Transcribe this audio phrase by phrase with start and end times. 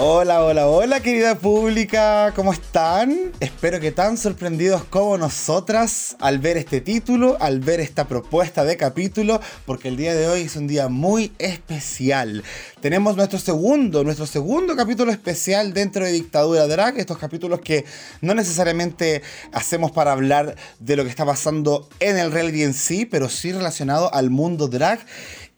[0.00, 3.32] Hola, hola, hola querida pública, ¿cómo están?
[3.40, 8.76] Espero que tan sorprendidos como nosotras al ver este título, al ver esta propuesta de
[8.76, 12.44] capítulo, porque el día de hoy es un día muy especial.
[12.80, 17.84] Tenemos nuestro segundo, nuestro segundo capítulo especial dentro de Dictadura Drag, estos capítulos que
[18.20, 23.04] no necesariamente hacemos para hablar de lo que está pasando en el reality en sí,
[23.04, 25.00] pero sí relacionado al mundo drag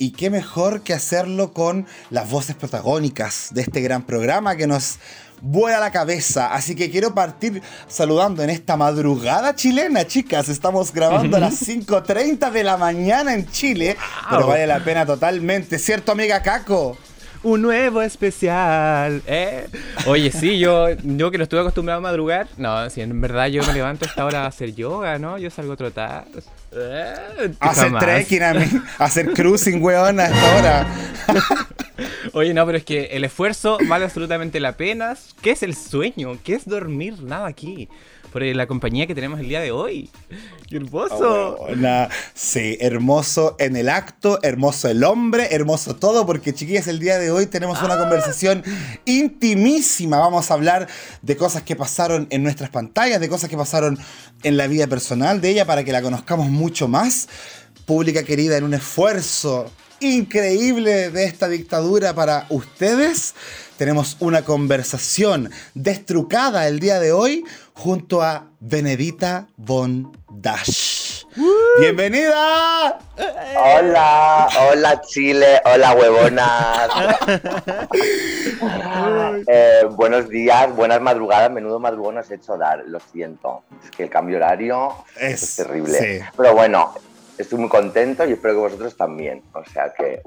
[0.01, 4.99] y qué mejor que hacerlo con las voces protagónicas de este gran programa que nos
[5.43, 6.55] vuela la cabeza.
[6.55, 10.49] Así que quiero partir saludando en esta madrugada chilena, chicas.
[10.49, 13.99] Estamos grabando a las 5.30 de la mañana en Chile,
[14.31, 16.97] pero vale la pena totalmente, ¿cierto, amiga Caco?
[17.43, 19.23] un nuevo especial.
[19.27, 19.67] ¿eh?
[20.07, 22.49] Oye, sí, yo, yo que no estuve acostumbrado a madrugar.
[22.57, 25.39] No, si en verdad yo me levanto a esta hora a hacer yoga, ¿no?
[25.39, 26.27] Yo salgo a trotar.
[26.73, 28.67] Eh, hacer trekking a mí,
[28.99, 30.87] hacer cruising, weón, a esta hora.
[32.33, 35.17] Oye, no, pero es que el esfuerzo vale absolutamente la pena.
[35.43, 36.39] ¿Qué es el sueño?
[36.45, 37.23] ¿Qué es dormir?
[37.23, 37.89] Nada aquí
[38.33, 40.11] por la compañía que tenemos el día de hoy.
[40.69, 41.59] ¡Qué hermoso!
[42.35, 47.31] sí, hermoso en el acto, hermoso el hombre, hermoso todo, porque chiquillas, el día de
[47.31, 47.99] hoy tenemos una ah.
[47.99, 48.63] conversación
[49.05, 50.19] intimísima.
[50.19, 50.89] Vamos a hablar
[51.23, 53.99] de cosas que pasaron en nuestras pantallas, de cosas que pasaron
[54.43, 57.29] en la vida personal de ella para que la conozcamos mucho más.
[57.87, 59.71] Pública querida, en un esfuerzo
[60.01, 63.35] increíble de esta dictadura para ustedes,
[63.77, 67.45] tenemos una conversación destrucada el día de hoy
[67.81, 71.25] junto a Benedita Von Dash.
[71.81, 72.99] ¡Bienvenida!
[73.57, 76.91] Hola, hola Chile, hola huevonas.
[79.47, 83.63] Eh, buenos días, buenas madrugadas, menudo madrugón has hecho dar, lo siento.
[83.83, 86.29] Es que el cambio horario es, terrible.
[86.37, 86.93] Pero bueno,
[87.39, 89.43] estoy muy contento y espero que vosotros también.
[89.55, 90.23] O sea que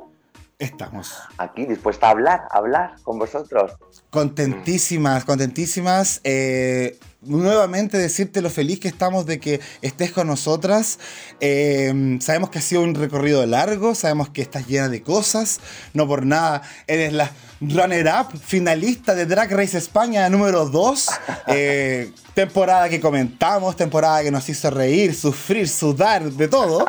[0.57, 1.13] Estamos.
[1.37, 3.73] Aquí dispuesta a hablar, a hablar con vosotros.
[4.09, 6.21] Contentísimas, contentísimas.
[6.23, 10.99] Eh, nuevamente decirte lo feliz que estamos de que estés con nosotras.
[11.39, 15.59] Eh, sabemos que ha sido un recorrido largo, sabemos que estás llena de cosas.
[15.93, 17.31] No por nada, eres la
[17.69, 21.09] runner-up, finalista de Drag Race España número 2.
[21.47, 26.85] Eh, temporada que comentamos, temporada que nos hizo reír, sufrir, sudar, de todo.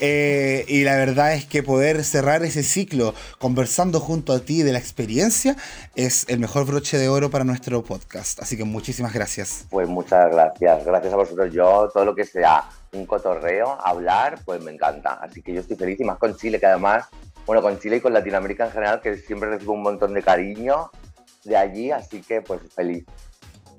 [0.00, 4.72] Eh, y la verdad es que poder cerrar ese ciclo conversando junto a ti de
[4.72, 5.56] la experiencia
[5.94, 8.40] es el mejor broche de oro para nuestro podcast.
[8.40, 9.66] Así que muchísimas gracias.
[9.70, 10.84] Pues muchas gracias.
[10.84, 11.52] Gracias a vosotros.
[11.52, 15.14] Yo, todo lo que sea un cotorreo, hablar, pues me encanta.
[15.14, 17.06] Así que yo estoy feliz y más con Chile, que además,
[17.46, 20.90] bueno, con Chile y con Latinoamérica en general, que siempre recibo un montón de cariño
[21.44, 21.90] de allí.
[21.90, 23.04] Así que pues feliz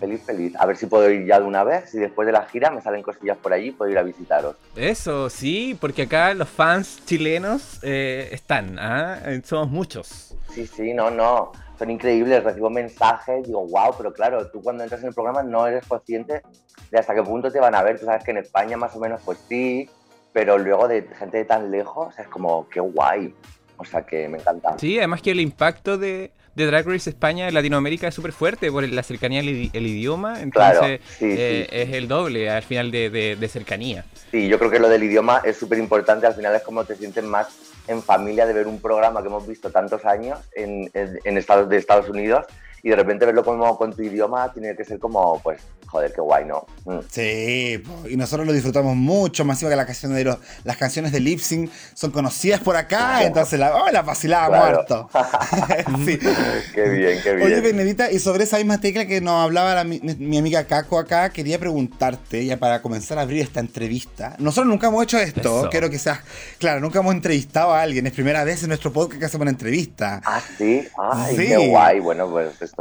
[0.03, 0.53] feliz, feliz.
[0.59, 1.90] A ver si puedo ir ya de una vez.
[1.90, 4.56] Si después de la gira me salen cosillas por allí, puedo ir a visitaros.
[4.75, 9.19] Eso, sí, porque acá los fans chilenos eh, están, ¿ah?
[9.44, 10.35] somos muchos.
[10.53, 11.53] Sí, sí, no, no.
[11.79, 15.66] Son increíbles, recibo mensajes, digo, wow, pero claro, tú cuando entras en el programa no
[15.66, 16.44] eres consciente
[16.91, 18.00] de hasta qué punto te van a ver.
[18.00, 19.90] Tú sabes que en España más o menos pues sí,
[20.33, 23.33] pero luego de gente de tan lejos es como, qué guay.
[23.77, 24.77] O sea que me encanta.
[24.77, 28.72] Sí, además que el impacto de, de Drag Race España en Latinoamérica es súper fuerte
[28.72, 34.05] por la cercanía al idioma, entonces eh, es el doble al final de, cercanía.
[34.31, 36.95] Sí, yo creo que lo del idioma es súper importante, al final es como te
[36.95, 37.47] sientes más
[37.88, 41.77] en familia de ver un programa que hemos visto tantos años en, en Estados, de
[41.77, 42.45] Estados Unidos
[42.85, 46.19] y de repente verlo como con tu idioma tiene que ser como, pues, joder, qué
[46.19, 46.66] guay, ¿no?
[46.83, 46.99] Mm.
[47.09, 51.22] Sí, y nosotros lo disfrutamos mucho, más que las canciones de, los, las canciones de
[51.22, 55.09] lip sync son conocidas por acá, entonces la, oh, la vacilaba muerto.
[56.05, 56.19] sí.
[56.75, 57.47] Qué bien, qué bien.
[57.47, 61.59] Oye, Benedita, y sobre esa misma tecla que nos hablaba mi, amiga Caco acá, quería
[61.59, 64.35] preguntarte, ya para comenzar a abrir esta entrevista.
[64.40, 66.19] Nosotros nunca hemos hecho esto, quiero que seas,
[66.58, 69.52] claro, nunca hemos entrevistado a alguien, es primera vez en nuestro podcast que hacemos una
[69.52, 70.22] entrevista.
[70.25, 72.72] Ah, sí, ay, qué guay, bueno, pues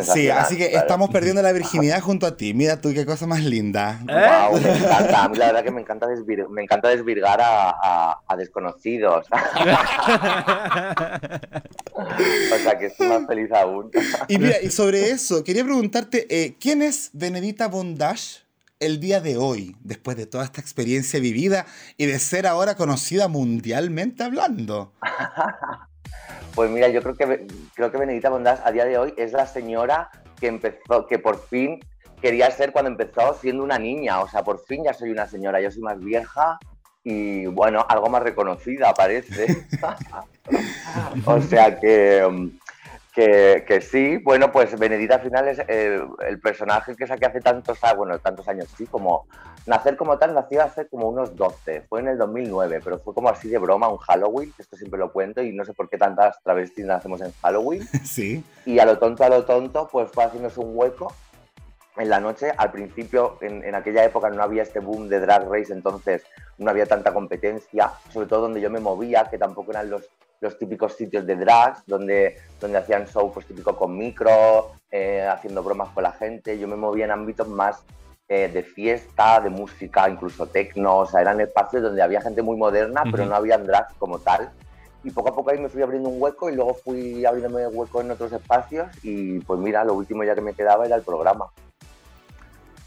[0.00, 2.54] Sí, así que estamos perdiendo la virginidad junto a ti.
[2.54, 4.00] Mira tú qué cosa más linda.
[4.04, 5.24] Wow, me encanta.
[5.24, 6.06] A mí la verdad que me encanta,
[6.48, 9.26] me encanta desvirgar a, desconocidos.
[11.92, 13.90] o sea que estoy más feliz aún.
[14.28, 18.40] y mira, y sobre eso, quería preguntarte, eh, ¿quién es Benedita Bondage
[18.80, 21.66] el día de hoy, después de toda esta experiencia vivida
[21.98, 24.94] y de ser ahora conocida mundialmente hablando?
[26.54, 29.46] Pues mira, yo creo que creo que Benedita Bondás a día de hoy es la
[29.46, 31.80] señora que empezó, que por fin
[32.20, 34.20] quería ser cuando empezó siendo una niña.
[34.20, 36.58] O sea, por fin ya soy una señora, yo soy más vieja
[37.04, 39.64] y bueno, algo más reconocida parece.
[41.26, 42.50] o sea que,
[43.12, 47.40] que, que, sí, bueno, pues Benedita al final es el, el personaje que saqué hace
[47.40, 49.26] tantos años, bueno, tantos años, sí, como
[49.66, 53.28] nacer como tal nació hace como unos 12, fue en el 2009, pero fue como
[53.28, 56.42] así de broma, un Halloween, esto siempre lo cuento y no sé por qué tantas
[56.42, 57.86] travestis nacemos en Halloween.
[58.04, 58.44] Sí.
[58.66, 61.14] Y a lo tonto, a lo tonto, pues fue haciéndose un hueco
[61.96, 62.52] en la noche.
[62.56, 66.22] Al principio, en, en, aquella época no había este boom de drag race, entonces
[66.58, 70.08] no había tanta competencia, sobre todo donde yo me movía, que tampoco eran los,
[70.40, 75.62] los típicos sitios de drags, donde, donde hacían show pues típico con micro, eh, haciendo
[75.62, 76.58] bromas con la gente.
[76.58, 77.82] Yo me movía en ámbitos más
[78.28, 82.56] eh, de fiesta, de música, incluso techno, o sea, eran espacios donde había gente muy
[82.56, 83.10] moderna, uh -huh.
[83.12, 84.50] pero no habían drags como tal.
[85.04, 88.00] Y poco a poco ahí me fui abriendo un hueco y luego fui abriéndome hueco
[88.00, 91.46] en otros espacios y pues mira, lo último ya que me quedaba era el programa.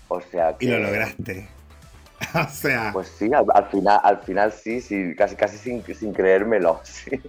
[0.07, 0.66] O sea que...
[0.66, 1.48] Y lo lograste.
[2.34, 2.92] o sea...
[2.94, 6.81] Pues sí, al, al, final, al final sí, sí, casi, casi sin, sin creérmelo.
[6.86, 7.22] Sí.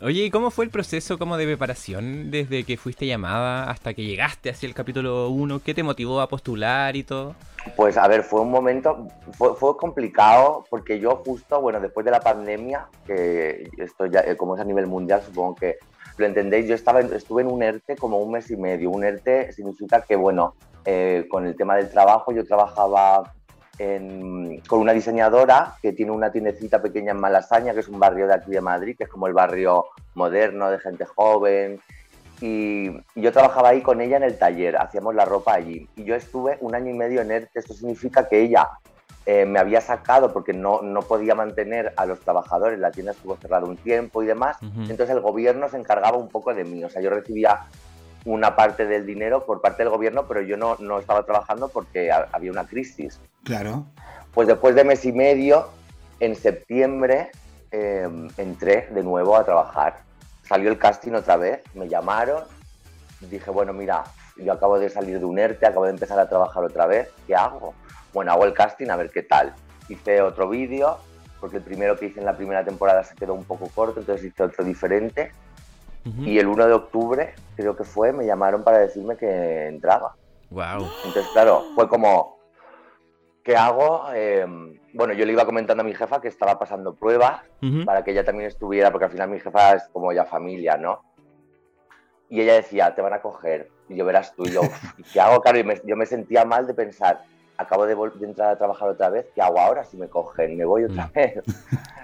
[0.00, 4.04] Oye, ¿y cómo fue el proceso como de preparación desde que fuiste llamada hasta que
[4.04, 5.62] llegaste hacia el capítulo 1?
[5.64, 7.34] ¿Qué te motivó a postular y todo?
[7.76, 12.10] Pues a ver, fue un momento, fue, fue, complicado porque yo justo, bueno, después de
[12.10, 15.78] la pandemia, que esto ya, eh, como es a nivel mundial, supongo que
[16.18, 18.90] lo entendéis, yo estaba, estuve en un ERTE como un mes y medio.
[18.90, 23.32] Un ERTE significa que, bueno, eh, con el tema del trabajo, yo trabajaba
[23.78, 28.26] en, con una diseñadora que tiene una tiendecita pequeña en Malasaña, que es un barrio
[28.26, 31.80] de aquí de Madrid, que es como el barrio moderno de gente joven.
[32.40, 35.88] Y, y yo trabajaba ahí con ella en el taller, hacíamos la ropa allí.
[35.96, 38.68] Y yo estuve un año y medio en ERTE, esto significa que ella
[39.26, 43.36] eh, me había sacado porque no, no podía mantener a los trabajadores, la tienda estuvo
[43.36, 44.90] cerrada un tiempo y demás, uh -huh.
[44.90, 47.60] entonces el gobierno se encargaba un poco de mí, o sea, yo recibía
[48.24, 52.10] una parte del dinero por parte del gobierno, pero yo no, no estaba trabajando porque
[52.10, 53.20] había una crisis.
[53.42, 53.86] Claro.
[54.32, 55.68] Pues después de mes y medio,
[56.20, 57.30] en septiembre,
[57.70, 59.98] eh, entré de nuevo a trabajar.
[60.42, 62.44] Salió el casting otra vez, me llamaron,
[63.20, 64.04] dije, bueno, mira,
[64.36, 67.34] yo acabo de salir de un ERTE, acabo de empezar a trabajar otra vez, ¿qué
[67.34, 67.74] hago?
[68.12, 69.54] Bueno, hago el casting a ver qué tal.
[69.88, 70.98] Hice otro vídeo,
[71.40, 74.26] porque el primero que hice en la primera temporada se quedó un poco corto, entonces
[74.26, 75.32] hice otro diferente.
[76.04, 76.28] Uh -huh.
[76.28, 80.14] Y el 1 de octubre, creo que fue, me llamaron para decirme que entraba.
[80.50, 80.88] Wow.
[81.04, 82.38] Entonces, claro, fue como,
[83.42, 84.06] ¿qué hago?
[84.14, 84.46] Eh,
[84.92, 87.84] bueno, yo le iba comentando a mi jefa que estaba pasando pruebas uh -huh.
[87.84, 91.02] para que ella también estuviera, porque al final mi jefa es como ya familia, ¿no?
[92.28, 93.70] Y ella decía, te van a coger.
[93.88, 94.62] Y yo verás tú, y yo,
[95.12, 95.40] ¿qué hago?
[95.42, 97.22] Claro, y me, yo me sentía mal de pensar,
[97.56, 100.56] acabo de, de, entrar a trabajar otra vez, ¿qué hago ahora si me cogen?
[100.56, 101.42] ¿Me voy otra vez?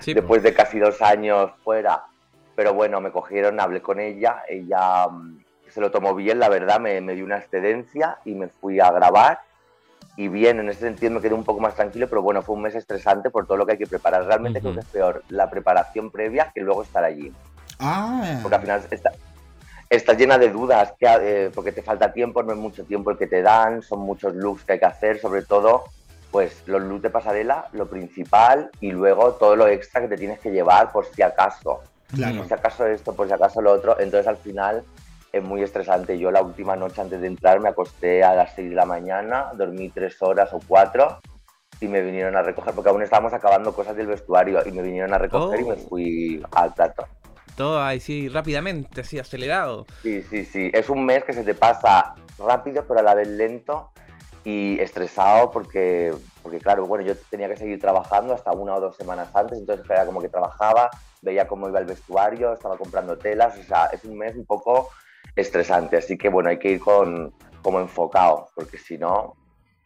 [0.00, 2.05] Sí, Después de casi dos años fuera.
[2.61, 5.39] Pero bueno, me cogieron, hablé con ella, ella um,
[5.71, 8.91] se lo tomó bien, la verdad, me, me, dio una excedencia y me fui a
[8.91, 9.41] grabar.
[10.15, 12.61] Y bien, en ese sentido me quedé un poco más tranquilo, pero bueno, fue un
[12.61, 14.27] mes estresante por todo lo que hay que preparar.
[14.27, 14.65] Realmente uh -huh.
[14.65, 17.33] creo que es peor la preparación previa que luego estar allí.
[17.79, 18.39] Ah.
[18.43, 19.12] Porque al final está,
[19.89, 23.17] estás llena de dudas, que, eh, porque te falta tiempo, no es mucho tiempo el
[23.17, 25.85] que te dan, son muchos looks que hay que hacer, sobre todo
[26.31, 30.39] pues los looks de pasarela, lo principal, y luego todo lo extra que te tienes
[30.41, 31.81] que llevar por si acaso.
[32.15, 32.39] Claro.
[32.39, 33.99] Por si acaso esto, por si acaso lo otro.
[34.01, 34.83] Entonces al final
[35.33, 36.19] es muy estresante.
[36.19, 39.51] Yo la última noche antes de entrar me acosté a las 6 de la mañana,
[39.55, 41.21] dormí tres horas o cuatro
[41.81, 45.14] y me vinieron a recoger, porque aún estábamos acabando cosas del vestuario y me vinieron
[45.14, 45.62] a recoger oh.
[45.62, 45.88] y me oh.
[45.88, 47.07] fui al plato
[47.61, 49.85] todo así rápidamente, así acelerado.
[50.02, 50.71] Sí, sí, sí.
[50.73, 53.90] Es un mes que se te pasa rápido, pero a la vez lento
[54.44, 58.97] y estresado porque, porque claro, bueno, yo tenía que seguir trabajando hasta una o dos
[58.97, 60.90] semanas antes, entonces era como que trabajaba,
[61.23, 64.88] veía cómo iba el vestuario, estaba comprando telas, o sea, es un mes un poco
[65.37, 67.32] estresante, así que bueno, hay que ir con
[67.62, 69.37] como enfocado, porque si no,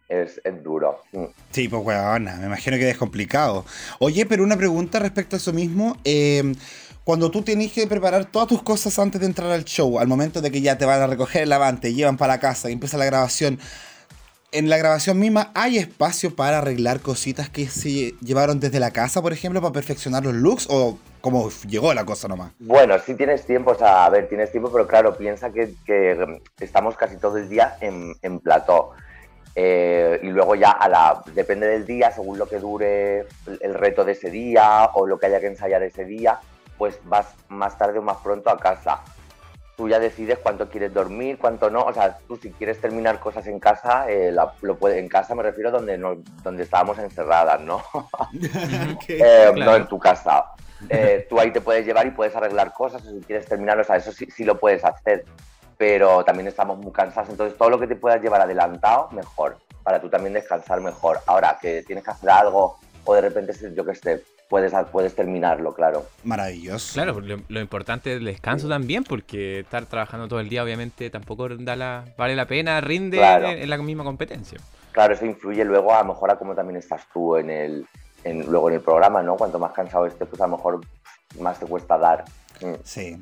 [0.09, 1.01] es, es, duro.
[1.13, 1.25] Mm.
[1.51, 3.65] Sí, pues weona, me imagino que es complicado.
[3.99, 5.97] Oye, pero una pregunta respecto a eso mismo.
[6.05, 6.55] Eh,
[7.05, 10.41] cuando tú tienes que preparar todas tus cosas antes de entrar al show, al momento
[10.41, 12.97] de que ya te van a recoger el avante, llevan para la casa y empieza
[12.97, 13.59] la grabación,
[14.55, 19.21] en la grabación misma hay espacio para arreglar cositas que se llevaron desde la casa,
[19.21, 22.53] por ejemplo, para perfeccionar los looks o cómo llegó la cosa nomás?
[22.61, 26.41] Bueno, sí tienes tiempo, o sea, a ver, tienes tiempo, pero claro, piensa que, que
[26.61, 28.93] estamos casi todo el día en, en plató.
[29.57, 33.27] Eh, y luego ya a la depende del día, según lo que dure
[33.61, 36.41] el reto de ese día o lo que haya que ensayar ese día,
[36.79, 39.03] pues vas más tarde o más pronto a casa.
[39.77, 41.83] Tú ya decides cuánto quieres dormir, cuánto no.
[41.83, 45.35] O sea, tú si quieres terminar cosas en casa, eh, la, lo puede, en casa
[45.35, 47.83] me refiero donde, no, donde estábamos encerradas, ¿no?
[48.95, 49.57] okay, eh, claro.
[49.57, 50.53] No en tu casa.
[50.89, 53.85] Eh, tú ahí te puedes llevar y puedes arreglar cosas, o si quieres terminar, o
[53.85, 55.25] sea, eso sí, sí lo puedes hacer.
[55.77, 60.01] Pero también estamos muy cansados, entonces todo lo que te puedas llevar adelantado, mejor, para
[60.01, 61.19] tú también descansar mejor.
[61.27, 65.75] Ahora que tienes que hacer algo o de repente, yo que sé, puedes, puedes terminarlo,
[65.75, 66.07] claro.
[66.25, 66.95] Maravilloso.
[66.95, 71.11] Claro, lo, lo importante es el descanso también, porque estar trabajando todo el día obviamente
[71.11, 74.59] tampoco da la, vale la pena, rinde en, la misma competencia.
[74.93, 77.87] Claro, eso influye luego a lo mejor a cómo también estás tú en el,
[78.23, 79.37] en, luego en el programa, ¿no?
[79.37, 80.81] Cuanto más cansado estés, pues a lo mejor
[81.41, 82.25] más te cuesta dar.
[82.61, 82.75] Mm.
[82.85, 83.19] Sí.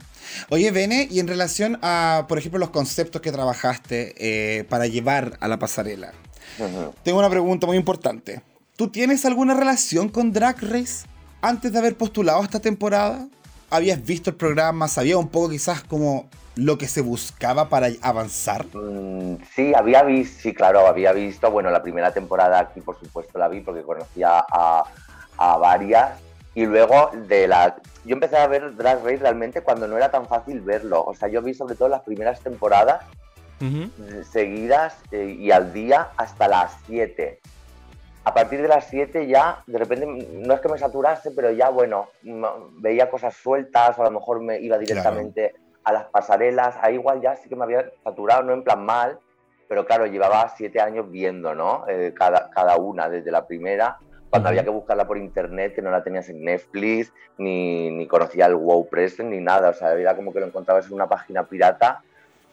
[0.51, 5.39] Oye, Bene, y en relación a, por ejemplo, los conceptos que trabajaste eh, para llevar
[5.41, 6.13] a la pasarela,
[7.03, 8.43] tengo una pregunta muy importante.
[8.77, 11.07] ¿Tú tienes alguna relación con Drag Race
[11.43, 13.27] antes de haber postulado esta temporada?
[13.69, 14.89] ¿Habías visto el programa?
[14.89, 18.67] ¿Sabías un poco quizás como lo que se buscaba para avanzar?
[18.73, 23.39] Mm, sí, había visto, sí, claro, había visto, bueno, la primera temporada aquí por supuesto
[23.39, 24.85] la vi porque conocía a,
[25.37, 26.19] a varias
[26.55, 27.77] y luego de la...
[28.05, 31.03] Yo empecé a ver Drag Race realmente cuando no era tan fácil verlo.
[31.05, 33.05] O sea, yo vi sobre todo las primeras temporadas
[34.33, 37.41] seguidas eh, y al día hasta las 7
[38.25, 41.71] a partir de las 7 ya, de repente, no es que me saturase, pero ya,
[41.71, 42.09] bueno,
[42.79, 47.21] veía cosas sueltas, o a lo mejor me iba directamente a las pasarelas, ahí igual
[47.21, 49.19] ya sí que me había saturado, no en plan mal,
[49.69, 51.85] pero claro, llevaba 7 años viendo, ¿no?
[51.89, 53.99] Eh, cada, cada una, desde la primera,
[54.31, 58.47] cuando había que buscarla por internet, que no la tenías en Netflix, ni, ni conocía
[58.47, 61.43] el WoW Present, ni nada, o sea, era como que lo encontrabas en una página
[61.45, 62.03] pirata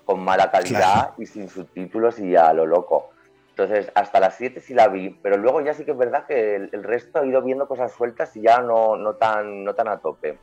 [0.03, 3.11] con mala calidad y sin subtítulos y a lo loco.
[3.59, 6.55] Entonces, hasta las 7 sí la vi, pero luego ya sí que es verdad que
[6.55, 9.97] el, resto ha ido viendo cosas sueltas y ya no, no, tan, no tan a
[9.97, 10.37] tope.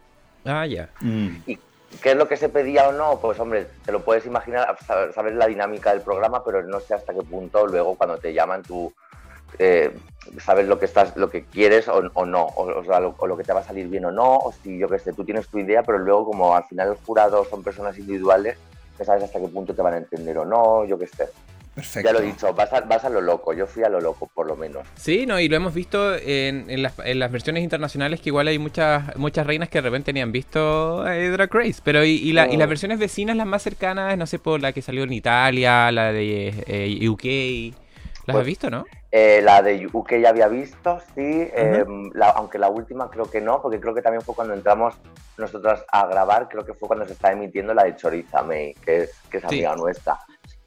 [0.44, 0.90] Ah, ya.
[1.00, 1.28] Mm.
[1.46, 1.58] ¿Y
[2.02, 3.18] qué es lo que se pedía o no?
[3.18, 7.14] Pues hombre, te lo puedes imaginar, sabes la dinámica del programa, pero no sé hasta
[7.14, 8.92] qué punto luego cuando te llaman tú
[9.58, 9.96] eh,
[10.38, 13.44] sabes lo que estás, lo que quieres o, no, o, sea, lo, o, lo, que
[13.44, 15.58] te va a salir bien o no, o si yo qué sé, tú tienes tu
[15.58, 18.58] idea, pero luego como al final los jurados son personas individuales,
[18.98, 21.30] no sabes hasta qué punto te van a entender o no, yo qué sé.
[21.76, 22.08] Perfecto.
[22.08, 23.52] Ya lo he dicho, vas a, lo loco.
[23.52, 24.88] Yo fui a lo loco, por lo menos.
[24.94, 26.96] Sí, no, y lo hemos visto en, las,
[27.30, 31.28] versiones internacionales que igual hay muchas muchas reinas que de repente ni han visto eh,
[31.28, 31.82] Drag Race.
[31.84, 32.58] Pero y, las mm.
[32.60, 36.64] versiones vecinas, las más cercanas, no sé, por la que salió en Italia, la de
[36.66, 37.76] eh, UK.
[38.26, 38.86] ¿Las has pues, visto, no?
[39.12, 41.48] Eh, la de UK ya había visto, sí.
[41.54, 44.94] Em, aunque la última creo que no, porque creo que también fue cuando entramos
[45.36, 49.02] nosotros a grabar, creo que fue cuando se está emitiendo la de Choriza May, que
[49.02, 50.18] es, que es amiga nuestra.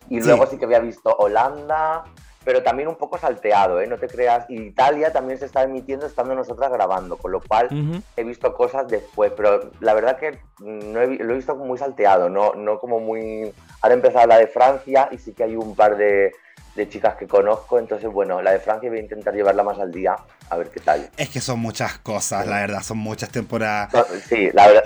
[0.09, 2.03] Y luego sí que había visto Holanda,
[2.43, 3.87] pero también un poco salteado, ¿eh?
[3.87, 4.45] No te creas.
[4.49, 7.67] Y Italia también se está emitiendo estando nosotras grabando, con lo cual
[8.15, 12.53] he visto cosas después, pero la verdad que no lo he visto muy salteado, no,
[12.53, 13.53] no como muy...
[13.81, 16.31] Ahora empezado la de Francia y sí que hay un par de,
[16.79, 19.91] de chicas que conozco, entonces bueno, la de Francia voy a intentar llevarla más al
[19.91, 20.15] día,
[20.49, 21.09] a ver qué tal.
[21.17, 23.89] Es que son muchas cosas, la verdad, son muchas temporadas.
[24.27, 24.83] sí, la verdad,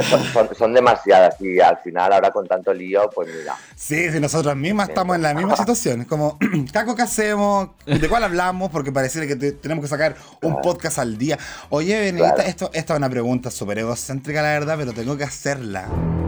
[0.58, 3.56] son, demasiadas y al final ahora con tanto lío, pues mira.
[3.76, 6.40] Sí, si nosotros mismas estamos en la misma situación, como,
[6.74, 7.70] ¿caco qué hacemos?
[7.86, 8.72] ¿De cuál hablamos?
[8.72, 11.38] Porque parece que tenemos que sacar un podcast al día.
[11.70, 15.88] Oye, Benedita, esto, esta es una pregunta súper egocéntrica, la verdad, pero tengo que hacerla.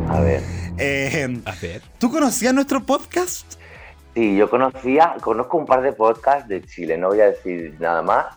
[0.10, 0.44] A ver.
[0.78, 1.82] Eh, a ver.
[1.98, 3.65] ¿Tú conocías nuestro podcast?
[4.16, 8.02] Sí, yo conocía, conozco un par de podcasts de Chile, no voy a decir nada
[8.02, 8.28] más,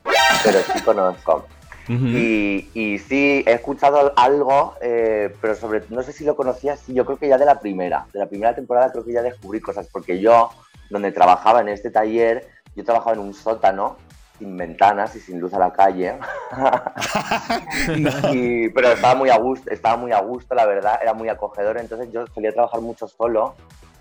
[0.42, 1.46] pero sí conozco.
[1.88, 6.94] y, y, sí, he escuchado algo, eh, pero sobre no sé si lo conocía, sí,
[6.94, 9.60] yo creo que ya de la primera, de la primera temporada creo que ya descubrí
[9.60, 10.50] cosas, porque yo,
[10.90, 13.98] donde trabajaba en este taller, yo trabajaba en un sótano,
[14.38, 16.18] sin ventanas y sin luz a la calle.
[18.74, 22.12] pero estaba muy a gusto, estaba muy a gusto, la verdad, era muy acogedor, entonces
[22.12, 23.54] yo solía trabajar mucho solo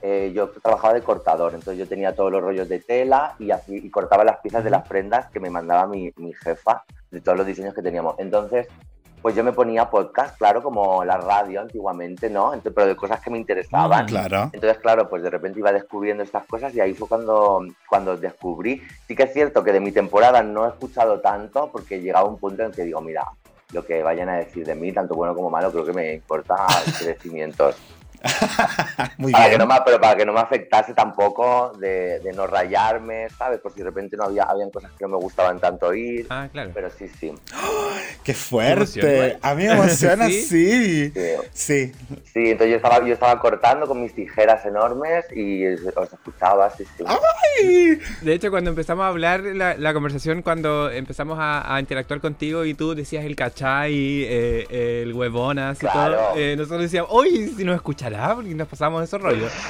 [0.03, 3.77] eh, yo trabajaba de cortador, entonces yo tenía todos los rollos de tela y, así,
[3.77, 7.39] y cortaba las piezas de las prendas que me mandaba mi, mi, jefa de todos
[7.39, 8.13] los diseños que teníamos.
[8.19, 8.67] Entonces,
[9.21, 12.53] pues yo me ponía podcast, claro, como la radio antiguamente, ¿no?
[12.53, 14.05] Entonces, pero de cosas que me interesaban.
[14.05, 14.49] Mm, claro.
[14.53, 18.81] Entonces, claro, pues de repente iba descubriendo estas cosas y ahí fue cuando, cuando descubrí.
[19.07, 22.37] Sí que es cierto que de mi temporada no he escuchado tanto porque llegaba un
[22.37, 23.23] punto en que digo, mira,
[23.73, 26.55] lo que vayan a decir de mí, tanto bueno como malo, creo que me importa
[26.99, 27.75] crecimientos.
[29.17, 29.59] Muy para bien.
[29.59, 33.59] Que no me, pero para que no me afectase tampoco de, de, no rayarme, ¿sabes?
[33.59, 36.25] Por si de repente no había habían cosas que no me gustaban tanto oír.
[36.29, 36.71] Ah, claro.
[36.73, 37.33] Pero sí, sí.
[38.23, 39.37] ¡Qué fuerte!
[39.41, 41.11] A mí me emociona, ¿Sí?
[41.53, 41.91] sí.
[41.93, 41.93] Sí.
[42.33, 45.81] entonces yo estaba, yo estaba cortando con mis tijeras enormes y os
[46.13, 47.03] escuchaba, sí, sí.
[47.07, 47.99] ¡Ay!
[48.21, 52.65] De hecho, cuando empezamos a hablar, la, la conversación, cuando empezamos a, a, interactuar contigo
[52.65, 53.93] y tú decías el cachai,
[54.23, 57.75] eh, el huevonas y todo, eh, nosotros decíamos, oye, si nos
[58.07, 59.51] escuchará, porque nos pasamos esos rollos.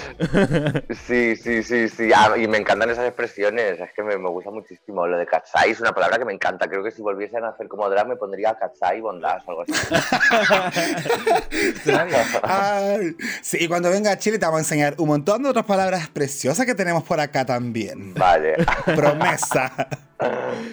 [1.07, 2.11] Sí, sí, sí, sí.
[2.13, 5.07] Ah, y me encantan esas expresiones, es que me, me, gusta muchísimo.
[5.07, 6.67] Lo de cachai es una palabra que me encanta.
[6.67, 9.73] Creo que si volviesen a hacer como drag me pondría cachai bondad o algo así.
[12.43, 16.07] Ay, sí, cuando venga a Chile te vamos a enseñar un montón de otras palabras
[16.09, 18.13] preciosas que tenemos por acá también.
[18.13, 18.55] Vale.
[18.85, 19.71] Promesa.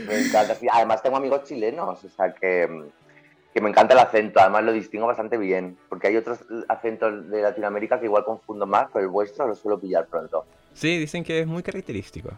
[0.08, 0.54] me encanta.
[0.56, 2.68] Sí, además tengo amigos chilenos, o sea que,
[3.54, 4.40] que me encanta el acento.
[4.40, 8.88] Además lo distingo bastante bien, porque hay otros acentos de Latinoamérica que igual confundo más,
[8.92, 10.44] pero el vuestro lo suelo pillar pronto.
[10.74, 12.30] Sí, dicen que es muy característico.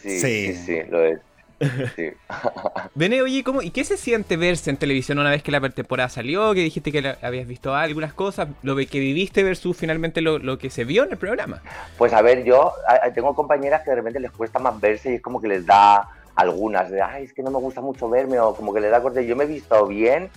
[0.00, 1.18] Sí, sí, sí, lo es.
[1.96, 2.10] Sí.
[2.94, 6.08] Bene, oye, ¿cómo, ¿y qué se siente verse en televisión una vez que la temporada
[6.08, 6.54] salió?
[6.54, 10.70] Que dijiste que habías visto algunas cosas, lo que viviste versus finalmente lo, lo, que
[10.70, 11.60] se vio en el programa.
[11.96, 12.74] Pues a ver, yo
[13.12, 16.08] tengo compañeras que de repente les cuesta más verse y es como que les da
[16.38, 19.02] algunas, de, ay, es que no me gusta mucho verme o como que les da
[19.02, 19.26] corte.
[19.26, 20.30] Yo me he visto bien,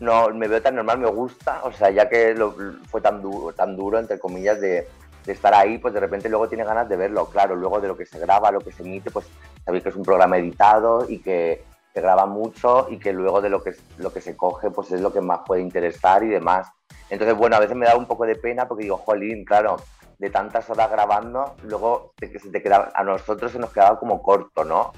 [0.00, 2.54] no me veo tan normal, me gusta, o sea, ya que lo,
[2.88, 4.86] fue tan duro, tan duro, entre comillas, de
[5.24, 7.26] de estar ahí, pues de repente luego tiene ganas de verlo.
[7.26, 9.26] Claro, luego de lo que se graba, lo que se emite, pues
[9.64, 13.50] sabéis que es un programa editado y que se graba mucho y que luego de
[13.50, 16.68] lo que, lo que se coge, pues es lo que más puede interesar y demás.
[17.10, 19.76] Entonces, bueno, a veces me da un poco de pena porque digo, jolín, claro,
[20.18, 24.64] de tantas horas grabando, luego se te queda, a nosotros se nos quedaba como corto,
[24.64, 24.92] ¿no?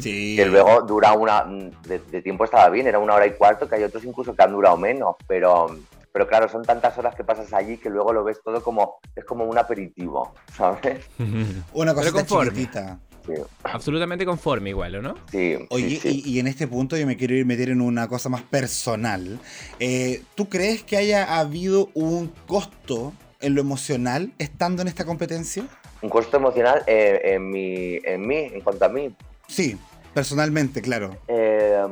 [0.00, 0.36] Sí.
[0.36, 1.44] Que luego dura una,
[1.86, 4.42] de, de, tiempo estaba bien, era una hora y cuarto, que hay otros incluso que
[4.42, 5.76] han durado menos, pero,
[6.12, 9.24] pero claro, son tantas horas que pasas allí que luego lo ves todo como, es
[9.24, 11.06] como un aperitivo, ¿sabes?
[11.72, 12.98] Una cosa chiquitita.
[13.26, 13.34] Sí.
[13.64, 15.14] Absolutamente conforme igual, ¿o no?
[15.30, 15.56] Sí.
[15.68, 19.38] Oye, Y, en este punto yo me quiero ir meter en una cosa más personal.
[19.78, 25.64] Eh, ¿Tú crees que haya habido un costo en lo emocional estando en esta competencia?
[26.02, 29.14] Un costo emocional eh, en, mi, en mí, en cuanto a mí.
[29.50, 29.78] Sí,
[30.14, 31.16] personalmente, claro.
[31.28, 31.82] Eh,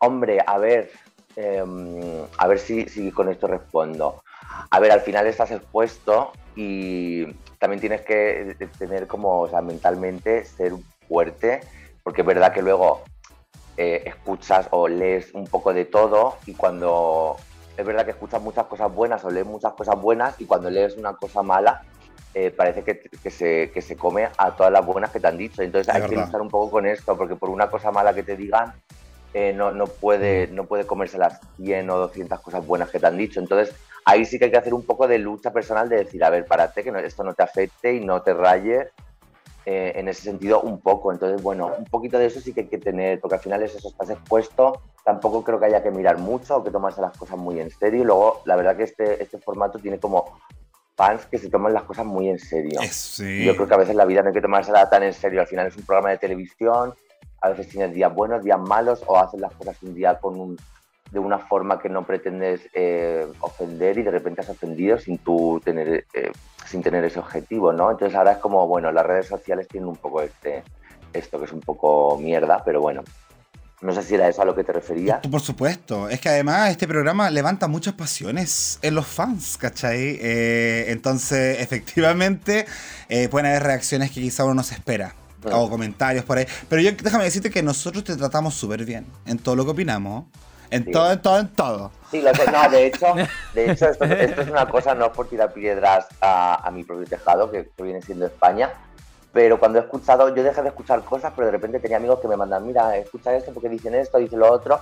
[0.00, 0.90] hombre, a ver,
[1.36, 4.22] Em, a ver si, si, con esto respondo.
[4.70, 7.26] A ver, al final estás expuesto y
[7.58, 10.72] también tienes que tener como, o sea, mentalmente ser
[11.08, 11.60] fuerte,
[12.02, 13.02] porque es verdad que luego
[13.76, 17.36] eh, escuchas o lees un poco de todo y cuando
[17.76, 20.96] es verdad que escuchas muchas cosas buenas o lees muchas cosas buenas y cuando lees
[20.96, 21.82] una cosa mala
[22.34, 25.38] eh, parece que, que, se, que, se, come a todas las buenas que te han
[25.38, 25.62] dicho.
[25.62, 28.36] Entonces hay que luchar un poco con esto, porque por una cosa mala que te
[28.36, 28.72] digan,
[29.32, 33.06] eh, no, no, puede, no puede comerse las 100 o 200 cosas buenas que te
[33.06, 33.38] han dicho.
[33.38, 36.30] Entonces, ahí sí que hay que hacer un poco de lucha personal de decir, a
[36.30, 38.88] ver, párate, que esto no te afecte y no te raye
[39.66, 41.12] eh, en ese sentido un poco.
[41.12, 43.74] Entonces, bueno, un poquito de eso sí que hay que tener, porque al final es
[43.74, 44.82] eso, estás expuesto.
[45.04, 48.02] Tampoco creo que haya que mirar mucho o que tomarse las cosas muy en serio.
[48.02, 50.38] Y luego, la verdad que este, este formato tiene como
[50.96, 52.80] fans que se toman las cosas muy en serio.
[53.44, 55.40] Yo creo que a veces la vida no hay que tomársela tan en serio.
[55.40, 56.94] Al final es un programa de televisión
[57.44, 60.56] a veces tienes días buenos, días malos, o haces las cosas un día con un,
[61.10, 65.60] de una forma que no pretendes eh, ofender y de repente has ofendido sin tú
[65.62, 66.32] tener, eh,
[66.64, 67.90] sin tener ese objetivo, ¿no?
[67.90, 70.64] Entonces ahora es como, bueno, las redes sociales tienen un poco este,
[71.12, 73.02] esto que es un poco mierda, pero bueno,
[73.84, 75.20] no sé si era eso a lo que te referías.
[75.26, 76.08] Por supuesto.
[76.08, 80.18] Es que además este programa levanta muchas pasiones en los fans, ¿cachai?
[80.20, 82.66] Eh, entonces, efectivamente,
[83.30, 85.14] pueden haber reacciones que quizá uno no se espera
[85.52, 86.46] o comentarios por ahí.
[86.68, 90.24] Pero yo déjame decirte que nosotros te tratamos súper bien en todo lo que opinamos.
[90.70, 91.92] En todo, en todo, en todo.
[92.10, 93.06] Sí, lo no, de hecho,
[93.54, 97.70] de hecho esto, es una cosa, no por tirar piedras a, mi propio tejado, que,
[97.80, 98.70] viene siendo España,
[99.34, 102.28] pero cuando he escuchado, yo dejé de escuchar cosas, pero de repente tenía amigos que
[102.28, 104.80] me mandan, mira, escucha esto porque dicen esto, dicen lo otro,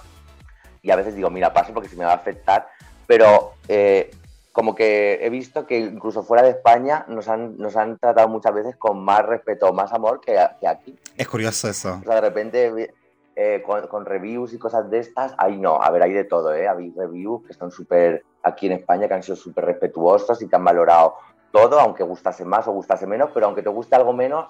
[0.83, 2.69] y a veces digo, mira, paso porque se me va a afectar,
[3.07, 4.11] pero eh,
[4.53, 8.53] como que he visto que incluso fuera de España nos han, nos han tratado muchas
[8.53, 10.99] veces con más respeto, más amor que, aquí.
[11.17, 12.01] Es curioso eso.
[12.03, 12.93] O sea, de repente
[13.35, 16.69] eh, con, reviews y cosas de estas, ahí no, a ver, hay de todo, ¿eh?
[16.69, 20.57] Hay reviews que están súper, aquí en España, que han sido súper respetuosos y que
[20.57, 21.15] han valorado
[21.53, 24.47] todo, aunque gustase más o gustase menos, pero aunque te guste algo menos,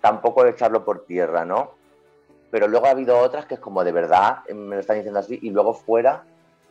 [0.00, 1.72] tampoco echarlo por tierra, ¿no?
[2.50, 5.38] Pero luego ha habido otras que es como de verdad, me lo están diciendo así,
[5.42, 6.24] y luego fuera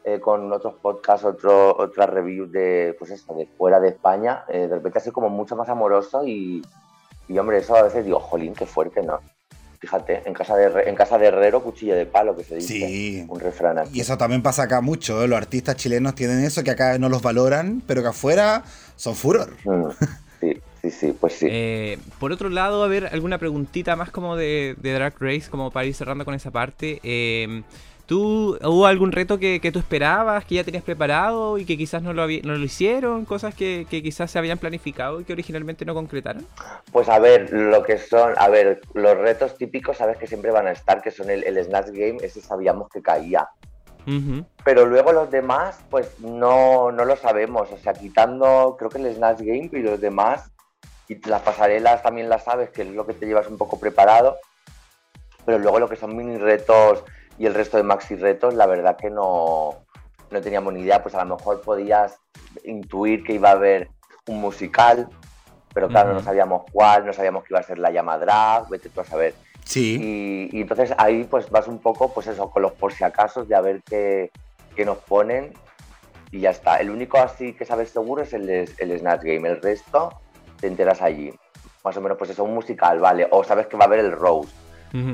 [0.06, 4.68] eh, con otros podcasts, otro, otras reviews de, pues eso, de fuera de España, eh,
[4.68, 6.62] de repente sido como mucho más amoroso y,
[7.28, 9.20] y, hombre, eso a veces digo, jolín, qué fuerte, ¿no?
[9.84, 12.68] Fíjate, en casa de, en casa de herrero, cuchillo de palo, que se dice.
[12.68, 13.26] Sí.
[13.28, 15.28] Un refrán Y eso también pasa acá mucho, ¿eh?
[15.28, 18.64] los artistas chilenos tienen eso, que acá no los valoran, pero que afuera
[18.96, 19.58] son furor.
[19.66, 19.90] Mm,
[20.40, 20.62] sí.
[20.82, 21.98] Sí, sí, pues sí.
[22.18, 25.86] por otro lado, a ver, alguna preguntita más como de, de Drag Race, como para
[25.86, 27.02] ir cerrando con esa parte.
[27.04, 27.64] Eh,
[28.06, 32.12] ¿Tú, ¿Hubo algún reto que, tú esperabas, que ya tenías preparado y que quizás no
[32.12, 33.24] lo, no lo hicieron?
[33.24, 36.46] ¿Cosas que, quizás se habían planificado y que originalmente no concretaron?
[36.92, 40.68] Pues a ver, lo que son, a ver, los retos típicos sabes que siempre van
[40.68, 43.48] a estar, que son el, el Snatch Game, ese sabíamos que caía.
[44.66, 47.72] Pero luego los demás, pues no, no lo sabemos.
[47.72, 50.52] O sea, quitando, creo que el Snatch Game y los demás,
[51.08, 54.38] y las pasarelas también las sabes, que es lo que te llevas un poco preparado.
[55.46, 57.04] Pero luego lo que son mini retos
[57.38, 59.86] y el resto de maxi retos, la verdad que no,
[60.30, 62.20] no teníamos ni idea, pues a lo mejor podías
[62.64, 63.90] intuir que iba a haber
[64.28, 65.08] un musical,
[65.74, 68.90] pero claro, no sabíamos cuál, no sabíamos que iba a ser la llama drag, vete
[68.90, 69.34] tú a saber.
[69.66, 70.50] Sí.
[70.52, 73.56] Y, entonces ahí pues vas un poco, pues eso, con los por si acaso de
[73.56, 74.30] a ver qué,
[74.76, 75.54] qué nos ponen
[76.32, 76.78] y ya está.
[76.78, 80.20] El único así que sabes seguro es el, el Snatch Game, el resto
[80.60, 81.34] te enteras allí.
[81.84, 83.28] Más o menos pues eso, un musical, ¿vale?
[83.32, 84.50] O sabes que va a haber el Rose.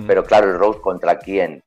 [0.07, 1.63] Pero claro, el Rose contra quién.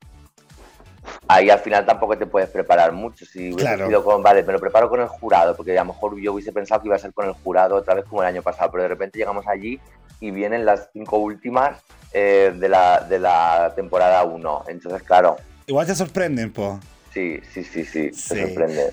[1.32, 3.24] Ahí al final tampoco te puedes preparar mucho.
[3.24, 6.20] Si hubiese sido con, vale, me lo preparo con el jurado, porque a lo mejor
[6.20, 8.42] yo hubiese pensado que iba a ser con el jurado otra vez como el año
[8.42, 9.80] pasado, pero de repente llegamos allí
[10.20, 11.80] y vienen las cinco últimas
[12.12, 14.64] eh, de, la, de la temporada 1.
[14.68, 15.36] Entonces, claro.
[15.66, 16.78] Igual te sorprenden, po.
[17.12, 18.92] Sí, sí, sí, sí, te sorprende.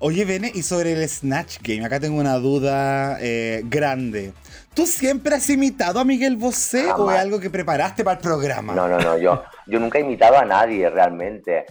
[0.00, 4.32] Oye, Bene, y sobre el Snatch Game, acá tengo una duda eh, grande.
[4.72, 8.74] ¿Tú siempre has imitado a Miguel Bosé o es algo que preparaste para el programa?
[8.74, 11.66] No, no, no, yo, yo nunca he imitado a nadie realmente.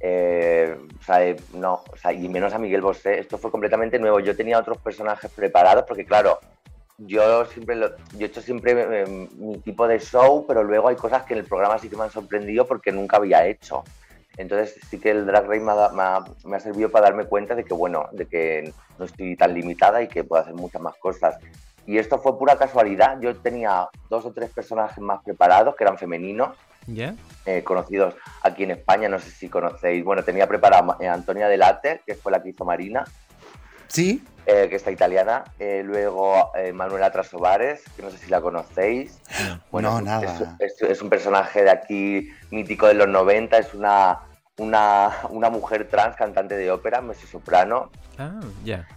[0.00, 3.18] Eh, o sea, eh, no, o sea, y menos a Miguel Bosé.
[3.18, 4.20] Esto fue completamente nuevo.
[4.20, 6.40] Yo tenía otros personajes preparados porque, claro,
[6.96, 9.04] yo siempre lo, yo he hecho siempre
[9.36, 12.04] mi tipo de show, pero luego hay cosas que en el programa sí que me
[12.04, 13.84] han sorprendido porque nunca había hecho.
[14.36, 18.08] Entonces sí que el Drag Race me ha, servido para darme cuenta de que, bueno,
[18.12, 21.38] de que no estoy tan limitada y que puedo hacer muchas más cosas.
[21.86, 23.18] Y esto fue pura casualidad.
[23.20, 26.56] Yo tenía dos o tres personajes más preparados que eran femeninos,
[27.46, 30.04] eh, conocidos aquí en España, no sé si conocéis.
[30.04, 33.04] Bueno, tenía preparada a Antonia Delate, que fue la que hizo Marina.
[33.88, 34.24] Sí.
[34.46, 35.44] Eh, que está italiana.
[35.58, 39.20] Eh, luego Manuela Trasovares, que no sé si la conocéis.
[39.70, 40.56] Bueno, no, nada.
[40.58, 44.20] Es, un personaje de aquí mítico de los 90, es una,
[44.56, 48.40] una, mujer trans cantante de ópera, mezzo soprano, ah,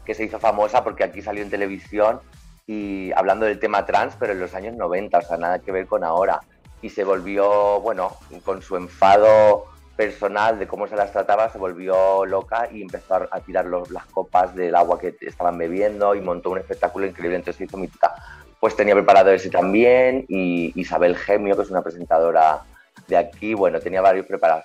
[0.05, 2.21] que se hizo famosa porque aquí salió en televisión
[2.69, 5.87] y hablando del tema trans, pero en los años 90, o sea, nada que ver
[5.87, 6.39] con ahora.
[6.83, 9.65] Y se volvió, bueno, con su enfado
[9.99, 14.55] personal de cómo se las trataba, se volvió loca y empezó a, tirar las copas
[14.55, 18.13] del agua que estaban bebiendo y montó un espectáculo increíble, entonces se hizo mítica.
[18.61, 22.61] Pues tenía preparado ese también y Isabel Gemio, que es una presentadora
[23.09, 24.63] de aquí, bueno, tenía varios preparados.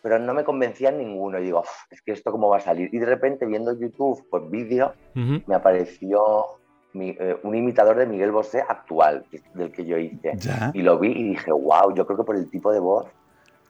[0.00, 2.88] Pero no me convencía ninguno y digo, es que esto cómo va a salir.
[2.90, 6.46] Y de repente viendo YouTube, pues vídeo, me apareció
[6.94, 10.38] eh, un imitador de Miguel Bosé actual, del que yo hice.
[10.72, 13.08] Y lo vi y dije, wow, yo creo que por el tipo de voz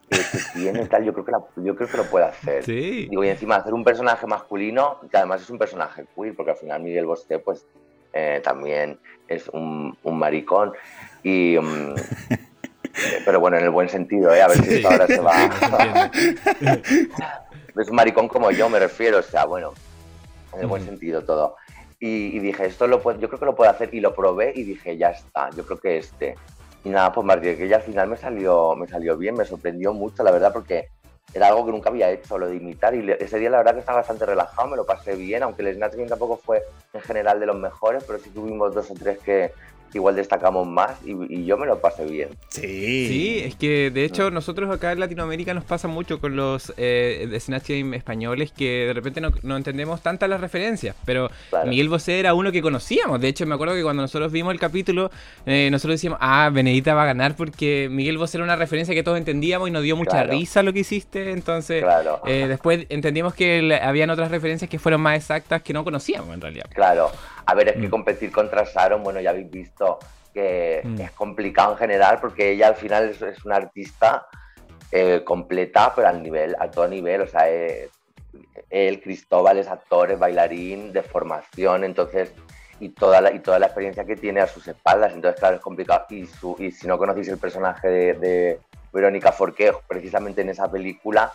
[0.09, 0.21] que
[0.55, 2.65] tiene tal, yo creo que, yo creo que lo puede hacer.
[2.65, 6.57] Digo, y encima hacer un personaje masculino, que además es un personaje queer, porque al
[6.57, 7.67] final Miguel Bosé pues
[8.13, 10.73] eh, también es un, maricón.
[11.23, 11.95] Y, mm,
[13.25, 14.43] pero bueno, en el buen sentido, ¿eh?
[14.43, 16.11] a ver si esto ahora se va.
[17.81, 19.73] es un maricón como yo, me refiero, o sea, bueno,
[20.55, 21.57] en el buen sentido todo.
[22.01, 23.93] Y, dije, esto lo puedo, yo creo que lo puedo hacer.
[23.93, 26.37] Y lo probé y dije, ya está, yo creo que este.
[26.85, 29.93] Y nada, pues más que ya al final me salió, me salió bien, me sorprendió
[29.93, 30.89] mucho, la verdad, porque
[31.35, 32.95] era algo que nunca había hecho, lo de imitar.
[32.95, 35.75] Y ese día la verdad que estaba bastante relajado, me lo pasé bien, aunque el
[35.75, 36.63] Snatch Game tampoco fue
[36.93, 39.53] en general de los mejores, pero sí tuvimos dos o tres que,
[39.95, 42.29] igual destacamos más y, yo me lo pasé bien.
[42.49, 43.07] Sí.
[43.09, 47.37] Sí, es que de hecho nosotros acá en Latinoamérica nos pasa mucho con los eh,
[47.41, 51.31] Snatch Game españoles que de repente no, entendemos tantas las referencias, pero
[51.67, 53.21] Miguel Bosé era uno que conocíamos.
[53.21, 55.11] De hecho me acuerdo que cuando nosotros vimos el capítulo,
[55.47, 59.03] eh, nosotros decíamos, ah, Benedita va a ganar porque Miguel Bosé era una referencia que
[59.03, 61.33] todos entendíamos y nos dio mucha risa lo que hiciste.
[61.33, 61.85] Entonces
[62.27, 66.41] eh, después entendimos que habían otras referencias que fueron más exactas que no conocíamos en
[66.41, 66.67] realidad.
[66.75, 67.11] Claro.
[67.49, 67.91] A ver, es que mm.
[67.91, 69.99] competir contra Sharon, bueno, ya habéis visto
[70.35, 71.01] que mm.
[71.01, 74.27] es complicado en general porque ella al final es, una artista
[74.93, 77.89] eh, completa, pero al nivel, a todo nivel, o sea, eh,
[78.69, 82.35] él, Cristóbal es actor, es bailarín de formación, entonces,
[82.81, 85.63] y toda la, y toda la experiencia que tiene a sus espaldas, entonces, claro, es
[85.63, 86.05] complicado.
[86.11, 88.61] Y, su, y si no conocéis el personaje de, de
[88.93, 91.33] Verónica Forqué, precisamente en esa película,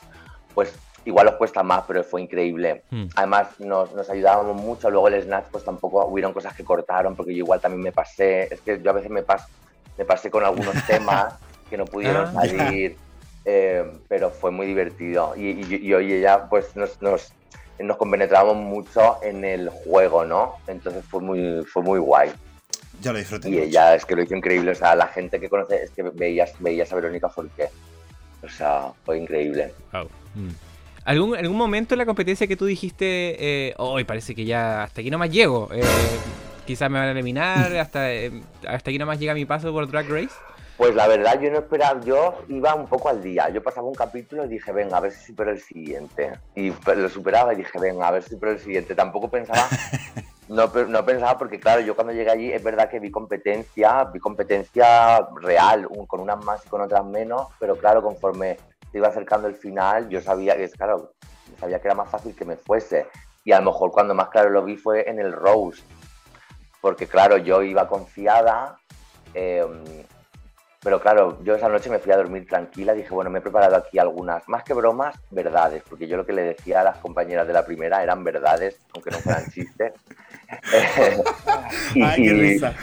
[0.54, 2.83] pues igual os cuesta más, pero fue increíble.
[2.89, 3.05] Hmm.
[3.15, 4.89] Además, nos, nos, ayudábamos mucho.
[4.89, 8.53] Luego el Snatch, pues tampoco hubieron cosas que cortaron, porque yo igual también me pasé.
[8.53, 9.47] Es que yo a veces me, pas,
[9.97, 11.35] me pasé con algunos temas
[11.69, 12.97] que no pudieron ah, salir,
[13.45, 15.33] eh, pero fue muy divertido.
[15.35, 17.33] Y, y, y, ella, pues nos, nos,
[17.79, 20.55] nos compenetrábamos mucho en el juego, ¿no?
[20.67, 22.31] Entonces fue muy, fue muy guay.
[23.01, 23.49] Ya lo disfruté.
[23.49, 24.71] Y ella es que lo hizo increíble.
[24.71, 27.69] O sea, la gente que conoce es que veías, veías a Verónica Forqué.
[28.43, 29.73] O sea, fue increíble.
[29.91, 30.09] Wow.
[31.05, 35.01] ¿Algún, ¿Algún momento en la competencia que tú dijiste, hoy eh, parece que ya hasta
[35.01, 35.69] aquí nomás llego?
[35.73, 35.81] Eh,
[36.65, 38.31] quizás me van a eliminar, hasta, eh,
[38.67, 40.35] hasta aquí nomás llega mi paso por Drag Race.
[40.77, 43.47] Pues la verdad, yo no esperaba, yo iba un poco al día.
[43.49, 46.31] Yo pasaba un capítulo y dije, venga, a ver si supero el siguiente.
[46.55, 48.95] Y lo superaba y dije, venga, a ver si supero el siguiente.
[48.95, 49.67] Tampoco pensaba,
[50.47, 54.19] no, no pensaba porque, claro, yo cuando llegué allí es verdad que vi competencia, vi
[54.19, 58.57] competencia real, con unas más y con otras menos, pero claro, conforme
[58.93, 61.13] se iba acercando el final, yo sabía que, claro,
[61.60, 63.08] sabía que era más fácil que me fuese.
[63.43, 65.82] Y a lo mejor cuando más claro lo vi fue en el Rose,
[66.79, 68.77] porque claro, yo iba confiada,
[69.34, 69.84] em,
[70.84, 73.77] Pero claro, yo esa noche me fui a dormir tranquila, dije, bueno, me he preparado
[73.77, 77.47] aquí algunas, más que bromas, verdades, porque yo lo que le decía a las compañeras
[77.47, 79.93] de la primera eran verdades, aunque no fueran chistes.
[81.95, 82.73] y, Ay, qué risa.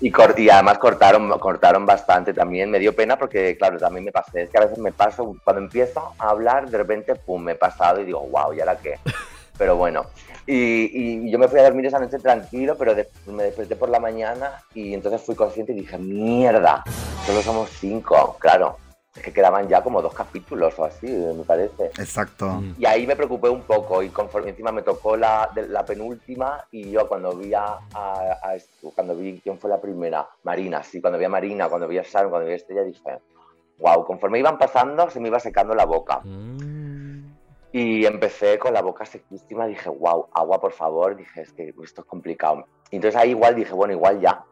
[0.00, 4.42] Y, y, además cortaron, cortaron bastante también, me dio pena porque, claro, también me pasé,
[4.42, 7.56] es que a veces me paso, cuando empiezo a hablar, de repente, pum, me he
[7.56, 8.94] pasado y digo, wow, ¿y ahora qué?
[9.58, 10.06] Pero bueno,
[10.50, 12.94] y, yo me fui a dormir esa noche tranquilo, pero
[13.26, 16.84] me desperté por la mañana y entonces fui consciente y dije, mierda,
[17.26, 18.78] solo somos cinco, claro.
[19.18, 21.86] Es que quedaban ya como dos capítulos o así, me parece.
[21.86, 22.46] Exacto.
[22.46, 22.76] Mm.
[22.78, 26.92] Y ahí me preocupé un poco y conforme encima me tocó la, la penúltima y
[26.92, 27.80] yo cuando vi a,
[28.94, 32.04] cuando vi quién fue la primera, Marina, sí, cuando vi a Marina, cuando vi a
[32.04, 33.18] Sharon, cuando vi a Estrella, dije,
[33.80, 36.20] wow, conforme iban pasando se me iba secando la boca.
[36.22, 37.34] Mm.
[37.72, 42.02] Y empecé con la boca sequísima, dije, wow, agua por favor, dije, es que esto
[42.02, 42.66] es complicado.
[42.92, 44.44] Y entonces ahí igual dije, bueno, igual ya.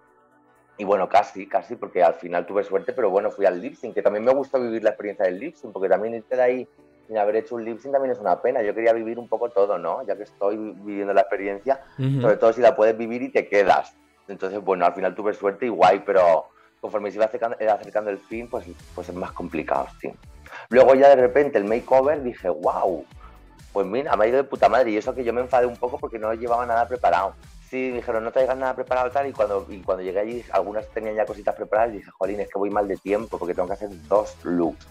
[0.79, 3.95] Y bueno, casi, casi, porque al final tuve suerte, pero bueno, fui al lip sync,
[3.95, 6.69] que también me gustó vivir la experiencia del lip sync, porque también irte de ahí
[7.07, 8.62] sin haber hecho un lip sync también es una pena.
[8.62, 10.05] Yo quería vivir un poco todo, ¿no?
[10.07, 13.95] Ya que estoy viviendo la experiencia, sobre todo si la puedes vivir y te quedas.
[14.29, 16.47] Entonces, bueno, al final tuve suerte y guay, pero
[16.81, 20.12] conforme se iba acercando, acercando el fin, pues, pues es más complicado, sí.
[20.69, 23.05] Luego ya de repente el makeover dije, wow,
[23.73, 24.91] pues mira, me ha ido de puta madre.
[24.91, 27.35] Y eso que yo me enfadé un poco porque no llevaba nada preparado.
[27.70, 29.29] Sí, dijeron, no traigas nada preparado tal.
[29.29, 31.94] Y cuando, y cuando llegué allí, algunas tenían ya cositas preparadas.
[31.94, 34.87] Y dije, jolín, es que voy mal de tiempo porque tengo que hacer dos looks.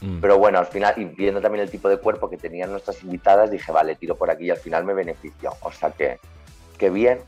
[0.00, 0.20] Mm.
[0.20, 3.50] Pero bueno, al final, y viendo también el tipo de cuerpo que tenían nuestras invitadas,
[3.50, 5.52] dije, vale, tiro por aquí y al final me benefició.
[5.62, 6.18] O sea que,
[6.78, 7.20] que bien.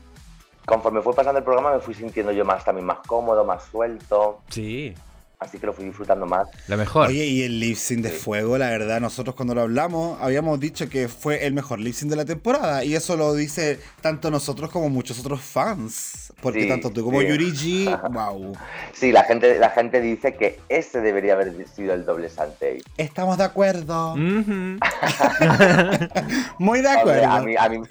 [0.65, 4.39] Conforme fue pasando el programa me fui sintiendo yo más también más cómodo, más suelto.
[4.49, 4.95] Sí
[5.43, 6.47] así que lo fui disfrutando más.
[6.67, 7.09] Lo mejor.
[7.09, 10.89] Oye, y el lip sync de fuego, la verdad, nosotros cuando lo hablamos habíamos dicho
[10.89, 14.71] que fue el mejor lip sync de la temporada y eso lo dice tanto nosotros
[14.71, 18.53] como muchos otros fans, porque tanto tú como Yurigi, wow.
[18.93, 22.81] Sí, la gente, la gente dice que ese debería haber sido el doble Santei.
[22.97, 24.15] Estamos de acuerdo.
[26.57, 27.29] Muy de acuerdo.
[27.29, 27.81] a mí, a mí,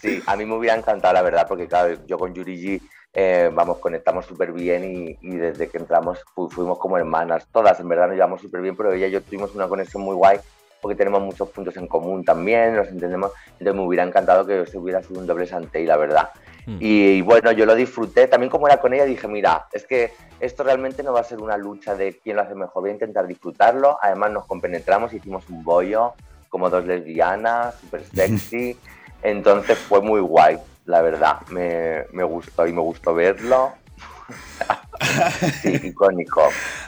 [0.00, 2.80] sí, a mí me hubiera encantado, la verdad, porque claro, yo con Yurigi
[3.14, 7.46] eh, vamos, conectamos súper bien y, desde que entramos fuimos como hermanas.
[7.50, 10.14] Todas, en verdad, nos llevamos súper bien, pero ella y yo tuvimos una conexión muy
[10.14, 10.38] guay
[10.80, 13.32] porque tenemos muchos puntos en común también, nos entendemos.
[13.52, 16.30] Entonces me hubiera encantado que se hubiera sido un doble Santei, la verdad.
[16.66, 16.76] Hmm.
[16.78, 18.28] Y, bueno, yo lo disfruté.
[18.28, 21.40] También como era con ella, dije, mira, es que esto realmente no va a ser
[21.40, 23.98] una lucha de quién lo hace mejor, voy a intentar disfrutarlo.
[24.00, 26.12] Además nos compenetramos, hicimos un bollo
[26.48, 28.78] como dos lesbianas, súper sexy.
[29.22, 31.40] Entonces fue muy guay la verdad.
[31.50, 33.74] Me, me gustó y me gustó verlo.
[35.62, 36.42] sí, icónico.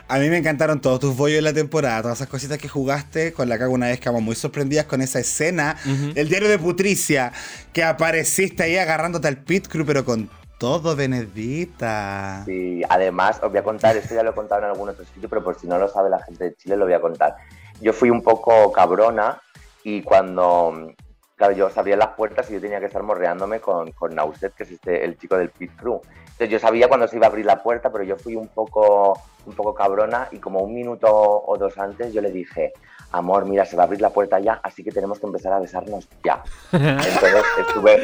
[0.08, 3.32] A mí me encantaron todos tus bollos en la temporada, todas esas cositas que jugaste.
[3.34, 5.76] Con la caga una vez quedamos muy sorprendidas con esa escena
[6.14, 7.32] el diario de Putricia,
[7.72, 12.42] que apareciste ahí agarrándote al pit crew, pero con todo Benedita.
[12.46, 15.28] Sí, además os voy a contar, esto ya lo he contado en algún otro sitio,
[15.28, 17.36] pero por si no lo sabe la gente de Chile, lo voy a contar.
[17.82, 19.40] Yo fui un poco cabrona
[19.84, 20.94] y cuando
[21.40, 24.64] claro, yo abría las puertas y yo tenía que estar morreándome con, con Nauset, que
[24.64, 25.98] es este, el chico del pit crew.
[26.04, 29.18] Entonces yo sabía cuando se iba a abrir la puerta, pero yo fui un poco,
[29.46, 32.74] un poco cabrona y como un minuto o dos antes yo le dije,
[33.12, 35.60] amor, mira, se va a abrir la puerta ya, así que tenemos que empezar a
[35.60, 36.42] besarnos ya.
[36.72, 38.02] Entonces estuve,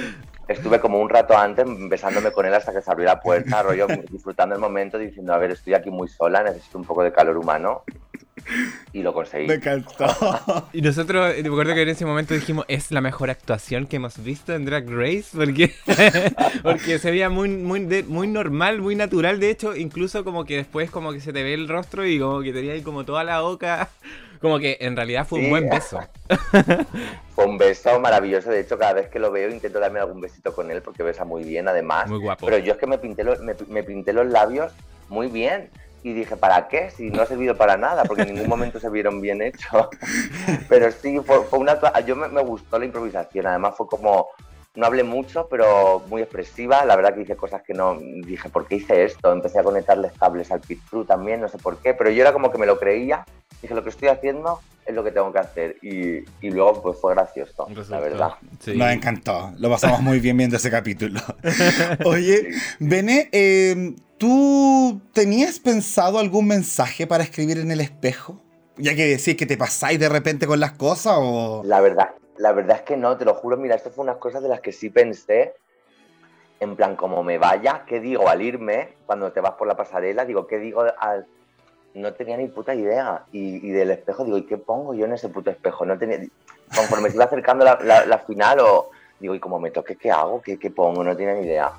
[0.49, 3.87] estuve como un rato antes besándome con él hasta que se abrió la puerta, rollo
[4.11, 7.37] disfrutando el momento, diciendo, a ver, estoy aquí muy sola, necesito un poco de calor
[7.37, 7.83] humano
[8.93, 9.47] y lo conseguí.
[9.47, 10.07] Me encantó.
[10.73, 14.23] y nosotros, me acuerdo que en ese momento dijimos, es la mejor actuación que hemos
[14.23, 15.75] visto en Drag Race, porque,
[16.63, 20.91] porque se veía muy, muy, muy normal, muy natural, de hecho, incluso como que después
[20.91, 23.41] como que se te ve el rostro y como que tenía ahí como toda la
[23.41, 23.91] boca,
[24.41, 26.01] como que en realidad fue un buen beso.
[27.35, 30.55] fue un beso maravilloso, de hecho cada vez que lo veo intento darme algún besito
[30.55, 32.09] con él porque besa muy bien además.
[32.09, 32.47] Muy guapo.
[32.47, 34.73] Pero yo es que me pinté, me, me pinté los labios
[35.09, 35.71] muy bien
[36.03, 36.91] y dije, ¿para qué?
[36.91, 39.89] Si no ha servido para nada, porque en ningún momento se vieron bien hechos.
[40.69, 41.79] Pero sí, fue, una...
[42.07, 44.29] Yo me, gustó la improvisación, además fue como...
[44.77, 46.85] No hablé mucho, pero muy expresiva.
[46.85, 47.99] La verdad que hice cosas que no...
[47.99, 49.33] Dije, ¿por qué hice esto?
[49.33, 52.53] Empecé a conectarles cables al pit también, no sé por qué, pero yo era como
[52.53, 53.25] que me lo creía.
[53.63, 55.77] Dije, lo que estoy haciendo es lo que tengo que hacer.
[55.83, 58.33] Y, y luego pues fue gracioso, la verdad.
[58.61, 58.77] Sí.
[58.77, 59.53] Nos encantó.
[59.59, 61.21] Lo pasamos muy bien viendo ese capítulo.
[62.05, 68.43] Oye, Bene, eh, ¿Tú tenías pensado algún mensaje para escribir en el espejo?
[68.79, 71.63] Ya que decís que te pasáis de repente con las cosas o...
[71.65, 73.57] La verdad, la verdad es que no, te lo juro.
[73.57, 75.55] Mira, esto fue unas cosas de las que sí pensé.
[76.59, 78.95] En plan, como me vaya, ¿qué digo al irme?
[79.05, 81.27] Cuando te vas por la pasarela, digo, ¿qué digo al...?
[81.95, 83.25] No tenía ni puta idea.
[83.33, 85.85] Y, del espejo digo, ¿y qué pongo yo en ese puto espejo?
[85.87, 86.21] No tenía...
[86.75, 88.91] Conforme se iba acercando la, final o...
[89.19, 90.43] Digo, ¿y como me toque qué hago?
[90.43, 91.03] ¿Qué, qué pongo?
[91.03, 91.73] No tenía ni idea.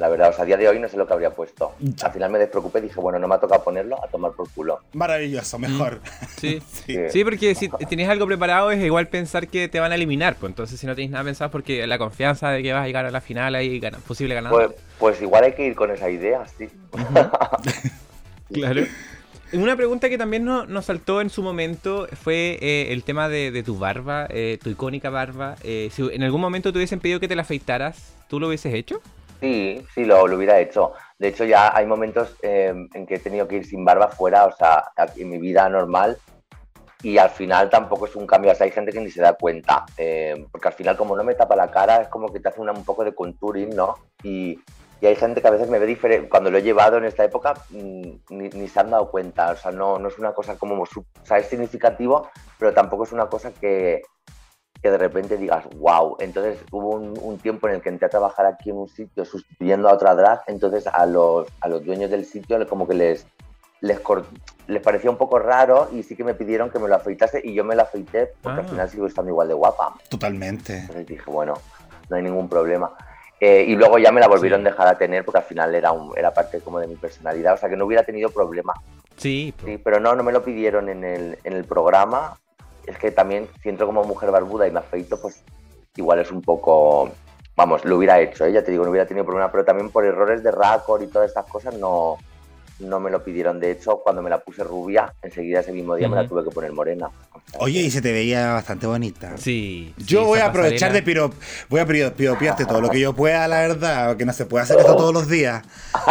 [0.00, 0.30] La verdad.
[0.30, 1.74] O sea, a día de hoy no sé lo que habría puesto.
[2.02, 4.50] Al final me despreocupé y dije, bueno, no me ha tocado ponerlo, a tomar por
[4.50, 4.80] culo.
[4.94, 6.00] Maravilloso, mejor.
[6.40, 6.62] Sí.
[7.10, 7.22] sí.
[7.22, 10.36] porque si tienes algo preparado es igual pensar que te van a eliminar.
[10.36, 13.04] Pues entonces si no tienes nada pensado porque la confianza de que vas a llegar
[13.04, 14.68] a la final ahí posible ganador.
[14.68, 16.70] Pues, pues igual hay que ir con esa idea, sí.
[18.52, 18.84] claro.
[19.52, 23.76] Una pregunta que también nos, saltó en su momento fue eh, el tema de, tu
[23.78, 25.56] barba, eh, tu icónica barba.
[25.62, 28.72] Eh, si en algún momento te hubiesen pedido que te la afeitaras, ¿tú lo hubieses
[28.72, 29.02] hecho?
[29.40, 30.92] Sí, sí, lo, hubiera hecho.
[31.18, 34.52] De hecho, ya hay momentos en que he tenido que ir sin barba fuera, o
[34.52, 36.18] sea, en mi vida normal.
[37.02, 39.32] Y al final tampoco es un cambio, o sea, hay gente que ni se da
[39.32, 39.86] cuenta,
[40.52, 42.84] porque al final como no me tapa la cara, es como que te hace un
[42.84, 43.96] poco de contouring, ¿no?
[44.22, 44.58] Y,
[45.02, 47.54] hay gente que a veces me ve diferente, cuando lo he llevado en esta época,
[47.70, 50.86] mm, ni, se han dado cuenta, o sea, no, no es una cosa como, o
[51.24, 54.02] sea, es significativo, pero tampoco es una cosa que,
[54.82, 56.16] que de repente digas, wow.
[56.20, 59.88] Entonces hubo un, tiempo en el que entré a trabajar aquí en un sitio sustituyendo
[59.88, 63.26] a otra drag, entonces a los, a los dueños del sitio como que les,
[63.80, 64.00] les,
[64.66, 67.54] les parecía un poco raro y sí que me pidieron que me lo afeitase y
[67.54, 68.68] yo me lo afeité porque al ah.
[68.68, 69.94] final sigo estando igual de guapa.
[70.08, 70.78] Totalmente.
[70.78, 71.54] Entonces dije, bueno,
[72.08, 72.92] no hay ningún problema.
[73.38, 75.92] Eh, y luego ya me la volvieron a dejar a tener porque al final era,
[75.92, 78.74] un, era parte como de mi personalidad, o sea que no hubiera tenido problema.
[79.16, 79.54] Sí.
[79.64, 82.38] sí pero no, no me lo pidieron en el, en el programa.
[82.90, 85.42] Es que también si entro como mujer barbuda y me afeito, pues
[85.96, 87.10] igual es un poco...
[87.54, 88.52] Vamos, lo hubiera hecho, ¿eh?
[88.52, 91.28] ya te digo, no hubiera tenido problema, pero también por errores de raccord y todas
[91.28, 92.16] estas cosas no,
[92.80, 93.60] no me lo pidieron.
[93.60, 96.50] De hecho, cuando me la puse rubia, enseguida ese mismo día me la tuve que
[96.50, 97.10] poner morena.
[97.58, 99.36] Oye, y se te veía bastante bonita.
[99.36, 99.94] Sí.
[99.98, 101.30] Yo voy a aprovechar de piro,
[101.68, 104.78] voy a piropiarte todo lo que yo pueda, la verdad, que no se puede hacer
[104.78, 105.62] esto todos los días.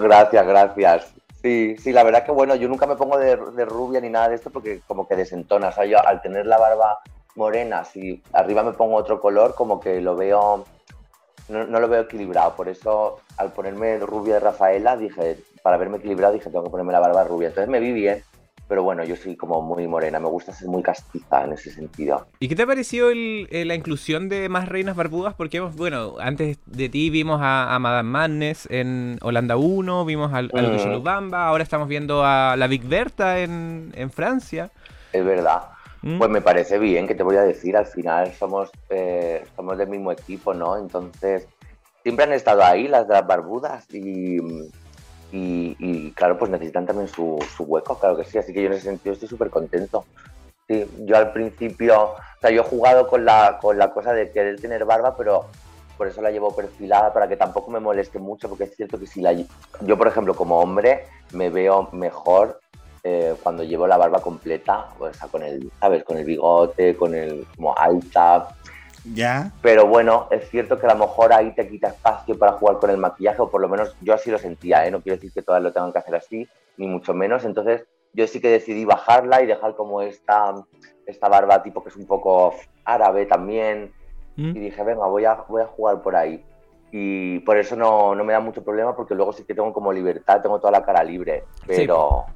[0.00, 1.21] gracias, gracias.
[1.42, 4.36] Sí, sí, la verdad que bueno, yo nunca me pongo de, rubia ni nada de
[4.36, 5.68] esto porque como que desentona.
[5.68, 7.00] O sea, yo al tener la barba
[7.34, 10.64] morena, si arriba me pongo otro color, como que lo veo
[11.48, 12.54] no, lo veo equilibrado.
[12.54, 16.92] Por eso, al ponerme rubia de Rafaela, dije, para verme equilibrado, dije, tengo que ponerme
[16.92, 17.48] la barba rubia.
[17.48, 18.22] Entonces me vi bien,
[18.72, 22.26] pero bueno, yo soy como muy morena, me gusta ser muy castiza en ese sentido.
[22.40, 25.34] ¿Y qué te pareció eh, la inclusión de más reinas barbudas?
[25.34, 31.02] Porque, bueno, antes de ti vimos a, Madame Madness en Holanda 1, vimos al, al
[31.02, 31.34] mm.
[31.34, 34.70] ahora estamos viendo a la Big Berta en, en Francia.
[35.12, 35.64] Es verdad.
[36.00, 36.16] Mm.
[36.16, 39.88] Pues me parece bien, que te voy a decir, al final somos, eh, somos del
[39.88, 40.78] mismo equipo, ¿no?
[40.78, 41.46] Entonces,
[42.02, 44.38] siempre han estado ahí las de las barbudas y,
[45.32, 48.74] y, claro, pues necesitan también su, su, hueco, claro que sí, así que yo en
[48.74, 50.04] ese sentido estoy súper contento.
[50.68, 54.30] Sí, yo al principio, o sea, yo he jugado con la, con la cosa de
[54.30, 55.46] querer tener barba, pero
[55.96, 59.06] por eso la llevo perfilada, para que tampoco me moleste mucho, porque es cierto que
[59.06, 59.32] si la...
[59.32, 62.60] Yo, por ejemplo, como hombre, me veo mejor
[63.04, 66.04] eh, cuando llevo la barba completa, o sea, con el, ¿sabes?
[66.04, 68.48] Con el bigote, con el como alta.
[69.04, 69.52] Ya.
[69.62, 72.90] Pero bueno, es cierto que a lo mejor ahí te quita espacio para jugar con
[72.90, 74.90] el maquillaje, o por lo menos yo así lo sentía, ¿eh?
[74.90, 77.44] No quiero decir que todas lo tengan que hacer así, ni mucho menos.
[77.44, 80.54] Entonces, yo sí que decidí bajarla y dejar como esta,
[81.06, 83.92] esta barba tipo que es un poco árabe también.
[84.36, 84.56] ¿Mm?
[84.56, 86.44] Y dije, venga, voy a, voy a jugar por ahí.
[86.92, 89.92] Y por eso no, no, me da mucho problema, porque luego sí que tengo como
[89.92, 91.44] libertad, tengo toda la cara libre.
[91.66, 92.26] Pero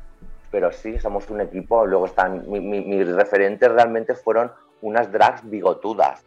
[0.50, 1.84] pero sí, somos un equipo.
[1.86, 4.50] Luego están, mis referentes realmente fueron
[4.80, 6.24] unas drags bigotudas,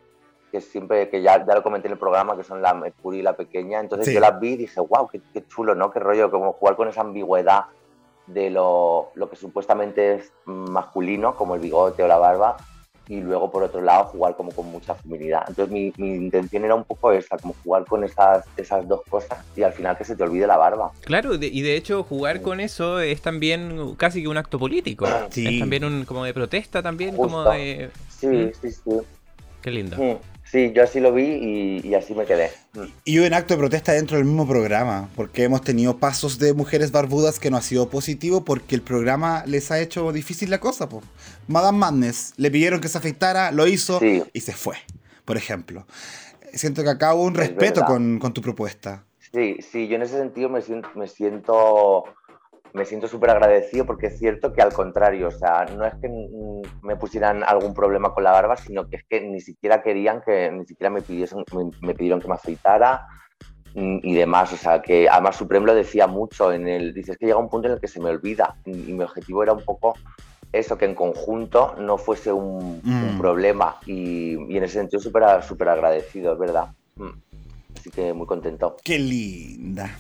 [0.52, 3.22] que siempre, que ya, ya lo comenté en el programa, que son la Mercury y
[3.22, 3.80] la pequeña.
[3.80, 5.92] Entonces yo las vi y dije, wow, qué, qué, chulo, ¿no?
[5.92, 7.66] Qué rollo, como jugar con esa ambigüedad
[8.28, 12.58] de lo, lo que supuestamente es masculino, como el bigote o la barba,
[13.10, 15.44] y luego por otro lado jugar como con mucha feminidad.
[15.48, 19.40] Entonces mi, mi, intención era un poco esa, como jugar con esas, esas dos cosas
[19.56, 20.92] y al final que se te olvide la barba.
[21.02, 25.08] Claro, y de hecho jugar con eso es también casi que un acto político.
[25.08, 27.90] Es también un, como de protesta también, como de...
[28.10, 28.52] Sí, ¿Mm?
[28.62, 28.92] sí, sí.
[29.64, 29.98] Qué lindo.
[29.98, 30.18] Mm.
[30.52, 32.50] Sí, yo así lo vi y, así me quedé.
[33.06, 36.56] Y hubo un acto de protesta dentro del mismo programa, porque hemos tenido pasos de
[36.56, 40.60] mujeres barbudas que no ha sido positivo porque el programa les ha hecho difícil la
[40.60, 40.90] cosa.
[40.90, 41.04] Po.
[41.48, 44.00] Madame Madness le pidieron que se afectara, lo hizo
[44.34, 44.78] y se fue,
[45.24, 45.86] por ejemplo.
[46.52, 49.06] Siento que acá hubo un respeto con, con, tu propuesta.
[49.32, 52.06] Sí, sí, yo en ese sentido me siento, me siento
[52.74, 56.10] me siento súper agradecido porque es cierto que al contrario, o sea, no es que
[56.82, 60.52] me pusieran algún problema con la barba, sino que es que ni siquiera querían que,
[60.52, 61.44] ni siquiera me, pidiesen,
[61.82, 63.08] me, pidieron que me afeitara
[63.74, 67.38] y demás, o sea, que además Supremo lo decía mucho en el, dices que llega
[67.38, 69.94] un punto en el que se me olvida y, mi objetivo era un poco
[70.52, 73.20] eso, que en conjunto no fuese un, mm.
[73.20, 76.70] problema y, en ese sentido súper super agradecido, es verdad.
[76.96, 77.29] Mm.
[77.80, 78.76] Así que muy contento.
[78.84, 79.98] Qué linda.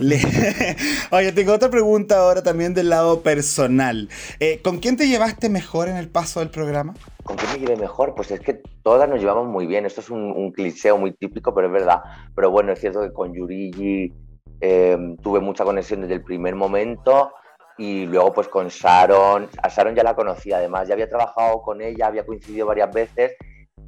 [1.12, 4.08] Oye, tengo otra pregunta ahora también del lado personal.
[4.40, 6.94] Eh, ¿Con quién te llevaste mejor en el paso del programa?
[7.22, 8.16] ¿Con quién me llevé mejor?
[8.16, 9.86] Pues es que todas nos llevamos muy bien.
[9.86, 12.00] Esto es un, un cliché muy típico, pero es verdad.
[12.34, 14.12] Pero bueno, es cierto que con Yurigi
[14.60, 17.30] eh, tuve mucha conexión desde el primer momento
[17.78, 21.80] y luego pues con Sharon, a Sharon ya la conocía además, ya había trabajado con
[21.80, 23.36] ella, había coincidido varias veces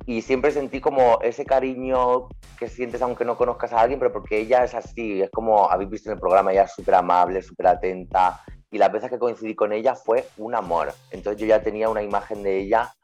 [0.06, 2.28] y siempre sentí como ese cariño
[2.58, 5.90] que sientes aunque no conozcas a alguien, pero porque ella es así, es como habéis
[5.90, 9.56] visto en el programa, ella es súper amable, súper atenta y las veces que coincidí
[9.56, 10.92] con ella fue un amor.
[11.10, 12.94] Entonces yo ya tenía una imagen de ella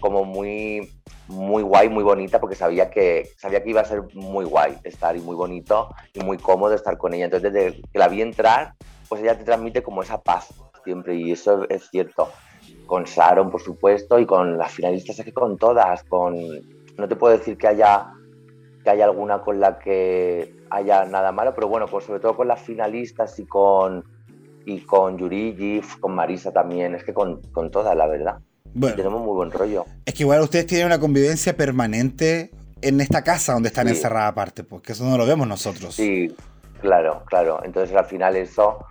[0.00, 0.90] como muy
[1.28, 5.16] muy guay, muy bonita, porque sabía que, sabía que iba a ser muy guay estar
[5.16, 7.26] y muy bonito y muy cómodo estar con ella.
[7.26, 8.74] Entonces desde que la vi entrar,
[9.08, 10.52] pues ella te transmite como esa paz
[10.84, 12.30] siempre y eso es cierto
[12.90, 16.34] con Sharon, por supuesto, y con las finalistas, es que con todas, con...
[16.98, 18.08] No te puedo decir que haya,
[18.82, 22.48] que haya alguna con la que haya nada malo, pero bueno, pues sobre todo con
[22.48, 24.04] las finalistas y con,
[24.66, 28.38] y con Yurigi, con Marisa también, es que con, con todas, la verdad.
[28.74, 29.84] Bueno, tenemos muy buen rollo.
[30.04, 32.50] Es que igual ustedes tienen una convivencia permanente
[32.82, 35.94] en esta casa donde están encerradas aparte, porque eso no lo vemos nosotros.
[35.94, 36.34] Sí,
[36.80, 37.60] claro, claro.
[37.62, 38.84] Entonces al final eso,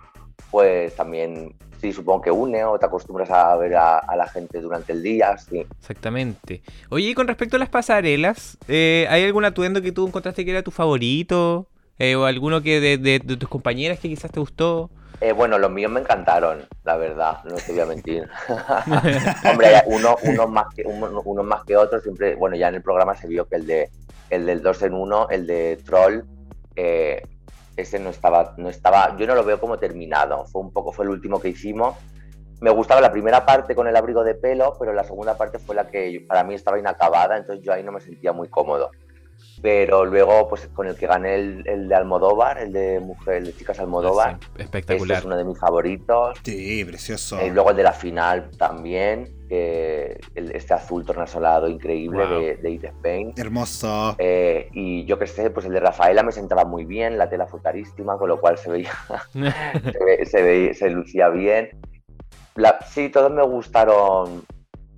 [0.50, 4.92] pues también sí, supongo que une o te acostumbras a ver a, la gente durante
[4.92, 5.66] el día, sí.
[5.78, 6.62] Exactamente.
[6.90, 10.50] Oye, y con respecto a las pasarelas, eh, ¿hay algún atuendo que tú encontraste que
[10.50, 11.66] era tu favorito?
[11.98, 14.90] Eh, ¿O alguno que de, tus compañeras que quizás te gustó?
[15.20, 18.28] Eh, bueno, los míos me encantaron, la verdad, no te voy a mentir.
[19.50, 23.14] Hombre, uno, uno, más que, uno, más que otros, siempre, bueno, ya en el programa
[23.14, 23.90] se vio que el de
[24.30, 26.22] el del 2 en 1, el de Troll,
[26.76, 27.22] eh,
[27.80, 31.04] ese no estaba, no estaba, yo no lo veo como terminado, fue un poco, fue
[31.04, 31.96] el último que hicimos.
[32.60, 35.74] Me gustaba la primera parte con el abrigo de pelo, pero la segunda parte fue
[35.74, 38.90] la que para mí estaba inacabada, entonces yo ahí no me sentía muy cómodo.
[39.62, 43.54] Pero luego, pues con el que gané el, de Almodóvar, el de Mujer, el de
[43.54, 45.18] Chicas Almodóvar, espectacular.
[45.18, 46.38] es uno de mis favoritos.
[46.42, 47.36] Sí, precioso.
[47.42, 52.84] Y eh, luego el de la final también, este azul tornasolado increíble de, de It
[52.84, 53.34] Spain.
[53.36, 54.14] Hermoso.
[54.18, 57.46] Eh, y yo que sé, pues el de Rafaela me sentaba muy bien, la tela
[57.46, 58.92] fue carísima, con lo cual se veía,
[60.24, 61.70] se, se, lucía bien.
[62.88, 64.44] sí, todos me gustaron,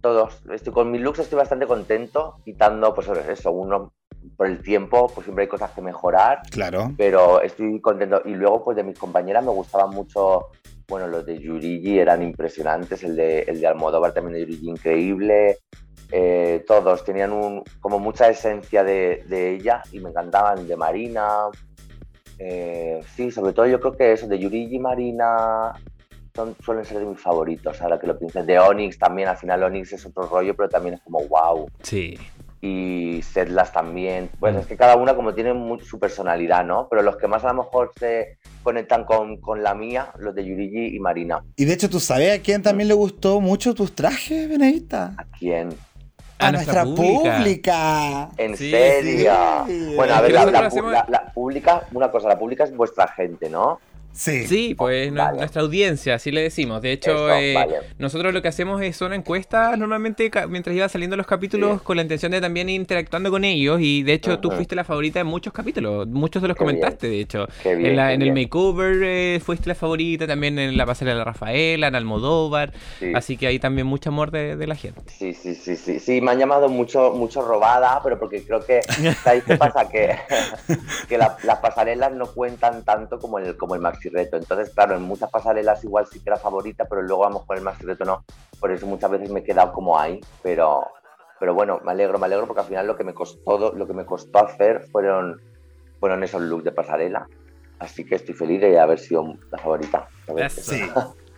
[0.00, 0.40] todos.
[0.52, 3.92] Estoy, con mis looks estoy bastante contento, quitando, pues eso, uno
[4.36, 6.42] por el tiempo, pues siempre hay cosas que mejorar.
[6.50, 6.92] Claro.
[6.96, 8.22] Pero estoy contento.
[8.24, 10.50] Y luego, pues de mis compañeras me gustaban mucho
[10.92, 15.58] bueno, los de Yurigi eran impresionantes, el de, el de Almodóvar también de Yurigi increíble,
[16.10, 21.46] eh, todos tenían un, como mucha esencia de, ella y me encantaban, de Marina,
[22.38, 25.72] eh, sí, sobre todo yo creo que eso, de Yurigi y Marina
[26.34, 29.62] son, suelen ser de mis favoritos, ahora que lo piensas, de Onyx también, al final
[29.62, 31.70] Onyx es otro rollo, pero también es como wow.
[31.82, 32.18] Sí
[32.62, 34.30] y Sedlas también.
[34.38, 35.52] Pues es que cada una como tiene
[35.84, 36.86] su personalidad, ¿no?
[36.88, 40.44] Pero los que más a lo mejor se conectan con, con, la mía, los de
[40.44, 41.42] Yurigi y Marina.
[41.56, 45.12] Y de hecho, ¿tú sabes a quién también le gustó mucho tus trajes, Benedita?
[45.18, 45.70] ¿A quién?
[46.38, 48.30] A, nuestra, pública.
[48.36, 49.32] ¿En serio?
[49.96, 53.80] Bueno, a ver, la, la, pública, una cosa, la pública es vuestra gente, ¿no?
[54.12, 56.82] Sí, pues nuestra audiencia, así le decimos.
[56.82, 57.56] De hecho, eh,
[57.98, 62.02] nosotros lo que hacemos es son encuestas normalmente mientras iba saliendo los capítulos con la
[62.02, 63.80] intención de también ir interactuando con ellos.
[63.80, 66.06] Y de hecho, tú fuiste la favorita en muchos capítulos.
[66.06, 67.48] Muchos de los comentaste, de hecho.
[67.64, 72.72] en, el makeover eh, fuiste la favorita, también en la pasarela de Rafaela, en Almodóvar.
[73.14, 75.00] Así que hay también mucho amor de, la gente.
[75.06, 75.98] Sí, sí, sí, sí.
[75.98, 78.80] Sí, me han llamado mucho, mucho robada, pero porque creo que,
[79.24, 79.88] ¿sabéis qué pasa?
[79.88, 80.16] que,
[81.08, 84.36] que las pasarelas no cuentan tanto como el, como el maxi reto.
[84.36, 87.62] Entonces, claro, en muchas pasarelas igual sí que era favorita, pero luego vamos con el
[87.62, 88.24] maxi reto no.
[88.58, 90.86] Por eso muchas veces me he quedado como ahí, pero,
[91.38, 93.94] pero bueno, me alegro, me alegro porque al final lo que me costó, lo que
[93.94, 95.40] me costó hacer fueron,
[96.00, 97.28] fueron esos looks de pasarela.
[97.78, 100.08] Así que estoy feliz de haber sido la favorita.
[100.48, 100.80] Sí,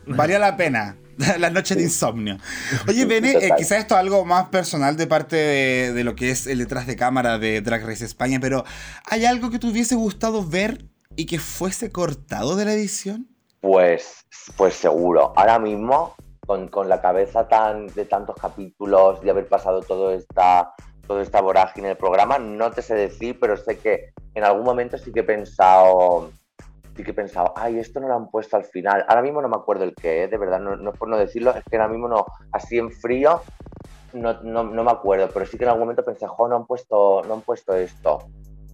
[0.07, 0.97] valía la pena.
[1.39, 2.39] la noche de insomnio.
[2.89, 6.49] Oye, Bene, eh, quizás esto es algo más personal de parte de, lo que es
[6.49, 8.65] el detrás de cámara de Drag Race España, pero
[9.07, 10.87] ¿hay algo que te hubiese gustado ver
[11.17, 13.29] y que fuese cortado de la edición?
[13.61, 15.33] Pues, pues seguro.
[15.37, 16.15] Ahora mismo,
[16.47, 20.75] con, con la cabeza tan de tantos capítulos, de haber pasado todo esta,
[21.07, 24.99] toda esta vorágine del programa, no te sé decir, pero sé que en algún momento
[24.99, 26.31] sí que he pensado
[26.97, 29.05] sí que he pensado, ay, esto no lo han puesto al final.
[29.09, 31.55] Ahora mismo no me acuerdo el qué, de verdad, no, no, es por no decirlo,
[31.55, 33.43] es que ahora mismo no, así en frío,
[34.13, 36.67] no, no, no, me acuerdo, pero sí que en algún momento pensé, jo, no han
[36.67, 38.29] puesto, no han puesto esto.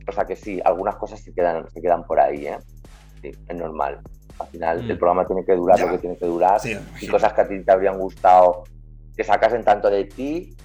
[0.06, 2.58] O sea que sí, algunas cosas se quedan, se quedan por ahí, ¿eh?
[3.22, 4.00] Sí, es normal.
[4.38, 4.98] Al final el mm.
[4.98, 6.60] programa tiene que durar lo que tiene que durar.
[7.00, 8.64] y cosas que a ti te habrían gustado
[9.16, 10.56] que sacasen tanto de ti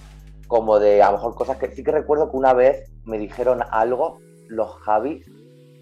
[0.46, 3.60] como de a lo mejor cosas que sí que recuerdo que una vez me dijeron
[3.70, 4.18] algo
[4.48, 5.26] los Javis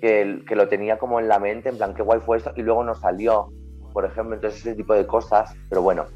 [0.00, 2.62] que, que lo tenía como en la mente, en plan, qué guay fue esto, y
[2.62, 3.52] luego no salió,
[3.92, 6.06] por ejemplo, entonces ese tipo de cosas, pero bueno,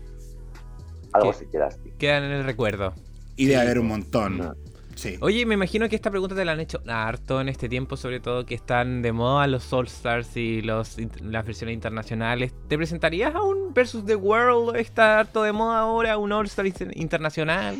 [1.13, 1.39] algo ¿Qué?
[1.39, 1.93] se queda así.
[1.99, 2.93] Quedan en el recuerdo.
[3.37, 4.57] Y debe haber un montón.
[4.99, 5.17] Sí.
[5.21, 8.19] Oye, me imagino que esta pregunta te la han hecho harto en este tiempo, sobre
[8.19, 12.53] todo que están de moda los All Stars y los, las versiones internacionales.
[12.67, 14.75] ¿Te presentarías a un Versus the World?
[14.75, 17.77] ¿Está harto de moda ahora un All Star inter- internacional?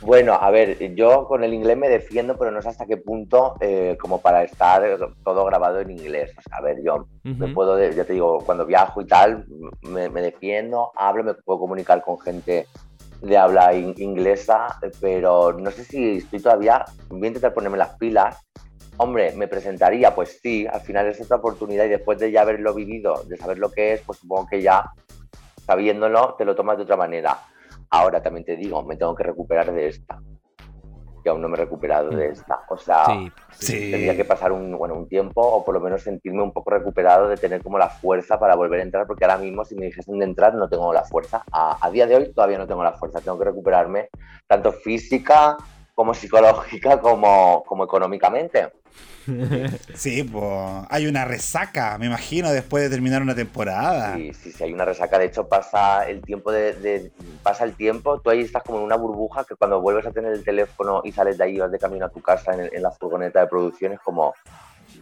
[0.00, 3.56] Bueno, a ver, yo con el inglés me defiendo, pero no sé hasta qué punto
[3.60, 6.30] eh, como para estar todo grabado en inglés.
[6.38, 9.44] O sea, a ver, yo me puedo, de- ya te digo, cuando viajo y tal,
[9.82, 12.68] me, me defiendo, hablo, me puedo comunicar con gente
[13.22, 17.96] de habla in- inglesa, pero no sé si estoy todavía, voy a intentar ponerme las
[17.96, 18.38] pilas.
[18.96, 20.14] Hombre, ¿me presentaría?
[20.14, 23.58] Pues sí, al final es otra oportunidad y después de ya haberlo vivido, de saber
[23.58, 24.84] lo que es, pues supongo que ya
[25.64, 27.38] sabiéndolo te lo tomas de otra manera.
[27.90, 30.20] Ahora también te digo, me tengo que recuperar de esta,
[31.22, 32.60] que aún no me he recuperado de esta.
[32.68, 33.90] O sea, Sí, Sí.
[33.90, 37.28] tendría que pasar un, bueno, un tiempo o por lo menos sentirme un poco recuperado
[37.28, 40.18] de tener como la fuerza para volver a entrar, porque ahora mismo si me dijesen
[40.18, 41.42] de entrar no tengo la fuerza.
[41.52, 44.08] A, a día de hoy todavía no tengo la fuerza, tengo que recuperarme
[44.46, 45.56] tanto física
[45.94, 48.72] como psicológica como, como económicamente.
[49.94, 50.44] Sí, pues
[50.88, 54.16] hay una resaca, me imagino, después de terminar una temporada.
[54.16, 55.18] Sí, sí, sí, hay una resaca.
[55.18, 57.10] De hecho, pasa el tiempo de,
[57.42, 60.32] pasa el tiempo, tú ahí estás como en una burbuja que cuando vuelves a tener
[60.32, 62.90] el teléfono y sales de ahí, vas de camino a tu casa en, en la
[62.90, 64.34] furgoneta de producción, es como,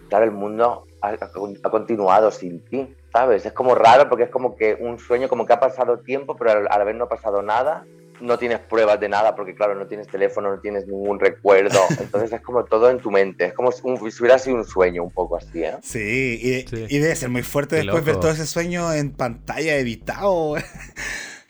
[0.08, 3.46] claro, el mundo ha, ha con- ha continuado sin ti, ¿sabes?
[3.46, 6.52] Es como raro porque es como que un sueño, como que ha pasado tiempo, pero
[6.52, 7.84] al, a la vez no pasado nada.
[8.20, 11.78] No tienes pruebas de nada porque, claro, no tienes teléfono, no tienes ningún recuerdo.
[12.00, 13.46] Entonces es como todo en tu mente.
[13.46, 15.76] Es como si, un- si hubiera sido un sueño, un poco así, ¿eh?
[15.82, 16.86] Sí, y, Sí.
[16.88, 18.22] y debe ser muy fuerte Qué después ver loco.
[18.26, 20.54] todo ese sueño en pantalla editado.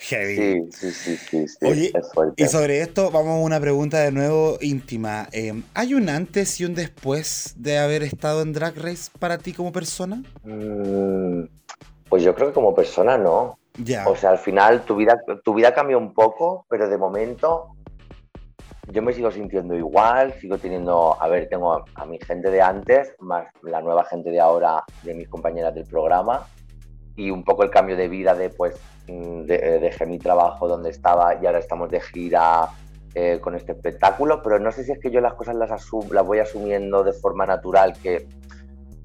[0.00, 0.36] Heavy.
[0.70, 1.48] Sí, sí, sí, sí.
[1.48, 1.92] sí, Oye.
[2.36, 5.28] Y sobre esto, vamos a una pregunta de nuevo íntima.
[5.32, 9.52] Eh, ¿Hay un antes y un después de haber estado en Drag Race para ti
[9.52, 10.22] como persona?
[10.44, 11.42] Mm,
[12.08, 13.58] Pues yo creo que como persona no.
[13.85, 14.07] Ya.
[14.09, 17.68] O sea, al final tu vida, tu vida cambia un poco, pero de momento
[18.91, 22.62] yo me sigo sintiendo igual, sigo teniendo, a ver, tengo a, a mi gente de
[22.62, 26.47] antes, más la nueva gente de ahora, de mis compañeras del programa,
[27.14, 30.91] y un poco el cambio de vida de, pues, de- eh, dejé mi trabajo donde
[30.91, 32.68] estaba y ahora estamos de gira
[33.14, 36.26] eh, con este espectáculo, pero no sé si es que yo las cosas las, las
[36.26, 38.26] voy asumiendo de forma natural, que,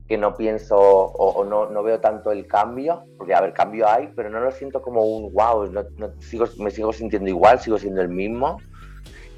[0.07, 3.87] que no pienso o, o no, no veo tanto el cambio, porque a ver, cambio
[3.87, 7.59] hay, pero no lo siento como un wow, no, no- sigo, me sigo sintiendo igual,
[7.59, 8.57] sigo siendo el mismo.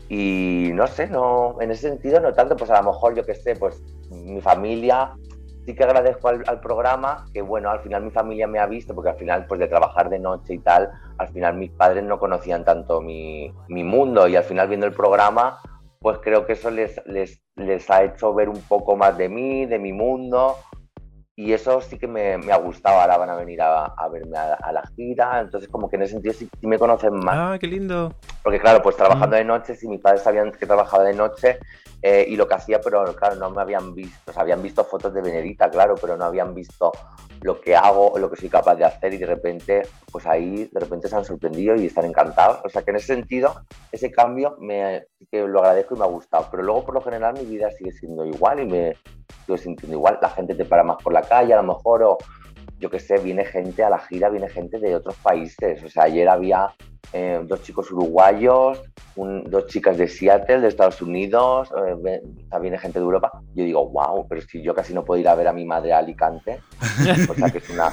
[0.07, 3.33] Y no sé, no, en ese sentido no tanto, pues a lo mejor yo que
[3.33, 5.13] sé, pues mi familia,
[5.65, 8.93] sí que agradezco al, al programa, que bueno, al final mi familia me ha visto,
[8.93, 12.19] porque al final pues de trabajar de noche y tal, al final mis padres no
[12.19, 15.57] conocían tanto mi, mi mundo y al final viendo el programa,
[15.99, 19.65] pues creo que eso les, les, les ha hecho ver un poco más de mí,
[19.65, 20.57] de mi mundo.
[21.37, 23.01] Y eso sí que me, me ha gustado.
[23.01, 25.41] Ahora van a venir a, a verme a, a la gira.
[25.41, 27.35] Entonces, como que en ese sentido sí, sí me conocen más.
[27.37, 28.13] Ah, qué lindo.
[28.41, 31.59] Porque claro, pues trabajando de noche, si mis padres sabían que trabajaba de noche
[32.01, 34.83] eh, y lo que hacía, pero claro, no me habían visto, o sea, habían visto
[34.83, 36.91] fotos de Benedita, claro, pero no habían visto
[37.41, 40.79] lo que hago lo que soy capaz de hacer y de repente, pues ahí de
[40.79, 42.59] repente se han sorprendido y están encantados.
[42.63, 43.53] O sea que en ese sentido,
[43.91, 46.47] ese cambio me, que lo agradezco y me ha gustado.
[46.49, 48.97] Pero luego, por lo general, mi vida sigue siendo igual y me
[49.45, 50.17] sigo sintiendo igual.
[50.21, 52.17] La gente te para más por la calle, a lo mejor, o
[52.79, 55.83] yo qué sé, viene gente a la gira, viene gente de otros países.
[55.83, 56.73] O sea, ayer había
[57.13, 58.81] eh, dos chicos uruguayos,
[59.15, 61.69] un- dos chicas de Seattle, de Estados Unidos,
[62.03, 62.21] eh,
[62.59, 63.31] viene gente de Europa.
[63.53, 65.93] Yo digo, wow, pero si yo casi no puedo ir a ver a mi madre
[65.93, 66.59] a Alicante,
[67.29, 67.91] o sea, que es una,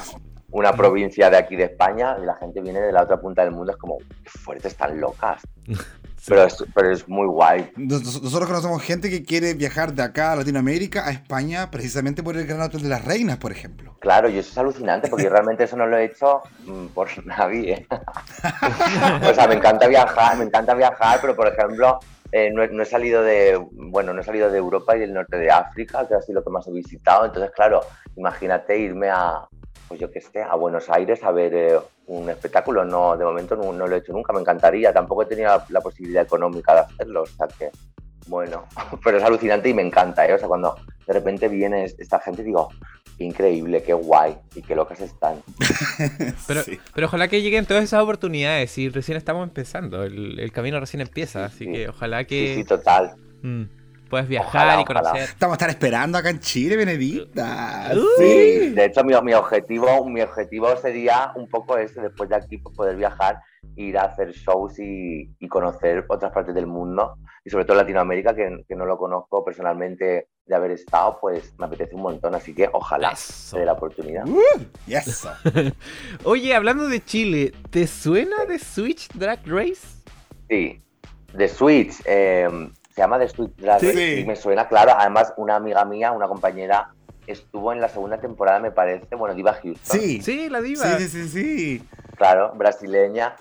[0.51, 3.53] una provincia de aquí de España, y la gente viene de la otra punta del
[3.53, 5.43] mundo, es como, qué fuertes, están locas.
[6.27, 7.71] Pero, es, pero es muy guay.
[7.77, 12.37] Nos- Nosotros conocemos gente que quiere viajar de acá a Latinoamérica a España precisamente por
[12.37, 13.97] el Gran Hotel de las Reinas, por ejemplo.
[14.01, 17.87] Claro, y eso es alucinante porque realmente eso no lo he hecho mm, por nadie.
[19.31, 21.99] o sea, me encanta viajar, me encanta viajar, pero por ejemplo,
[22.31, 25.13] eh, no, he, no he salido de, bueno, no he salido de Europa y del
[25.13, 27.25] norte de África, que ha sido lo que más he visitado.
[27.27, 27.81] Entonces, claro,
[28.17, 29.47] imagínate irme a,
[29.89, 32.85] pues yo qué sé, a Buenos Aires a ver eh, un espectáculo.
[32.85, 34.93] No, de momento no, no lo he hecho nunca, me encantaría.
[34.93, 37.71] Tampoco he tenido la, la posibilidad económica de hacerlo, o sea que,
[38.27, 38.67] bueno,
[39.05, 40.35] pero es alucinante y me encanta, ¿eh?
[40.35, 40.77] O sea, cuando
[41.07, 42.69] de repente viene esta gente, digo,
[43.19, 45.43] qué increíble, qué guay y qué locas están.
[46.47, 46.79] Pero, Sí.
[46.95, 50.03] pero ojalá que lleguen todas esas oportunidades y recién estamos empezando.
[50.05, 51.73] El, el camino recién empieza, así sí.
[51.73, 53.15] que ojalá Sí, que sí, total.
[53.43, 53.63] mm,
[54.13, 55.23] puedas viajar Ojalá, y conocer.
[55.23, 57.93] Estamos a estar esperando acá en Chile, Benedicta.
[57.95, 58.21] Uh.
[58.21, 62.59] Sí, de hecho mi, mi objetivo, mi objetivo sería un poco ese, después de aquí
[62.59, 63.41] pues, poder viajar,
[63.75, 68.35] ir a hacer shows y, y conocer otras partes del mundo y sobre todo Latinoamérica,
[68.35, 72.55] que, que no lo conozco personalmente de haber estado, pues me apetece un montón, así
[72.55, 74.29] que ojalá se dé la oportunidad.
[74.29, 74.43] Uh,
[74.87, 75.27] yes.
[76.25, 80.03] Oye, hablando de Chile, ¿te suena de Switch Drag Race?
[80.51, 80.83] Sí,
[81.35, 82.47] The Switch, eh,
[82.95, 83.87] se llama Drag Sí.
[83.87, 86.91] Race, y me suena, claro, además una amiga mía, una compañera,
[87.27, 90.21] estuvo en la segunda temporada, me parece, bueno, Diva Houston, Sí.
[90.23, 90.99] Sí, la diva.
[90.99, 91.89] Sí, sí, sí, sí.
[92.17, 93.35] claro, brasileña,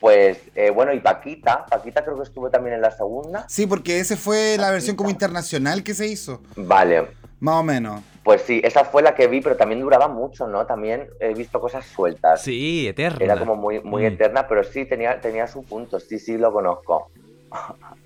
[0.00, 4.00] pues, eh, bueno, y Paquita, Paquita creo que estuvo también en la segunda, Sí, porque
[4.00, 6.40] ese fue la versión como internacional que se hizo.
[6.56, 7.08] vale,
[7.40, 8.00] Más o menos.
[8.22, 10.64] pues sí, esa fue la que vi, pero también duraba mucho, ¿no?
[10.64, 12.40] También he visto cosas sueltas.
[12.40, 13.18] Sí, eterna.
[13.22, 14.06] Era como muy, muy Mm.
[14.06, 16.00] eterna, pero sí tenía, tenía su punto.
[16.00, 17.10] Sí, sí, lo conozco.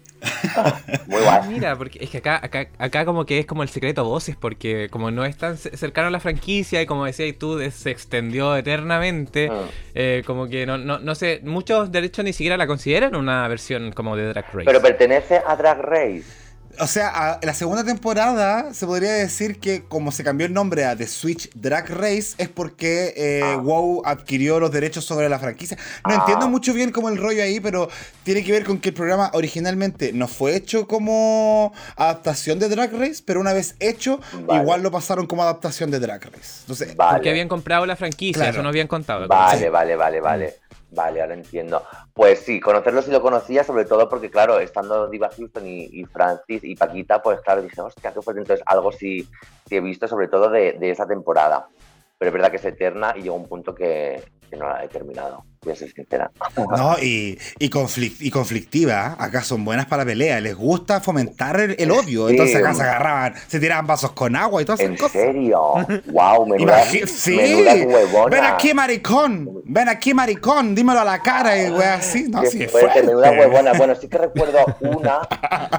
[1.07, 1.49] muy guay.
[1.49, 4.37] Mira, porque es que acá, acá, acá como que es como el secreto a voces,
[4.37, 7.71] porque como no es tan ce- cercano a la franquicia y como decías tú, de-
[7.71, 9.55] se extendió eternamente, Mm.
[9.95, 13.93] eh, como que no, no, no sé, muchos derechos ni siquiera la consideran una versión
[13.93, 14.65] como de Drag Race.
[14.65, 16.25] Pero pertenece a Drag Race.
[16.81, 20.85] O sea, a- la segunda temporada se podría decir que como se cambió el nombre
[20.85, 23.57] a The Switch Drag Race es porque eh, Ah.
[23.57, 25.76] WoW adquirió los derechos sobre la franquicia.
[26.07, 26.18] No Ah.
[26.20, 27.89] entiendo mucho bien como el rollo ahí, pero
[28.22, 32.93] tiene que ver con que el programa originalmente no fue hecho como adaptación de Drag
[32.93, 34.62] Race, pero una vez hecho, Vale.
[34.62, 36.61] igual lo pasaron como adaptación de Drag Race.
[36.61, 37.14] Entonces, Vale.
[37.18, 38.53] Porque habían comprado la franquicia, Claro.
[38.53, 39.26] eso no habían contado.
[39.26, 39.68] Vale, Sí.
[39.68, 40.55] vale, vale, vale.
[40.91, 41.82] Vale, ahora entiendo.
[42.14, 46.64] Pues sí, conocerlo sí lo conocía, sobre todo porque, claro, estando Diva Houston y, Francis
[46.64, 48.41] y Paquita, pues claro, dije, hostia, qué fuerte.
[48.41, 49.28] Entonces, algo sí,
[49.66, 51.68] sí he visto, sobre todo de, de esa temporada.
[52.16, 54.89] Pero es verdad que es eterna y llegó un punto que, que no la he
[54.89, 56.31] terminado, voy a ser sincera.
[56.77, 59.17] No, y, y, conflic- y conflictiva.
[59.19, 60.41] Acá son buenas para la pelea.
[60.41, 62.29] Les gusta fomentar el, el odio.
[62.29, 65.13] Entonces acá se agarraban, se tiraban vasos con agua y todas esas ¿En cosas.
[65.13, 65.61] serio?
[66.07, 66.47] ¡Wow!
[66.47, 67.37] Menuda, sí.
[67.37, 68.37] menuda huevona.
[68.37, 69.63] Ven aquí, maricón.
[69.65, 70.75] Ven aquí, maricón.
[70.75, 72.25] Dímelo a la cara y wea así.
[72.29, 73.07] No, sí, es fuerte, fuerte.
[73.07, 73.73] menuda huevona.
[73.75, 75.21] Bueno, sí que recuerdo una,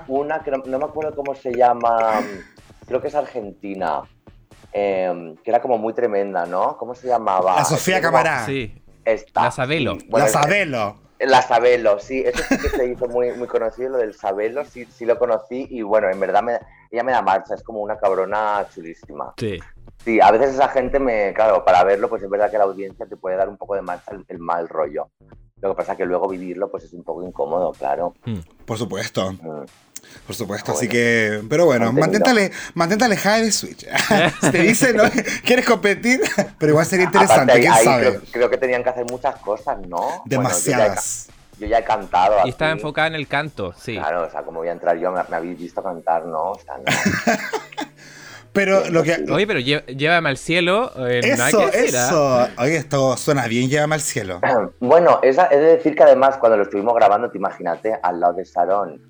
[0.08, 2.22] una que no, no me acuerdo cómo se llama,
[2.88, 4.02] creo que es argentina,
[4.74, 6.78] eh, que era como muy tremenda, ¿no?
[6.78, 7.56] ¿Cómo se llamaba?
[7.56, 8.46] La Sofía Es como- Camará.
[8.46, 8.82] Sí.
[9.06, 9.96] Esta, La Sabelo.
[10.00, 10.08] sí.
[10.10, 10.96] Bueno, la es- Sabelo.
[11.20, 14.86] La Sabelo, sí, eso sí que se hizo muy, muy conocido, lo del Sabelo, sí,
[14.86, 16.60] sí lo conocí y bueno, en verdad me,
[16.92, 19.34] ella me da marcha, es como una cabrona chulísima.
[19.38, 19.60] Sí.
[20.06, 23.06] Sí, a veces esa gente me, claro, para verlo, pues es verdad que la audiencia
[23.06, 25.10] te puede dar un poco de marcha el, el mal rollo.
[25.62, 28.14] Lo que pasa es que luego vivirlo, pues es un poco incómodo, claro.
[28.66, 29.34] Por supuesto.
[29.34, 29.66] Mm.
[30.26, 30.72] Por supuesto.
[30.72, 30.91] Ah, Así bueno.
[30.91, 31.41] que.
[31.50, 33.86] Pero bueno, mantente, mantente alejada de Switch.
[34.41, 35.04] Si te dicen, ¿no?
[35.45, 36.22] ¿Quieres competir?
[36.58, 38.08] Pero igual sería interesante, Aparte, quién ahí sabe.
[38.10, 40.22] Creo, creo que tenían que hacer muchas cosas, ¿no?
[40.26, 41.28] Demasiadas.
[41.28, 42.36] Bueno, yo, ya he, ca- yo ya he cantado.
[42.45, 43.95] Y estaba enfocada en el canto, sí.
[43.95, 46.52] Claro, o sea, como voy a entrar yo, me, me habéis visto cantar, ¿no?
[46.52, 46.84] O sea, no.
[48.52, 49.24] Pero lo que.
[49.32, 50.91] Oye, pero lle- llévame al cielo.
[51.08, 52.08] eh, Eso, decir, ¿ah?
[52.08, 52.47] eso.
[52.58, 54.41] Oye, esto suena bien, llévame al cielo.
[54.80, 58.34] bueno, esa, es de decir que además cuando lo estuvimos grabando, te imagínate, al lado
[58.34, 59.02] de Sarón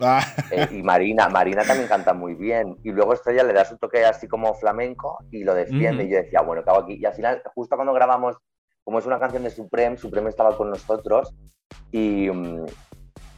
[0.00, 2.76] Ah, eh, y Marina, Marina también canta muy bien.
[2.82, 6.02] Y luego Estrella le da su toque así como flamenco y lo defiende.
[6.04, 6.08] Ujú.
[6.08, 6.94] Y yo decía, bueno, ¿qué hago aquí?
[7.00, 8.36] Y al final, justo cuando grabamos,
[8.84, 11.34] como es una canción de Supreme, Supreme estaba con nosotros
[11.90, 12.64] y, mm,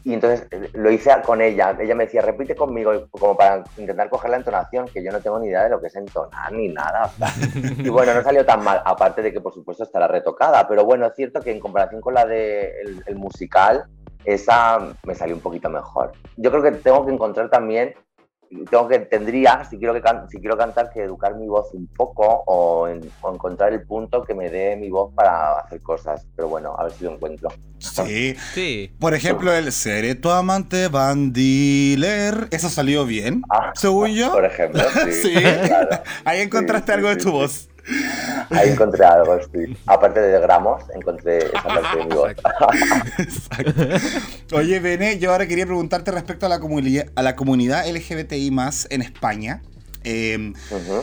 [0.05, 1.77] y entonces eh, lo hice con ella.
[1.79, 5.39] Ella me decía, repite conmigo, como para intentar coger la entonación, que yo no tengo
[5.39, 7.11] ni idea de lo que es entonar ni nada.
[7.79, 10.69] y bueno, no salió tan mal, aparte de que por supuesto estará retocada.
[10.69, 13.87] Pero bueno, es cierto que en comparación con la del el musical,
[14.25, 16.13] esa me salió un poquito mejor.
[16.37, 17.95] Yo creo que tengo que encontrar también,
[18.71, 21.87] tengo que, tendría, si quiero, que can- si quiero cantar, que educar mi voz un
[21.89, 26.27] poco o, en- o encontrar el punto que me dé mi voz para hacer cosas.
[26.37, 27.49] Pero bueno, a ver si lo encuentro.
[27.79, 28.37] sí.
[28.55, 28.95] Sí.
[29.01, 32.49] Por ejemplo, el seré tu amante bandiler.
[32.51, 34.31] Eso salió bien, Ah, según yo.
[34.33, 35.13] Por ejemplo, sí.
[35.25, 35.33] Sí.
[35.33, 35.89] claro.
[36.25, 37.31] Ahí encontraste Sí, sí, algo de tu sí.
[37.31, 37.69] voz.
[38.51, 39.77] Ahí encontré algo, sí.
[39.87, 42.33] Aparte de gramos, encontré esa parte de mi voz.
[43.19, 44.57] Exacto.
[44.57, 48.53] Oye, Bene, yo ahora quería preguntarte respecto a la, comunidad a la comunidad LGBTI
[48.91, 49.63] en España.
[50.05, 51.03] Eh, Ujú.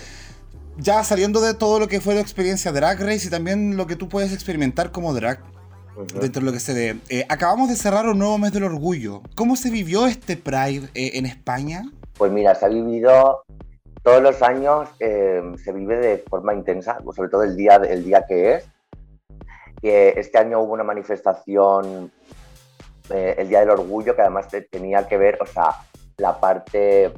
[0.77, 3.95] ya saliendo de todo lo que fue la experiencia Drag Race y también lo que
[3.95, 5.39] tú puedes experimentar como drag
[6.19, 6.97] dentro de lo que se ve.
[7.09, 9.21] Eh, acabamos de cerrar un nuevo mes del orgullo.
[9.35, 11.83] ¿Cómo se vivió este Pride eh, en España?
[12.17, 13.43] Pues mira, se ha vivido
[14.03, 18.03] todos los años, eh, se vive de forma intensa, pues sobre todo el día, el
[18.03, 18.69] día que es.
[19.81, 22.11] Que este año hubo una manifestación,
[23.09, 25.75] eh, el Día del Orgullo, que además te- tenía que ver, o sea,
[26.17, 27.11] la parte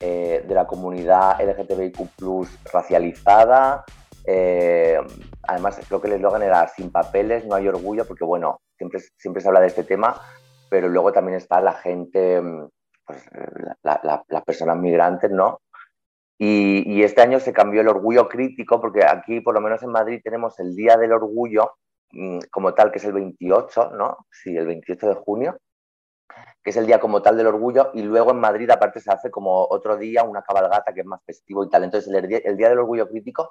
[0.00, 3.84] eh, de la comunidad LGTBIQ racializada.
[4.30, 4.98] eh,
[5.42, 9.40] además, creo que el eslogan era sin papeles, no hay orgullo, porque bueno, siempre, siempre
[9.40, 10.20] se habla de este tema,
[10.68, 12.68] pero luego también está la gente, mm,
[13.06, 15.60] pues, la- la- la- las personas migrantes, ¿no?
[16.38, 20.20] Y, este año se cambió el orgullo crítico, porque aquí, por lo menos en Madrid,
[20.22, 21.72] tenemos el Día del Orgullo
[22.12, 24.18] mm, como tal, que es el 28, ¿no?
[24.30, 25.58] Sí, el 28 de junio.
[26.62, 29.30] que es el día como tal del orgullo, y luego en Madrid aparte se hace
[29.30, 31.84] como otro día, una cabalgata que es más festivo y tal.
[31.84, 33.50] Entonces el, el Día del Orgullo Crítico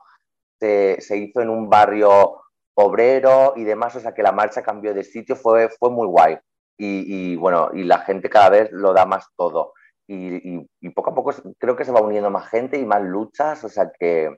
[0.60, 2.42] se, se, hizo en un barrio
[2.76, 6.38] obrero y demás, o sea que la marcha cambió de sitio, fue, fue muy guay.
[6.78, 9.74] Y, y bueno, y la gente cada vez lo da más todo.
[10.08, 13.02] Y, y, y, poco a poco creo que se va uniendo más gente y más
[13.04, 14.34] luchas, o sea que,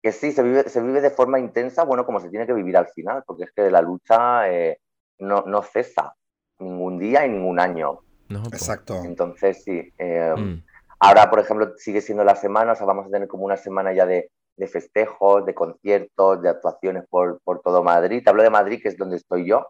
[0.00, 2.76] que sí, se vive, se vive de forma intensa, bueno, como se tiene que vivir
[2.76, 4.78] al final, porque es que la lucha eh,
[5.18, 6.14] no, no cesa
[6.58, 8.00] ningún día y ningún año.
[8.28, 9.02] No, Exacto.
[9.04, 9.92] Entonces, sí.
[9.98, 10.62] Eh, mm.
[11.00, 13.92] Ahora, por ejemplo, sigue siendo la semana, o sea, vamos a tener como una semana
[13.92, 18.22] ya de, de festejos, de conciertos, de actuaciones por, por, todo Madrid.
[18.22, 19.68] Te hablo de Madrid, que es donde estoy yo,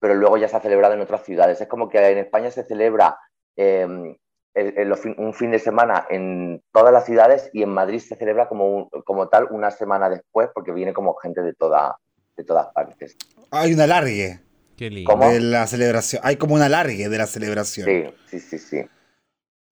[0.00, 1.60] pero luego ya se ha celebrado en otras ciudades.
[1.60, 3.18] Es como que en España se celebra
[3.56, 4.16] eh,
[4.56, 8.48] el, el, un fin de semana en todas las ciudades y en Madrid se celebra
[8.48, 11.96] como, un, como tal una semana después, porque viene como gente de, toda,
[12.36, 13.16] de todas partes.
[13.50, 14.40] Hay un alargue.
[14.76, 15.14] Qué lindo.
[15.16, 16.22] De la celebración.
[16.24, 17.86] Hay como un alargue de la celebración.
[17.86, 18.88] Sí, sí, sí, sí.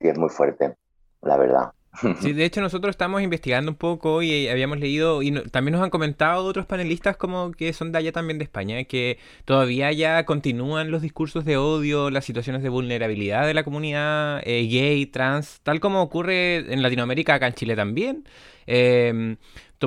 [0.00, 0.76] Sí, es muy fuerte,
[1.22, 1.72] la verdad.
[2.20, 5.82] Sí, de hecho nosotros estamos investigando un poco y habíamos leído y no, también nos
[5.82, 10.24] han comentado otros panelistas como que son de allá también de España, que todavía ya
[10.24, 15.60] continúan los discursos de odio, las situaciones de vulnerabilidad de la comunidad eh, gay, trans,
[15.62, 18.24] tal como ocurre en Latinoamérica, acá en Chile también.
[18.66, 19.36] Eh,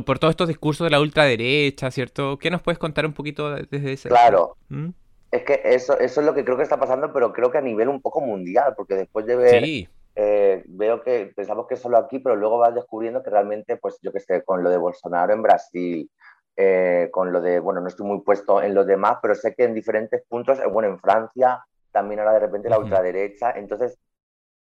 [0.05, 2.37] por todos estos discursos de la ultraderecha, ¿cierto?
[2.37, 4.09] ¿Qué nos puedes contar un poquito desde ese?
[4.09, 4.55] Claro.
[4.69, 4.89] ¿Mm?
[5.31, 7.61] Es que eso, eso es lo que creo que está pasando, pero creo que a
[7.61, 9.63] nivel un poco mundial, porque después de ver...
[9.63, 9.89] Sí
[10.19, 13.99] eh, veo que pensamos que es solo aquí, pero luego vas descubriendo que realmente, pues
[14.01, 16.09] yo que sé, con lo de Bolsonaro en Brasil,
[16.55, 19.65] eh, con lo de, bueno, no estoy muy puesto en los demás, pero sé que
[19.65, 23.99] en diferentes puntos, eh, bueno, en Francia, también ahora de repente la ultraderecha, entonces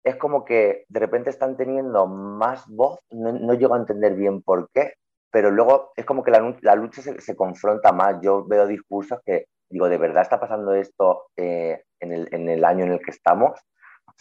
[0.06, 4.42] es como que de repente están teniendo más voz, no, no llego a entender bien
[4.42, 4.94] por qué,
[5.32, 8.22] pero luego es como que la, la lucha se, se, confronta más.
[8.22, 12.64] Yo veo discursos que digo, ¿de verdad está pasando esto eh, en, el, en el
[12.64, 13.60] año en el que estamos?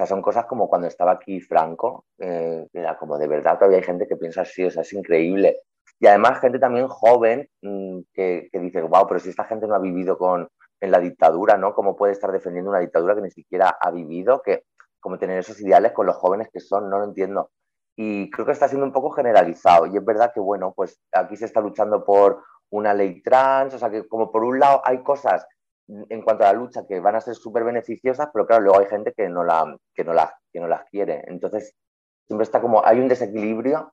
[0.01, 3.85] Sea, son cosas como cuando estaba aquí Franco, eh, era como de verdad todavía hay
[3.85, 5.59] gente que piensa así, o sea, es increíble.
[5.99, 9.75] Y además gente también joven mmm, que, que, dice, wow, pero si esta gente no
[9.75, 10.49] ha vivido con,
[10.81, 11.75] en la dictadura, ¿no?
[11.75, 14.41] ¿Cómo puede estar defendiendo una dictadura que ni siquiera ha vivido?
[14.41, 14.65] Que,
[15.01, 17.51] como tener esos ideales con los jóvenes que son, no lo entiendo.
[17.95, 19.85] Y creo que está siendo un poco generalizado.
[19.85, 23.79] Y es verdad que, bueno, pues aquí se está luchando por una ley trans, o
[23.79, 25.47] sea, que como por un lado hay cosas
[26.09, 28.87] en cuanto a la lucha que van a ser súper beneficiosas, pero claro, luego hay
[28.87, 31.25] gente que no, la, que, no la, que no las quiere.
[31.27, 31.75] Entonces,
[32.27, 33.93] siempre está como, hay un desequilibrio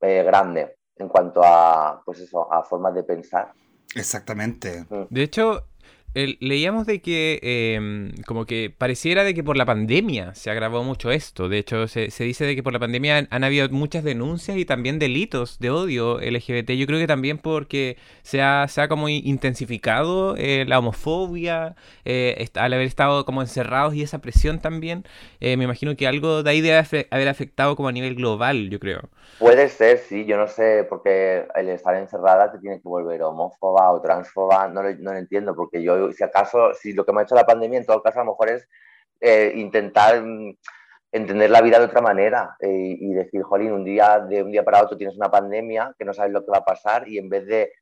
[0.00, 3.52] eh, grande en cuanto a, pues eso, a formas de pensar.
[3.94, 4.84] Exactamente.
[4.88, 5.02] Mm.
[5.08, 5.69] De hecho,
[6.14, 11.10] leíamos de que eh, como que pareciera de que por la pandemia se agravó mucho
[11.10, 11.48] esto.
[11.48, 14.64] De hecho, se, se, dice de que por la pandemia han, habido muchas denuncias y
[14.64, 16.70] también delitos de odio LGBT.
[16.72, 22.48] Yo creo que también porque se ha, se ha como intensificado eh, la homofobia, eh,
[22.54, 25.04] al haber estado como encerrados y esa presión también.
[25.40, 28.80] Eh, me imagino que algo de ahí debe haber afectado como a nivel global, yo
[28.80, 29.08] creo.
[29.38, 30.26] Puede ser, sí.
[30.26, 34.68] Yo no sé, porque el estar encerrada te tiene que volver homófoba o transfoba.
[34.68, 37.46] No no lo entiendo, porque yo si acaso, si lo que me ha hecho la
[37.46, 38.68] pandemia, en todo caso, a lo mejor es
[39.20, 40.56] eh, intentar mm,
[41.12, 44.64] entender la vida de otra manera eh, y decir, jolín, un día, de un día
[44.64, 47.28] para otro tienes una pandemia que no sabes lo que va a pasar y en
[47.28, 47.72] vez de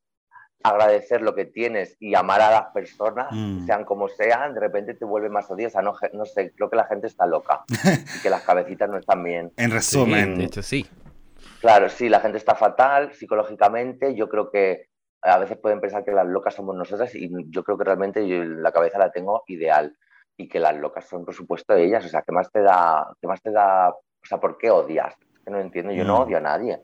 [0.63, 3.67] agradecer lo que tienes y amar a las personas, mm.
[3.67, 5.83] sean como sean, de repente te vuelve más odiosa.
[5.83, 7.65] No, no sé, creo que la gente está loca
[8.17, 9.53] y que las cabecitas no están bien.
[9.57, 10.35] En resumen.
[10.35, 10.87] Sí, de hecho, sí.
[11.61, 14.15] Claro, sí, la gente está fatal psicológicamente.
[14.15, 14.88] Yo creo que
[15.23, 18.45] a veces pueden pensar que las locas somos nosotras y yo creo que realmente yo
[18.45, 19.97] la cabeza la tengo ideal
[20.37, 23.27] y que las locas son por supuesto ellas, o sea, ¿qué más te da, qué
[23.27, 25.15] más te da, o sea, ¿por qué odias?
[25.35, 26.07] Es que no entiendo, yo mm.
[26.07, 26.81] no odio a nadie.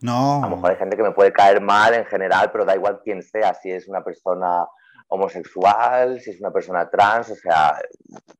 [0.00, 0.42] No.
[0.42, 3.00] A lo mejor hay gente que me puede caer mal en general, pero da igual
[3.04, 4.66] quién sea, si es una persona
[5.10, 7.76] homosexual, si es una persona trans, o sea,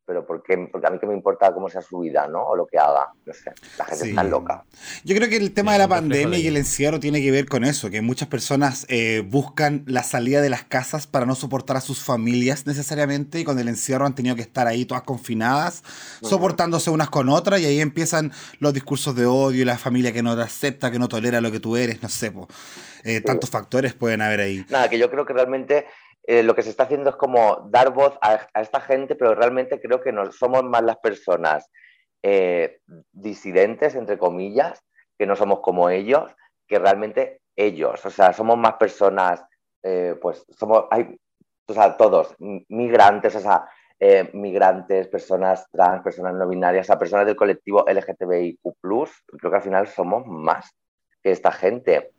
[0.06, 0.56] pero ¿por qué?
[0.70, 2.44] Porque a mí que me importa cómo sea su vida, ¿no?
[2.44, 4.10] O lo que haga, no sé, la gente sí.
[4.10, 4.64] está loca.
[5.04, 7.46] Yo creo que el tema sí, de la pandemia y el encierro tiene que ver
[7.46, 11.76] con eso, que muchas personas eh, buscan la salida de las casas para no soportar
[11.76, 15.82] a sus familias necesariamente y con el encierro han tenido que estar ahí todas confinadas,
[16.20, 16.30] uh -huh.
[16.30, 20.22] soportándose unas con otras y ahí empiezan los discursos de odio y la familia que
[20.22, 22.46] no te acepta, que no tolera lo que tú eres, no sé, po.
[23.02, 23.24] Eh, sí.
[23.24, 24.64] tantos factores pueden haber ahí.
[24.68, 25.86] Nada, que yo creo que realmente
[26.24, 29.80] eh, lo que se está haciendo es como dar voz a, esta gente, pero realmente
[29.80, 31.70] creo que no somos más las personas
[32.22, 32.80] eh,
[33.12, 34.84] disidentes, entre comillas,
[35.18, 36.34] que no somos como ellos,
[36.66, 38.04] que realmente ellos.
[38.04, 39.42] O sea, somos más personas,
[39.82, 41.18] eh, pues somos, hay,
[41.66, 43.68] o sea, todos, migrantes, o sea,
[44.32, 49.62] migrantes, personas trans, personas no binarias, o sea, personas del colectivo LGTBIQ, creo que al
[49.62, 50.74] final somos más
[51.22, 52.12] que esta gente.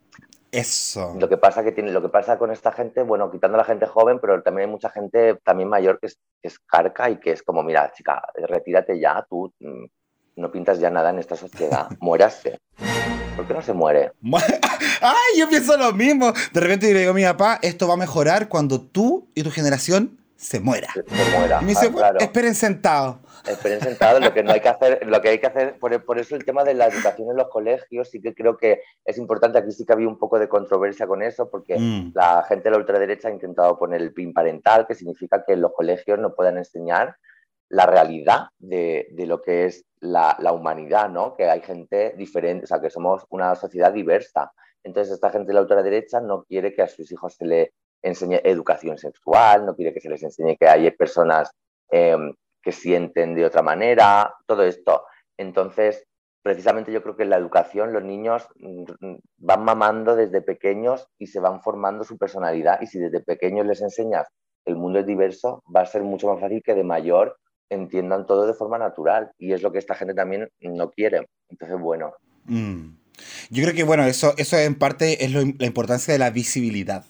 [0.52, 1.16] Eso.
[1.18, 3.64] Lo que pasa que tiene, lo que pasa con esta gente, bueno, quitando a la
[3.64, 7.20] gente joven, pero también hay mucha gente también mayor que es, que es carca y
[7.20, 9.86] que es como, mira, chica, retírate ya, tú mm,
[10.36, 12.60] no pintas ya nada en esta sociedad, muérase.
[13.36, 14.12] ¿Por qué no se muere?
[15.02, 16.34] ¡Ay, yo pienso lo mismo!
[16.54, 19.52] De repente le digo a mi papá, esto va a mejorar cuando tú y tu
[19.52, 20.88] generación se muera.
[20.92, 21.04] Se,
[21.38, 21.60] muera.
[21.62, 22.20] Y me dice, ah, claro.
[22.20, 23.18] esperen sentados.
[23.48, 26.18] Esperen sentados, lo que no hay que hacer, lo que hay que hacer, por, por,
[26.18, 29.60] eso el tema de la educación en los colegios sí que creo que es importante,
[29.60, 32.14] aquí sí que había un poco de controversia con eso, porque mm.
[32.16, 35.74] la gente de la ultraderecha ha intentado poner el PIN parental, que significa que los
[35.74, 37.18] colegios no puedan enseñar
[37.70, 41.36] la realidad de, de lo que es la, la, humanidad, ¿no?
[41.36, 44.52] Que hay gente diferente, o sea, que somos una sociedad diversa.
[44.84, 48.42] Entonces, esta gente de la ultraderecha no quiere que a sus hijos se le enseñe
[48.44, 51.52] educación sexual, no quiere que se les enseñe que hay personas
[51.92, 52.18] eh,
[52.62, 55.06] que sienten de otra manera, todo esto.
[55.38, 56.06] Entonces,
[56.42, 58.48] precisamente yo creo que en la educación los niños
[59.38, 63.82] van mamando desde pequeños y se van formando su personalidad y si desde pequeños les
[63.82, 64.28] enseñas
[64.66, 67.38] el mundo es diverso, va a ser mucho más fácil que de mayor
[67.70, 71.28] entiendan todo de forma natural y es lo que esta gente también no quiere.
[71.50, 72.14] Entonces, bueno.
[72.46, 72.98] Mm.
[73.50, 77.06] Yo creo que, bueno, eso, eso en parte es lo, la importancia de la visibilidad.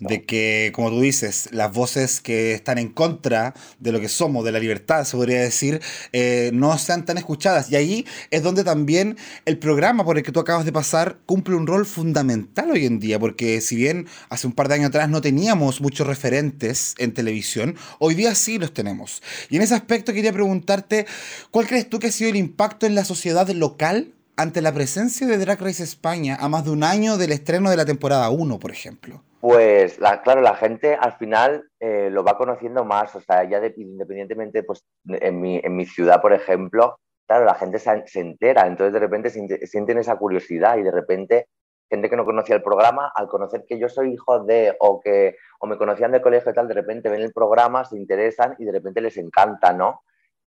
[0.00, 4.44] De que, como tú dices, las voces que están en contra de lo que somos,
[4.44, 5.80] de la libertad, se podría decir,
[6.12, 7.70] eh, no sean tan escuchadas.
[7.70, 11.54] Y ahí es donde también el programa por el que tú acabas de pasar cumple
[11.54, 15.08] un rol fundamental hoy en día, porque si bien hace un par de años atrás
[15.08, 19.22] no teníamos muchos referentes en televisión, hoy día sí los tenemos.
[19.50, 21.06] Y en ese aspecto quería preguntarte,
[21.50, 25.26] ¿cuál crees tú que ha sido el impacto en la sociedad local ante la presencia
[25.26, 28.58] de Drag Race España a más de un año del estreno de la temporada 1,
[28.58, 29.22] por ejemplo?
[29.46, 33.60] Pues la, claro, la gente al final eh, lo va conociendo más, o sea, ya
[33.60, 38.18] de, independientemente, pues en mi, en mi, ciudad, por ejemplo, claro, la gente se, se
[38.18, 41.46] entera, entonces de repente sienten, sienten esa curiosidad y de repente
[41.88, 45.36] gente que no conocía el programa, al conocer que yo soy hijo de o que
[45.60, 48.64] o me conocían de colegio y tal, de repente ven el programa, se interesan y
[48.64, 50.02] de repente les encanta, ¿no?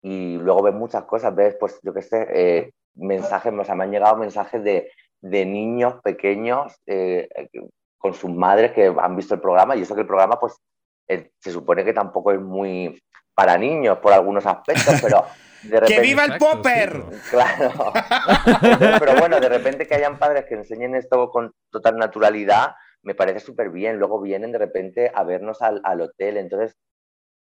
[0.03, 3.83] Y luego ven muchas cosas, ves, pues yo qué sé, eh, mensajes, o sea, me
[3.83, 4.89] han llegado mensajes de,
[5.21, 7.29] de niños pequeños eh,
[8.05, 10.61] con sus madres que han visto el programa y eso que el programa pues
[11.09, 13.03] eh, se supone que tampoco es muy
[13.35, 15.25] para niños por algunos aspectos, pero
[15.63, 15.95] de repente...
[15.95, 17.03] ¡Que viva el popper!
[17.31, 17.73] Claro.
[19.01, 23.41] Pero bueno, de repente que hayan padres que enseñen esto con total naturalidad, me parece
[23.41, 23.97] súper bien.
[23.97, 26.37] Luego vienen de repente a vernos al, al, hotel.
[26.37, 26.77] Entonces,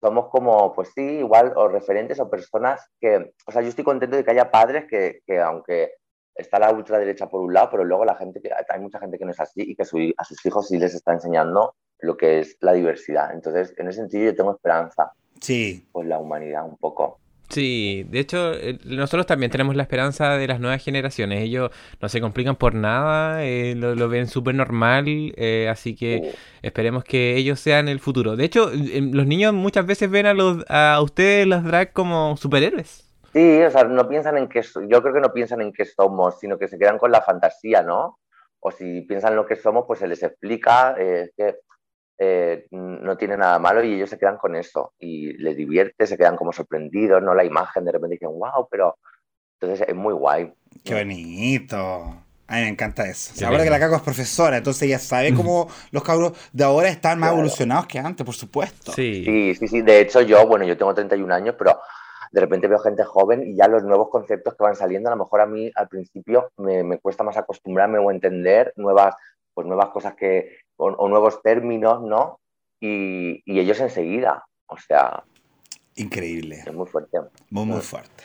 [0.01, 4.17] somos como, pues sí, igual, o referentes o personas que, o sea, yo estoy contento
[4.17, 5.93] de que haya padres que, que aunque
[6.35, 9.25] está la ultraderecha por un lado, pero luego la gente que hay mucha gente que
[9.25, 12.41] no es así y que su, a sus hijos sí les está enseñando lo que
[12.41, 13.33] es la diversidad.
[13.33, 15.13] Entonces, en ese sentido yo tengo esperanza.
[15.41, 15.87] Sí.
[15.93, 17.19] Pues la humanidad un poco.
[17.51, 18.53] Sí, de hecho,
[18.85, 21.43] nosotros también tenemos la esperanza de las nuevas generaciones.
[21.43, 21.71] Ellos
[22.01, 26.37] no se complican por nada, eh, lo, lo, ven súper normal, eh, así que uh.
[26.63, 28.35] esperemos que ellos sean el futuro.
[28.35, 33.04] De hecho, los niños muchas veces ven a, los, a ustedes, las drag, como superhéroes.
[33.35, 36.39] Sí, o sea, no piensan en qué, yo creo que no piensan en qué somos,
[36.39, 38.21] sino que se quedan con la fantasía, ¿no?
[38.61, 41.57] O si piensan lo que somos, pues se les explica eh, que
[42.17, 46.17] eh, no tiene nada malo y ellos se quedan con eso y les divierte, se
[46.17, 47.35] quedan como sorprendidos, ¿no?
[47.35, 48.99] La imagen de repente dicen, wow, pero
[49.61, 50.53] entonces es muy guay.
[50.85, 51.77] Qué bonito.
[52.47, 53.33] A mí me encanta eso.
[53.35, 56.63] O sea, ahora que la Caco es profesora, entonces ella sabe cómo los cabros de
[56.63, 57.41] ahora están más claro.
[57.41, 58.93] evolucionados que antes, por supuesto.
[58.93, 59.25] Sí.
[59.25, 59.83] sí, sí, sí.
[59.83, 61.81] De hecho, yo, bueno, yo tengo 31 años, pero
[62.35, 65.23] de repente veo gente joven y ya los nuevos conceptos que van saliendo, a lo
[65.23, 69.15] mejor a mí al principio me, me cuesta más acostumbrarme o entender nuevas,
[69.55, 72.41] pues nuevas cosas que, o, o nuevos términos, ¿no?
[72.81, 75.23] Y, y, ellos enseguida, o sea...
[75.95, 76.65] Increíble.
[76.67, 77.19] Es muy fuerte.
[77.51, 78.25] Muy, muy fuerte.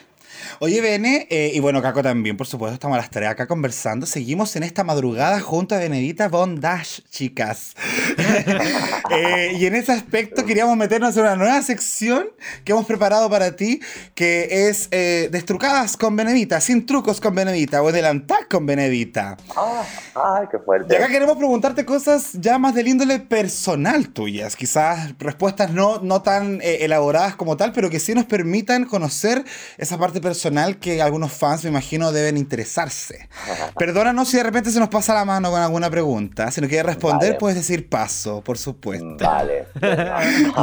[0.58, 4.06] Oye, Bene, eh, y bueno, Caco también, por supuesto, estamos a las tres acá conversando.
[4.06, 7.74] Seguimos en esta madrugada junto a Benedita Bondage, chicas.
[9.10, 12.28] eh, y en ese aspecto queríamos meternos en una nueva sección
[12.64, 13.80] que hemos preparado para ti,
[14.14, 19.36] que es eh, Destrucadas con Benedita, sin trucos con Benedita, o adelantar con Benedita.
[19.56, 20.94] Ah, ay, qué fuerte.
[20.94, 26.22] Y acá queremos preguntarte cosas ya más del índole personal tuyas, quizás respuestas no, no
[26.22, 29.44] tan eh, elaboradas como tal, pero que sí nos permitan conocer
[29.78, 33.28] esa parte personal que algunos fans, me imagino, deben interesarse.
[33.78, 36.50] Perdónanos si de repente se nos pasa la mano con alguna pregunta.
[36.50, 37.38] Si no quieres responder, vale.
[37.38, 39.24] puedes decir paso, por supuesto.
[39.24, 39.66] Vale.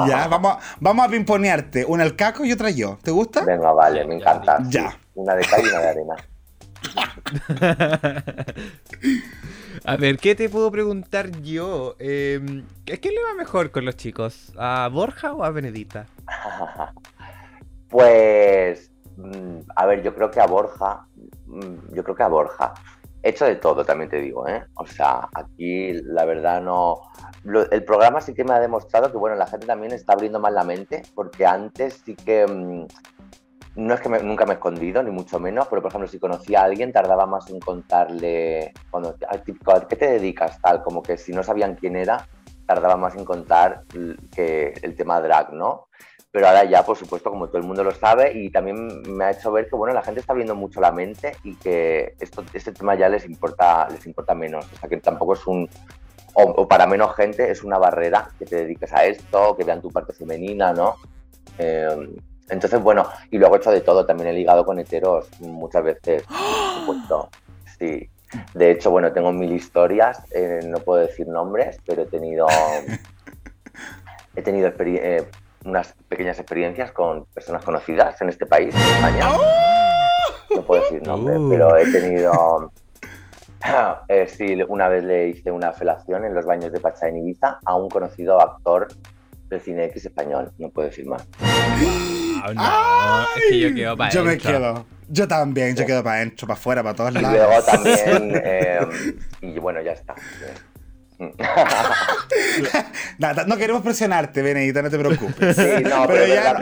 [0.08, 1.86] ya, vamos, a, vamos a pimponearte.
[1.86, 2.98] Una el caco y otra yo.
[3.02, 3.44] ¿Te gusta?
[3.44, 4.60] Venga, vale, me encanta.
[4.70, 4.92] Ya.
[4.92, 4.98] Sí.
[5.16, 6.16] Una de cal y una de arena.
[9.86, 11.96] A ver, ¿qué te puedo preguntar yo?
[12.00, 14.54] Eh, ¿Qué le va mejor con los chicos?
[14.58, 16.08] ¿A Borja o a Benedita?
[17.90, 18.92] pues,
[19.76, 21.08] a ver, yo creo que a Borja,
[21.46, 22.74] mm, yo creo que a Borja.
[23.24, 24.64] hecho de todo, también te digo, ¿eh?
[24.76, 27.02] O sea, aquí la verdad no...
[27.72, 30.54] el programa sí que me ha demostrado que, bueno, la gente también está abriendo más
[30.54, 32.46] la mente, porque antes sí que...
[32.48, 32.88] Mm,
[33.78, 36.62] no es que nunca me he escondido, ni mucho menos, pero por ejemplo, si conocía
[36.62, 39.38] a alguien, tardaba más en contarle, cuando, ¿a
[39.88, 40.60] qué te dedicas?
[40.60, 42.28] Tal, como que si no sabían quién era,
[42.66, 43.84] tardaba más en contar
[44.36, 45.88] que el tema drag, ¿no?
[46.38, 49.32] Pero ahora ya, por supuesto, como todo el mundo lo sabe, y también me ha
[49.32, 52.72] hecho ver que, bueno, la gente está viendo mucho la mente y que esto, este
[52.74, 54.72] tema ya les importa, les importa menos.
[54.72, 55.68] O sea, que tampoco es un,
[56.36, 59.90] o, para menos gente es una barrera que te dediques a esto, que vean tu
[59.90, 60.98] parte femenina, ¿no?
[61.58, 62.08] Eh,
[62.50, 66.22] entonces, bueno, y luego he hecho de todo, también he ligado con heteros muchas veces,
[66.22, 67.30] por supuesto.
[67.80, 68.10] Sí.
[68.54, 72.46] De hecho, bueno, tengo mil historias, eh, no puedo decir nombres, pero he tenido,
[74.36, 75.28] he tenido eh,
[75.68, 79.30] unas pequeñas experiencias con personas conocidas en este país, en España.
[80.56, 81.50] No puedo decir nombres, uh.
[81.50, 82.72] pero he tenido...
[84.08, 87.60] Eh, sí, una vez le hice una felación en los baños de Pacha en Ibiza
[87.66, 88.88] a un conocido actor
[89.50, 91.28] del cine X español, no puedo decir más.
[92.54, 94.86] no, es que yo quedo para Yo me quedo.
[95.10, 97.30] Yo también, yo quedo para adentro, para afuera, para todos lados.
[97.30, 98.80] Y luego también, eh,
[99.42, 100.16] y bueno, ya está.
[103.48, 105.56] no queremos presionarte, Benedita, no te preocupes.
[105.56, 106.58] Sí, no, pero, ya,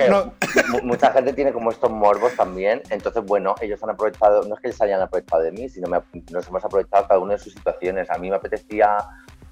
[0.84, 2.82] mucha gente tiene como estos morbos también.
[2.90, 5.90] Entonces, bueno, ellos han aprovechado, no es que ellos hayan aprovechado de mí, sino
[6.32, 8.10] nos hemos aprovechado cada uno de sus situaciones.
[8.10, 8.98] A mí me apetecía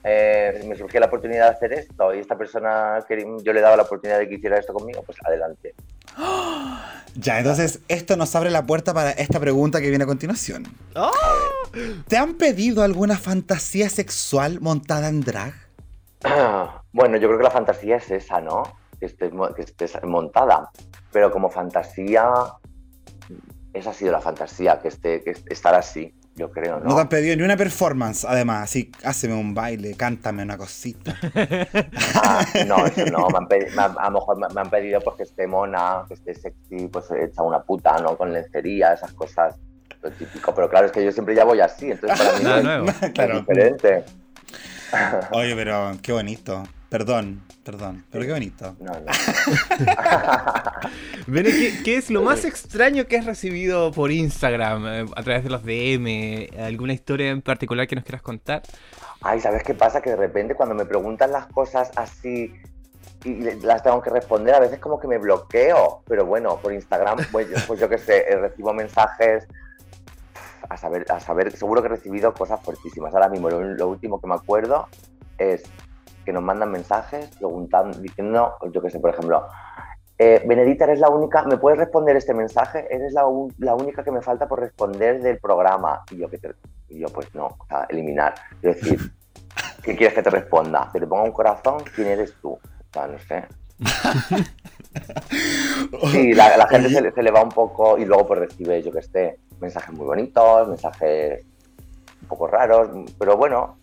[0.03, 3.77] eh, me surgió la oportunidad de hacer esto y esta persona que yo le daba
[3.77, 5.73] la oportunidad de que hiciera esto conmigo, pues adelante.
[7.15, 10.65] Ya, entonces esto nos abre la puerta para esta pregunta que viene a continuación.
[10.95, 11.11] ¡Oh!
[12.07, 15.53] ¿Te han pedido alguna fantasía sexual montada en drag?
[16.91, 18.63] Bueno, yo creo que la fantasía es esa, ¿no?
[18.99, 19.31] Que estés,
[19.91, 20.71] que montada.
[21.11, 22.31] Pero como fantasía,
[23.73, 26.89] esa ha sido la fantasía, que, esté, que estar así yo creo, ¿no?
[26.89, 31.15] No te han pedido ni una performance, además, así, háceme un baile, cántame una cosita.
[32.15, 35.23] Ah, no, eso no, me han pedido, a lo mejor me, han pedido pues que
[35.23, 38.15] esté mona, que esté sexy, pues hecha una puta, ¿no?
[38.15, 39.55] Con lencería, esas cosas,
[40.01, 43.01] lo típico, pero claro, es que yo siempre ya voy así, entonces para mí es
[43.39, 44.05] diferente.
[45.31, 46.63] Oye, pero qué bonito.
[46.89, 48.75] Perdón, perdón, pero qué bonito.
[48.79, 49.11] No, no.
[51.83, 55.63] ¿qué, es lo más extraño que has recibido por Instagram, eh, a través de los
[55.63, 56.49] DM?
[56.61, 58.63] ¿Alguna historia en particular que nos quieras contar?
[59.21, 60.01] Ay, ¿sabes qué pasa?
[60.01, 62.53] Que de repente cuando me preguntan las cosas así
[63.23, 66.03] y las tengo que responder, a veces como que me bloqueo.
[66.05, 69.47] Pero bueno, por Instagram, pues, pues yo qué sé, eh, recibo mensajes
[70.69, 73.13] a saber, a saber, seguro que he recibido cosas fuertísimas.
[73.13, 74.87] Ahora mismo lo último que me acuerdo
[75.37, 75.63] es
[76.23, 79.47] que nos mandan mensajes preguntando, diciendo, yo qué sé, por ejemplo,
[80.17, 82.87] eh, Benedita, eres la única, ¿me puedes responder este mensaje?
[82.89, 86.03] Eres la, única que me falta por responder del programa.
[86.11, 86.39] Y yo, que
[86.89, 88.35] y yo pues no, o sea, eliminar.
[88.61, 88.99] Es decir,
[89.83, 90.89] ¿qué quieres que te responda?
[90.93, 91.77] ¿Que te ponga un corazón?
[91.95, 92.51] ¿Quién eres tú?
[92.51, 92.59] O
[92.93, 93.45] sea, no sé.
[96.11, 99.39] Sí, la, gente se, le va un poco y luego pues recibe, yo que sé,
[99.59, 101.43] mensajes muy bonitos, mensajes
[102.21, 103.77] un poco raros, pero bueno,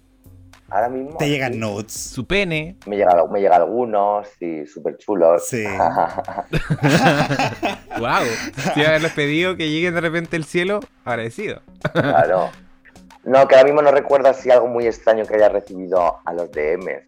[0.70, 1.16] Ahora mismo.
[1.18, 1.92] Te llegan notes.
[1.92, 2.76] Su pene.
[2.86, 5.46] Me llega, me llega algunos, sí, súper chulos.
[5.46, 5.64] Sí.
[7.98, 8.24] wow.
[8.74, 11.60] Si haberles pedido que lleguen de repente el cielo, agradecido.
[11.92, 12.50] claro.
[13.24, 16.50] No, que ahora mismo no recuerdo así algo muy extraño que haya recibido a los
[16.52, 17.02] DMs.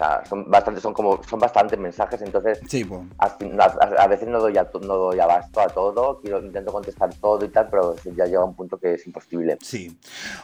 [0.00, 2.88] Sea, son bastante, son como, son bastantes mensajes, entonces sí,
[3.18, 7.68] a, veces no doy, no doy abasto a todo, quiero, intento contestar todo y tal,
[7.68, 9.58] pero ya llega un punto que es imposible.
[9.60, 9.98] Sí.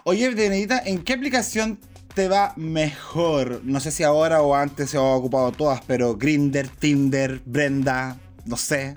[0.05, 1.79] Oye, Benedita, ¿en qué aplicación
[2.15, 3.63] te va mejor?
[3.65, 8.59] No sé si ahora o antes se han ocupado todas, pero Grinder, Tinder, Brenda, no
[8.59, 8.95] sé.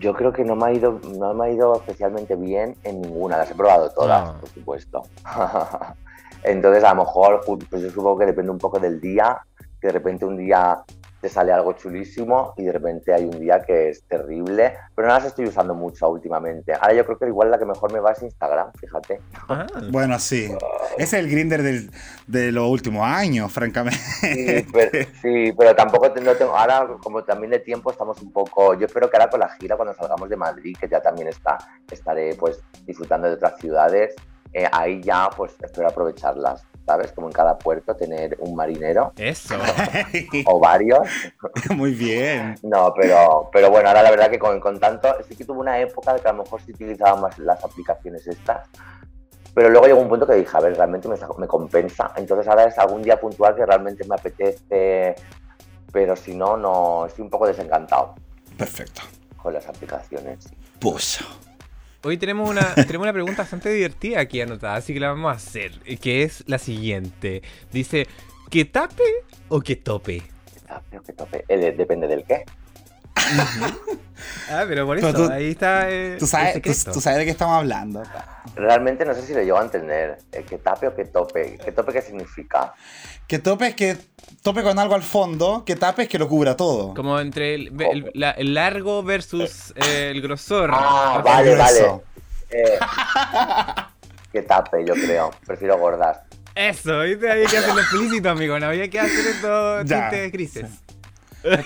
[0.00, 3.38] Yo creo que no me ha ido, no me ha ido especialmente bien en ninguna,
[3.38, 4.36] las he probado todas, ah.
[4.40, 5.04] por supuesto.
[6.46, 9.38] Entonces, a lo mejor, pues yo supongo que depende un poco del día,
[9.80, 10.84] que de repente un día
[11.20, 15.14] te sale algo chulísimo y de repente hay un día que es terrible, pero no
[15.14, 16.72] las estoy usando mucho últimamente.
[16.74, 19.20] Ahora yo creo que igual la que mejor me va es Instagram, fíjate.
[19.48, 19.66] Ah.
[19.90, 20.54] Bueno, sí.
[20.98, 21.62] Es el grinder
[22.26, 23.96] de los últimos años, francamente.
[25.20, 29.10] Sí pero, tampoco no tengo, ahora como también de tiempo estamos un poco, yo espero
[29.10, 31.58] que ahora con la gira cuando salgamos de Madrid, que ya también está,
[31.90, 34.14] estaré pues disfrutando de otras ciudades,
[34.52, 37.12] eh, ahí ya pues espero aprovecharlas, ¿sabes?
[37.12, 39.12] Como en cada puerto tener un marinero.
[39.16, 39.54] Eso.
[40.46, 41.08] o varios.
[41.74, 42.56] Muy bien.
[42.62, 45.78] No, pero, pero bueno, ahora la verdad que con, con tanto, sí que tuve una
[45.80, 48.68] época de que a lo mejor sí utilizaba más las aplicaciones estas,
[49.56, 52.12] pero luego llegó un punto que dije, a ver, realmente me, me compensa.
[52.16, 55.14] Entonces ahora es algún día puntual que realmente me apetece,
[55.90, 58.14] pero si no, no, estoy un poco desencantado.
[58.58, 59.00] Perfecto.
[59.42, 60.50] Con las aplicaciones.
[60.78, 61.24] Pues
[62.06, 65.34] Hoy tenemos una, tenemos una pregunta bastante divertida aquí anotada, así que la vamos a
[65.34, 67.42] hacer, que es la siguiente.
[67.72, 68.06] Dice,
[68.48, 69.02] ¿que tape
[69.48, 70.22] o que tope?
[70.68, 71.44] tape o que tope?
[71.48, 72.44] Eh, depende del qué.
[74.50, 75.90] Ah, pero por eso, ahí está.
[75.90, 78.02] Eh, tú, sabes, tú, sabes de qué estamos hablando.
[78.54, 80.18] Realmente no sé si lo llevo a entender.
[80.32, 81.58] Eh, ¿Que tape o que tope?
[81.62, 82.74] ¿Que tope qué significa?
[83.26, 83.96] Que tope es que
[84.42, 86.94] tope con algo al fondo, que tape es que lo cubra todo.
[86.94, 90.70] Como entre el, largo versus eh, el grosor.
[90.72, 92.00] Ah, vale, vale.
[94.32, 95.30] que tape, yo creo.
[95.44, 96.18] Prefiero gordas.
[96.54, 97.30] Eso, ¿viste?
[97.30, 98.58] Había que hacerlo explícito, amigo.
[98.58, 100.85] No había que hacer esto de crisis.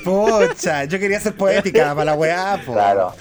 [0.05, 3.13] Pucha, yo quería ser poética para la weá, Claro.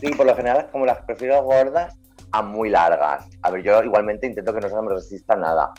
[0.00, 1.94] Sí, por lo general, como las prefiero gordas
[2.32, 3.26] a muy largas.
[3.42, 5.72] A ver, yo igualmente intento que no se me resista nada.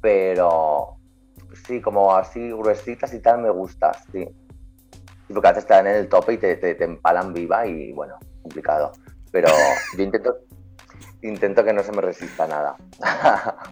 [0.00, 0.96] Pero
[1.66, 4.28] sí, como así gruesitas y tal me gusta, sí.
[5.32, 8.14] porque a veces te dan en el tope y te, te empalan viva y bueno,
[8.42, 8.92] complicado.
[9.30, 9.48] Pero
[9.96, 10.36] yo intento
[11.22, 12.76] intento que no se me resista nada.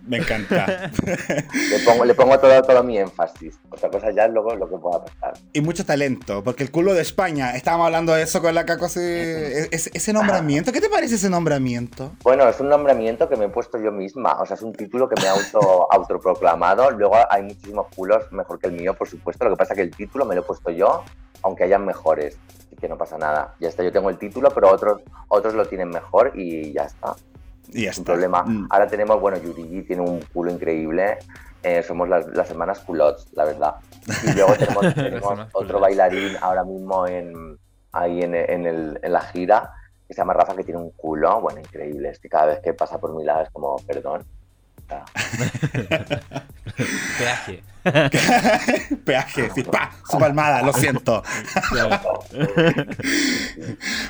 [0.07, 0.91] Me encanta.
[1.05, 3.59] le, pongo, le pongo todo, todo mi énfasis.
[3.71, 5.35] Otra cosa ya es luego lo que pueda pasar.
[5.53, 8.87] Y mucho talento, porque el culo de España, estábamos hablando de eso con la Caco,
[8.87, 10.73] ese, ese, nombramiento.
[10.73, 12.13] ¿Qué te parece ese nombramiento?
[12.23, 14.41] Bueno, es un nombramiento que me he puesto yo misma.
[14.41, 16.91] O sea, es un título que me he auto, autoproclamado.
[16.91, 19.45] Luego hay muchísimos culos mejor que el mío, por supuesto.
[19.45, 21.05] Lo que pasa es que el título me lo he puesto yo,
[21.43, 22.39] aunque hayan mejores.
[22.67, 23.55] Así que no pasa nada.
[23.61, 27.17] Ya está, yo tengo el título, pero otros, otros lo tienen mejor y ya está.
[27.73, 28.43] Y es un problema.
[28.43, 28.69] Mm.
[28.71, 31.19] Ahora tenemos, bueno, Yurigi tiene un culo increíble.
[31.63, 33.77] Eh, somos las, las, hermanas culots, la verdad.
[34.25, 34.55] Y luego
[34.95, 37.59] tenemos, otro bailarín ahora mismo en,
[37.93, 39.73] ahí en, en, el, en, la gira
[40.07, 42.11] que se llama Rafa, que tiene un culo, bueno, increíble.
[42.11, 44.25] Es que cada vez que pasa por mi lado es como, perdón.
[47.19, 47.63] Peaje.
[49.05, 51.23] Peaje, sí, pa, su palmada, lo siento.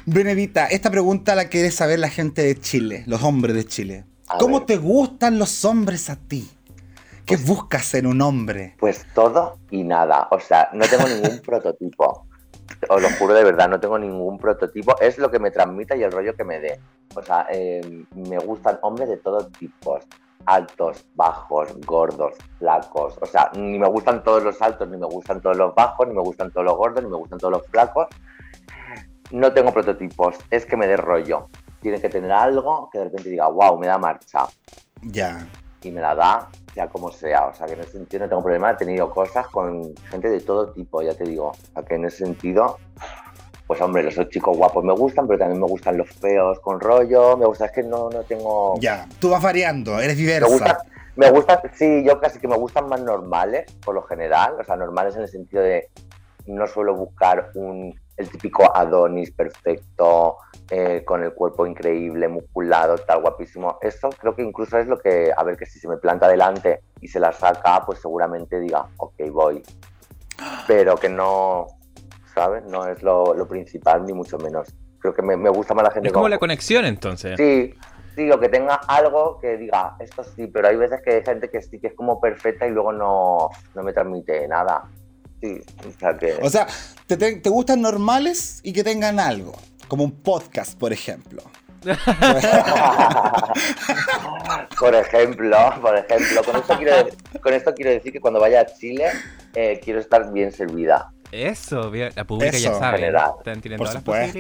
[0.07, 4.05] Benedita, esta pregunta la quiere saber la gente de Chile, los hombres de Chile.
[4.39, 6.51] ¿Cómo te gustan los hombres a ti?
[7.25, 8.75] ¿Qué pues buscas en un hombre?
[8.79, 10.29] Pues todo y nada.
[10.31, 12.27] O sea, no tengo ningún prototipo.
[12.89, 14.99] Os lo juro de verdad, no tengo ningún prototipo.
[15.01, 16.81] Es lo que me transmita y el rollo que me dé.
[17.15, 20.05] O sea, eh, me gustan hombres de todos tipos
[20.47, 23.19] altos, bajos, gordos, flacos.
[23.21, 26.15] O sea, ni me gustan todos los altos, ni me gustan todos los bajos, ni
[26.15, 28.07] me gustan todos los gordos, ni me gustan todos los flacos.
[29.31, 31.49] No tengo prototipos, es que me dé rollo.
[31.81, 34.47] Tiene que tener algo que de repente diga, wow, me da marcha.
[35.03, 35.47] Ya.
[35.83, 37.47] Y me la da, sea como sea.
[37.47, 38.71] O sea, que en ese sentido no tengo problema.
[38.71, 41.49] He tenido cosas con gente de todo tipo, ya te digo.
[41.49, 42.79] O sea, que en ese sentido
[43.69, 47.37] pues hombre, los chicos guapos me gustan, pero también me gustan los feos con rollo.
[47.37, 48.81] Me gusta, es que no, no tengo.
[48.81, 50.49] Ya, tú vas variando, eres diversa.
[50.49, 50.79] Me gusta,
[51.17, 54.55] me gusta, sí, yo casi que me gustan más normales, por lo general.
[54.59, 55.91] O sea, normales en el sentido de
[56.47, 60.39] no suelo buscar un, el típico Adonis perfecto,
[60.71, 63.79] eh, con el cuerpo increíble, musculado, tal, guapísimo.
[63.83, 66.81] Eso creo que incluso es lo que, a ver, que si se me planta delante
[67.03, 69.63] y se la saca, pues seguramente diga, ok, voy.
[70.67, 71.78] Pero que no,
[72.39, 72.65] ¿sabes?
[72.67, 74.69] No es lo, principal, ni mucho menos.
[75.01, 76.09] Creo que me, gusta más la gente.
[76.09, 77.37] Es como, la conexión, entonces.
[77.37, 77.75] Sí,
[78.15, 81.51] sí, o que tenga algo que diga, esto sí, pero hay veces que hay gente
[81.51, 84.85] que sí que es como perfecta y luego no, no me transmite nada.
[85.41, 86.39] Sí, o sea que.
[86.41, 86.69] O sea,
[87.09, 89.53] te, te gustan normales y que tengan algo,
[89.89, 91.43] como un podcast, por ejemplo.
[94.79, 97.09] por ejemplo, por ejemplo, con esto quiero,
[97.41, 99.11] con esto quiero decir que cuando vaya a Chile
[99.55, 101.13] eh, quiero estar bien servida.
[101.33, 103.09] Eso, la pública ya sabe.
[103.09, 104.39] Están teniendo por supuesto.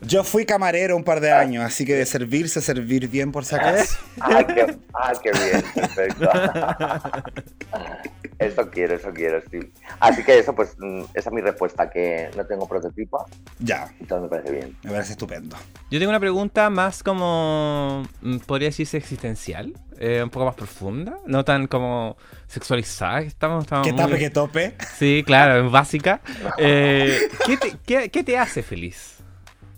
[0.00, 3.56] Yo fui camarero un par de años, así que de servirse, servir bien por si
[3.56, 3.98] acaso.
[4.20, 6.30] ah, qué, ah, qué bien, perfecto.
[8.38, 9.58] eso quiero, eso quiero, sí.
[9.98, 13.26] Así que eso, pues, mm, esa es mi respuesta, que no tengo prototipo.
[13.58, 13.92] Ya.
[14.06, 14.76] Todo me parece bien.
[14.84, 15.56] Me parece estupendo.
[15.90, 21.18] Yo tengo una pregunta más como, mm, podría decirse existencial, eh, un poco más profunda,
[21.26, 23.20] no tan como sexualizada.
[23.22, 24.74] Estamos, estamos que tape, que tope.
[24.96, 26.20] Sí, claro, básica.
[26.58, 29.18] Eh, ¿qué, te, qué, ¿Qué te hace feliz?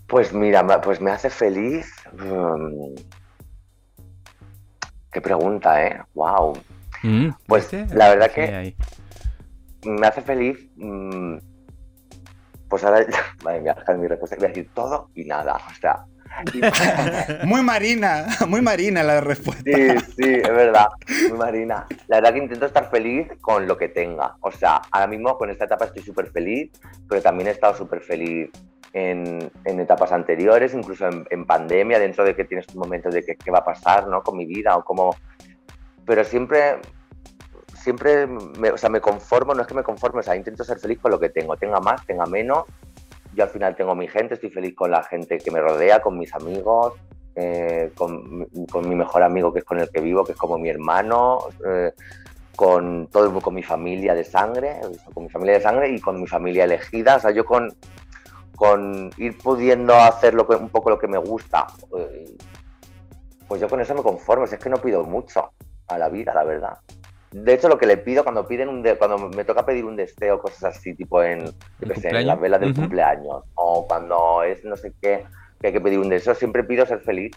[0.06, 1.86] Pues mira, pues me hace feliz.
[2.12, 2.94] Mm,
[5.12, 6.02] qué pregunta, ¿eh?
[6.14, 6.58] ¡Wow!
[7.02, 8.74] Mm, pues la verdad que
[9.84, 10.58] me hace feliz.
[10.76, 11.38] Mm,
[12.68, 13.04] pues ahora,
[13.44, 14.36] madre mía, mi respuesta.
[14.36, 15.54] Voy a decir todo y nada.
[15.54, 16.04] O sea.
[17.44, 19.64] muy marina, muy marina la respuesta.
[19.64, 20.86] Sí, sí, es verdad,
[21.28, 21.86] muy marina.
[22.06, 24.36] La verdad que intento estar feliz con lo que tenga.
[24.40, 26.70] O sea, ahora mismo con esta etapa estoy súper feliz,
[27.08, 28.48] pero también he estado súper feliz
[28.92, 33.58] en, etapas anteriores, incluso en, pandemia, dentro de que tienes un momento de qué va
[33.58, 34.22] a pasar ¿no?
[34.22, 35.16] con mi vida o cómo...
[36.10, 36.80] Pero siempre,
[37.72, 40.80] siempre me, o sea, me conformo, no es que me conforme, o sea, intento ser
[40.80, 42.64] feliz con lo que tengo, tenga más, tenga menos,
[43.32, 46.18] yo al final tengo mi gente, estoy feliz con la gente que me rodea, con
[46.18, 46.94] mis amigos,
[47.36, 50.68] eh, con, mi mejor amigo que es con el que vivo, que es como mi
[50.68, 51.92] hermano, eh,
[52.56, 54.80] con todo con mi familia de sangre,
[55.14, 57.18] con mi familia de sangre y con mi familia elegida.
[57.18, 57.72] O sea, yo con,
[58.56, 62.36] con ir pudiendo hacer lo que, un poco lo que me gusta, eh,
[63.46, 64.44] pues yo con eso me conformo.
[64.44, 65.52] es que no pido mucho
[65.90, 66.78] a la vida, la verdad.
[67.32, 70.40] De hecho, lo que le pido cuando piden un cuando me toca pedir un deseo,
[70.40, 75.24] cosas así, tipo en, en las velas del cumpleaños, o cuando es no sé qué,
[75.60, 77.32] que hay que pedir un deseo, siempre pido ser feliz.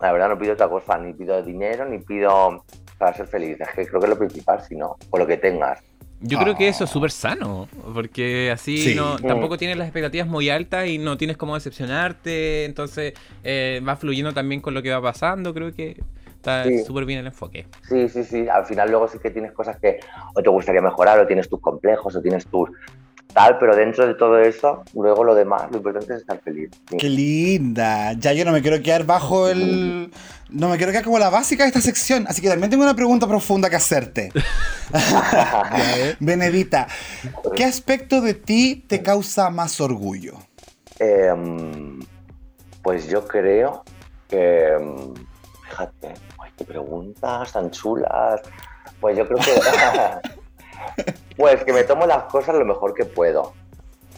[0.00, 2.64] La verdad no pido otra cosa, ni pido dinero, ni pido
[2.98, 3.60] para ser feliz.
[3.60, 5.80] Es que creo que es lo principal, si no, o lo que tengas.
[6.24, 10.50] Yo creo que eso es súper sano, porque así no, tampoco tienes las expectativas muy
[10.50, 15.02] altas y no tienes cómo decepcionarte, entonces eh, va fluyendo también con lo que va
[15.02, 16.00] pasando, creo que
[16.42, 17.66] está súper bien el enfoque.
[17.88, 20.00] Sí, sí, sí, al final luego sí que tienes cosas que
[20.34, 22.68] o te gustaría mejorar, o tienes tus complejos, o tienes tus,
[23.32, 26.70] tal, pero dentro de todo eso, luego lo demás, lo importante es estar feliz.
[26.98, 28.12] Qué linda.
[28.14, 30.10] Ya yo no me quiero quedar bajo el.
[30.50, 32.94] No me quiero quedar como la básica de esta sección, así que también tengo una
[32.94, 34.32] pregunta profunda que hacerte.
[36.20, 36.88] Benedita,
[37.54, 40.34] ¿qué aspecto de ti te causa más orgullo?
[40.98, 42.00] Em,
[42.82, 43.84] pues yo creo
[44.28, 44.74] que.
[44.74, 45.14] Em,
[45.68, 46.14] fíjate,
[46.62, 48.40] qué preguntas tan chulas.
[49.00, 50.30] Pues yo creo que.
[51.36, 53.54] Pues que me tomo las cosas lo mejor que puedo,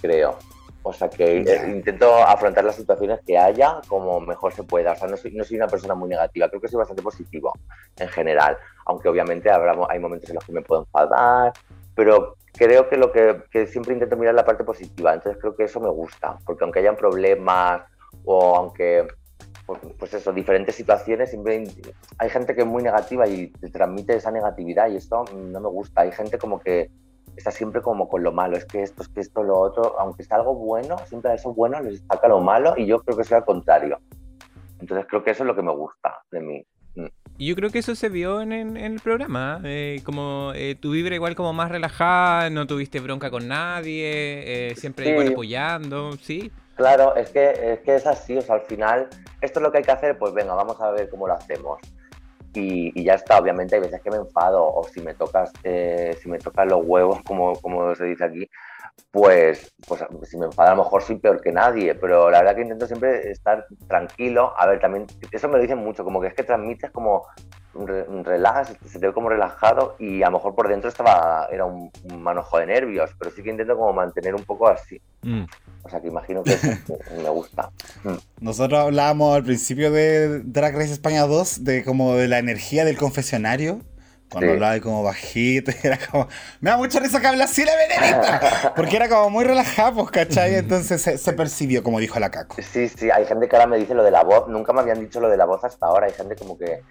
[0.01, 0.37] creo.
[0.83, 4.93] O sea, que eh, intento afrontar las situaciones que haya como mejor se pueda.
[4.93, 7.53] O sea, no soy, no soy una persona muy negativa, creo que soy bastante positivo
[7.97, 8.59] en general.
[8.87, 11.53] Aunque obviamente habrá, hay momentos en los que me puedo enfadar,
[11.95, 15.15] pero creo que lo que, que siempre intento mirar la parte positiva.
[15.15, 17.83] Entonces creo que eso me gusta, porque aunque hayan problemas
[18.25, 19.07] o aunque
[19.66, 21.65] pues, pues, eso, diferentes situaciones, siempre
[22.19, 25.69] hay gente que es muy negativa y te transmite esa negatividad y esto no me
[25.69, 26.03] gusta.
[26.03, 26.91] Hay gente como que
[27.36, 30.23] está siempre como con lo malo, es que esto, es que esto, lo otro, aunque
[30.23, 33.24] está algo bueno, siempre a eso bueno les destaca lo malo y yo creo que
[33.24, 33.99] sea al contrario.
[34.81, 36.66] Entonces creo que eso es lo que me gusta de mí.
[36.97, 37.07] Mm.
[37.39, 41.35] Yo creo que eso se vio en, el programa, eh, como eh, tu vibra igual
[41.35, 46.53] como más relajada, no tuviste bronca con nadie, eh, siempre igual apoyando, ¿sí?
[46.75, 49.09] Claro, es que, es que es así, o sea, al final,
[49.41, 51.79] esto es lo que hay que hacer, pues venga, vamos a ver cómo lo hacemos.
[52.53, 56.29] Y, ya está, obviamente hay veces que me enfado, o si me tocas, eh, si
[56.29, 58.49] me tocan los huevos, como, como se dice aquí,
[59.11, 62.55] pues, pues si me enfada a lo mejor soy peor que nadie, pero la verdad
[62.55, 64.53] que intento siempre estar tranquilo.
[64.57, 67.27] A ver, también, eso me lo dicen mucho, como que es que transmites como
[68.25, 71.91] relajas, se te ve como relajado y a lo mejor por dentro estaba, era un,
[72.19, 75.01] manojo de nervios, pero sí que intento como mantener un poco así.
[75.23, 75.45] Mm.
[75.83, 76.57] O sea que imagino que
[77.23, 77.71] me gusta.
[78.05, 78.15] Mm.
[78.41, 82.97] Nosotros hablábamos al principio de Drag Race España 2 de como de la energía del
[82.97, 83.81] confesionario
[84.31, 86.29] cuando hablaba como bajito, era como.
[86.61, 88.73] Me da mucha risa que habla así la venenita.
[88.75, 90.57] Porque era como muy relajado, pues, ¿cachai?
[90.57, 92.57] Entonces se, percibió, como dijo la Caco.
[92.61, 94.49] Sí, sí, hay gente que ahora me dice lo de la voz.
[94.49, 96.07] Nunca me habían dicho lo de la voz hasta ahora.
[96.07, 96.83] Hay gente como que.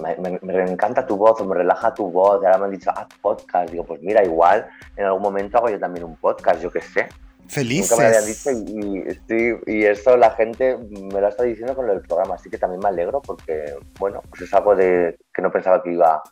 [0.00, 2.40] Me, encanta tu voz o me relaja tu voz.
[2.42, 3.70] Y ahora me han dicho, haz podcast.
[3.70, 7.08] Digo, pues mira, igual en algún momento hago yo también un podcast, yo qué sé.
[7.48, 7.90] Felices.
[7.90, 12.02] Nunca me habían dicho y, y, eso la gente me lo está diciendo con el
[12.02, 15.82] programa, así que también me alegro porque, bueno, pues es algo de que no pensaba
[15.82, 16.22] que iba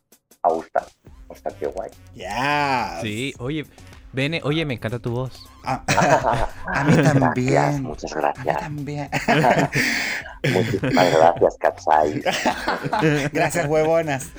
[0.47, 0.86] a gustar.
[1.28, 1.90] O sea, qué guay.
[2.14, 2.98] Ya.
[3.02, 3.66] Sí, oye,
[4.16, 5.47] Bene, oye, me encanta tu voz.
[5.66, 7.82] A mí también.
[7.82, 8.62] muchas gracias.
[8.62, 9.10] A mí también.
[10.52, 12.22] Muchísimas gracias, Katsai.
[13.32, 14.30] gracias, huevonas.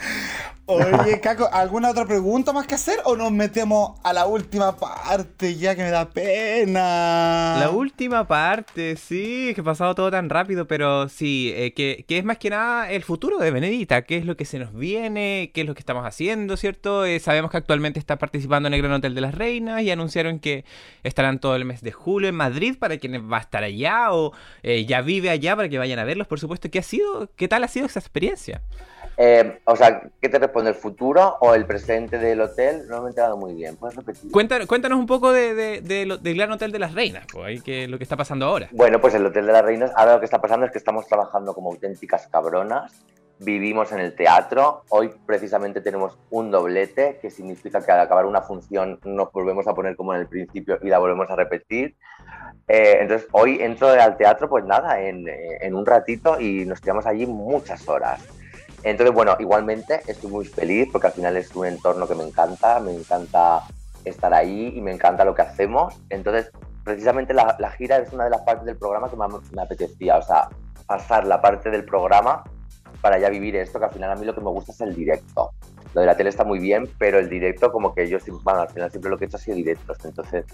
[0.70, 5.56] Oye, Caco, ¿alguna otra pregunta más que hacer o nos metemos a la última parte
[5.56, 7.56] ya que me da pena?
[7.58, 12.26] La última parte, sí, que ha pasado todo tan rápido, pero sí, eh, que, es
[12.26, 15.62] más que nada el futuro de Benedita, qué es lo que se nos viene, qué
[15.62, 17.06] es lo que estamos haciendo, ¿cierto?
[17.06, 20.40] Eh, sabemos que actualmente está participando en el Gran Hotel de las Reinas y anunciaron
[20.40, 20.66] que
[21.18, 24.34] estarán todo el mes de julio en Madrid para quienes va a estar allá o
[24.62, 26.70] eh, ya vive allá para que vayan a verlos, por supuesto.
[26.70, 28.62] ¿Qué ha sido, qué tal ha sido esa experiencia?
[29.18, 32.88] Eh, o sea, ¿qué te responde el futuro o el presente del hotel?
[32.88, 33.78] No me he enterado muy bien.
[33.78, 34.32] ¿Puedes repetir?
[34.32, 38.04] Cuéntanos, cuéntanos un poco de, del Gran Hotel de las Reinas, pues, que, lo que
[38.04, 38.70] está pasando ahora.
[38.72, 41.08] Bueno, pues el Hotel de las Reinas, ahora lo que está pasando es que estamos
[41.08, 42.94] trabajando como auténticas cabronas.
[43.40, 44.84] Vivimos en el teatro.
[44.90, 49.76] Hoy precisamente tenemos un doblete, que significa que al acabar una función nos volvemos a
[49.76, 51.96] poner como en el principio y la volvemos a repetir.
[52.68, 57.06] Eh, entonces, hoy entro al teatro, pues nada, en, en un ratito y nos quedamos
[57.06, 58.26] allí muchas horas.
[58.84, 62.80] Entonces, bueno, igualmente estoy muy feliz porque al final es un entorno que me encanta,
[62.80, 63.64] me encanta
[64.04, 65.96] estar ahí y me encanta lo que hacemos.
[66.10, 66.52] Entonces,
[66.84, 70.22] precisamente la, gira es una de las partes del programa que más me apetecía, o
[70.24, 70.50] sea,
[70.88, 72.44] pasar la parte del programa
[73.02, 74.96] para ya vivir esto, que al final a mí lo que me gusta es el
[74.96, 75.52] directo.
[75.94, 78.70] lo de la tele está muy bien, pero el directo como que yo, bueno, al
[78.70, 80.46] final siempre lo que he hecho ha sido directos, entonces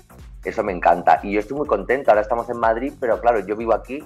[0.44, 1.20] eso me encanta.
[1.24, 4.03] Y yo estoy muy contento, ahora estamos en Madrid, pero claro, yo vivo aquí,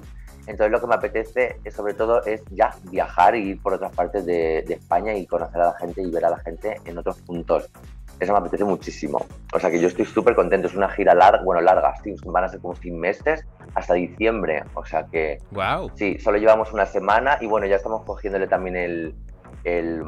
[0.47, 3.93] entonces lo que me apetece es, sobre todo es ya viajar y ir por otras
[3.93, 6.97] partes de, de España y conocer a la gente y ver a la gente en
[6.97, 7.69] otros puntos.
[8.19, 9.23] Eso me apetece muchísimo.
[9.53, 10.67] O sea que yo estoy súper contento.
[10.67, 13.45] Es una gira larga, bueno, larga, sí, van a ser como 100 meses
[13.75, 14.63] hasta diciembre.
[14.73, 15.37] O sea que.
[15.51, 15.91] ¡Wow!
[15.95, 19.15] Sí, solo llevamos una semana y bueno, ya estamos cogiéndole también el,
[19.63, 20.03] el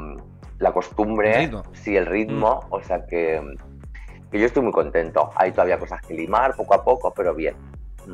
[0.57, 1.36] la costumbre.
[1.36, 1.64] El ritmo.
[1.73, 2.61] Sí, el ritmo.
[2.69, 3.41] O sea que,
[4.31, 5.31] que yo estoy muy contento.
[5.36, 7.56] Hay todavía cosas que limar poco a poco, pero bien.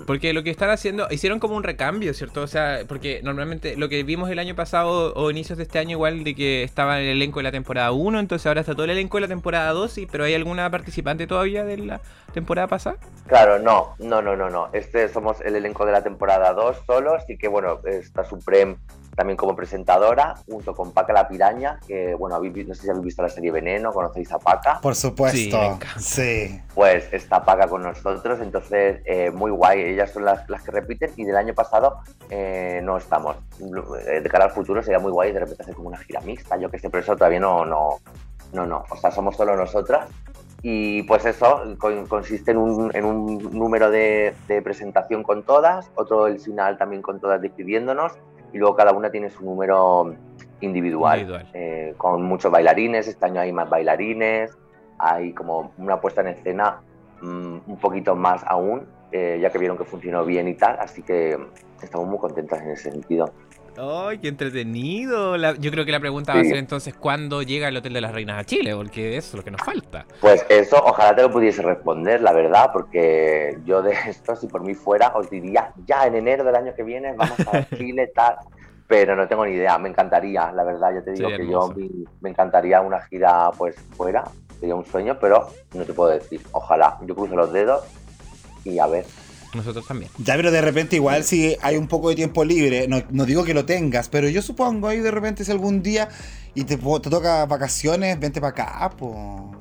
[0.06, 2.42] Porque lo que están haciendo, hicieron como un recambio, ¿cierto?
[2.42, 5.92] O sea, porque normalmente lo que vimos el año pasado o inicios de este año,
[5.92, 8.86] igual de que estaba en el elenco de la temporada 1, entonces ahora está todo
[8.86, 12.02] el elenco de la temporada 2, sí, pero ¿hay alguna participante todavía de la
[12.34, 12.98] temporada pasada?
[13.28, 14.70] Claro, no, no, no, no, no.
[14.74, 18.78] Este somos el elenco de la temporada 2 solo, así que bueno, está Supreme
[19.16, 23.06] también como presentadora, junto con Paca la Piraña, que bueno, habéis, no sé si habéis
[23.06, 24.80] visto la serie Veneno, conocéis a Paca.
[24.82, 26.62] Por supuesto, Sí, sí.
[26.74, 31.12] Pues está Paca con nosotros, entonces eh, muy guay, ellas son las, las que repiten
[31.16, 33.38] y del año pasado eh, no estamos.
[34.08, 36.58] Eh, De cara al futuro sería muy guay de repente hacer como una gira mixta,
[36.58, 38.00] yo que sé, pero eso todavía no, no,
[38.54, 40.08] no, no, o sea, somos solo nosotras.
[40.68, 45.92] Y pues eso con- consiste en un, en un número de, de presentación con todas,
[45.94, 48.14] otro el final también con todas despidiéndonos
[48.56, 50.16] y luego cada una tiene su número
[50.62, 51.50] individual, Individual.
[51.54, 54.58] eh, con muchos bailarines, este año hay más bailarines,
[54.98, 56.80] hay como una puesta en escena
[57.22, 61.02] mm, un poquito más aún, eh, ya que vieron que funcionó bien y tal, así
[61.02, 61.38] que
[61.82, 63.30] estamos muy contentas en ese sentido.
[63.78, 65.38] ¡Ay, qué entretenido!
[65.38, 68.02] La- yo creo que la pregunta va a ser entonces cuándo llega el Hotel de
[68.02, 70.06] las Reinas a Chile, porque eso es lo que nos falta.
[70.22, 74.62] Pues eso, ojalá te lo pudiese responder, la verdad, porque yo de esto, si por
[74.64, 78.38] mí fuera, os diría ya en enero del año que viene vamos a Chile, tal.
[78.88, 81.74] Pero no tengo ni idea, me encantaría, la verdad, ya te digo Sería que yo
[81.76, 81.90] me,
[82.22, 84.24] me encantaría una gira pues fuera,
[84.60, 87.84] sería un sueño, pero no te puedo decir, ojalá, yo cruzo los dedos
[88.64, 89.06] y a ver.
[89.56, 90.12] Nosotros también.
[90.18, 93.44] Ya, pero de repente igual si hay un poco de tiempo libre, no, no digo
[93.44, 96.10] que lo tengas, pero yo supongo ahí de repente si algún día
[96.54, 99.52] y te, te toca vacaciones, vente para acá, po.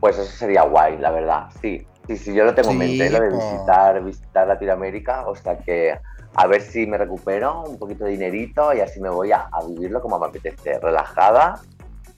[0.00, 1.86] Pues eso sería guay, la verdad, sí.
[2.06, 5.56] Sí, sí, yo lo tengo en Sí, mente, lo de visitar, visitar Latinoamérica, o sea
[5.56, 5.98] que
[6.34, 9.64] a ver si me recupero un poquito de dinerito y así me voy a, a
[9.66, 11.62] vivirlo como me apetece, relajada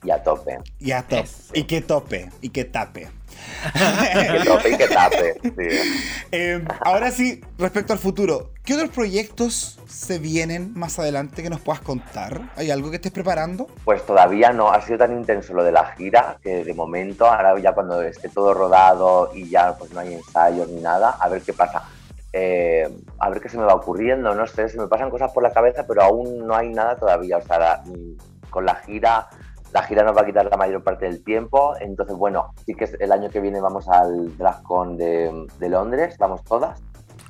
[0.06, 0.58] y a tope.
[0.78, 1.24] Y a top.
[1.24, 1.52] Eso.
[1.54, 2.30] Y que tope.
[2.40, 3.08] Y que tape.
[3.72, 5.34] Que tope y que tape.
[5.42, 5.78] sí.
[6.32, 11.60] Eh, ahora sí, respecto al futuro, ¿qué otros proyectos se vienen más adelante que nos
[11.60, 12.50] puedas contar?
[12.56, 13.66] ¿Hay algo que estés preparando?
[13.84, 17.58] Pues todavía no, ha sido tan intenso lo de la gira que de momento, ahora
[17.60, 21.42] ya cuando esté todo rodado y ya pues no hay ensayos ni nada, a ver
[21.42, 21.84] qué pasa.
[22.32, 22.86] Eh,
[23.18, 25.52] a ver qué se me va ocurriendo, no sé, se me pasan cosas por la
[25.52, 27.38] cabeza, pero aún no hay nada todavía.
[27.38, 29.28] O sea, la- mm, con la gira,
[29.76, 31.74] la gira nos va a quitar la mayor parte del tiempo.
[31.78, 36.16] Entonces, bueno, sí que es- el año que viene vamos al DragCon de, de Londres,
[36.18, 36.82] vamos todas.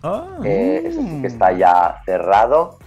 [0.04, 2.78] Ah, Eh, eso sí que está ya cerrado.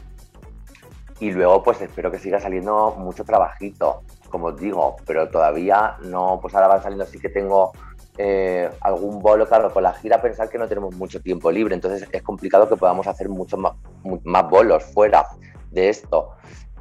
[1.20, 6.40] Y luego, pues espero que siga saliendo mucho trabajito, como os digo, pero todavía no,
[6.42, 7.74] pues ahora van saliendo, sí que tengo
[8.18, 12.08] eh, algún bolo, claro, con la gira pensar que no tenemos mucho tiempo libre, entonces
[12.12, 13.74] es complicado que podamos hacer muchos más,
[14.24, 15.26] más bolos fuera
[15.72, 16.32] de esto.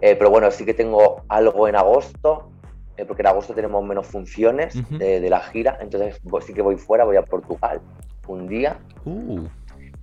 [0.01, 2.51] Eh, pero bueno, sí que tengo algo en agosto,
[2.99, 6.63] eh, porque en agosto tenemos menos funciones de, de la gira, entonces pues, sí que
[6.63, 7.81] voy fuera, voy a Portugal
[8.27, 9.47] un día uh,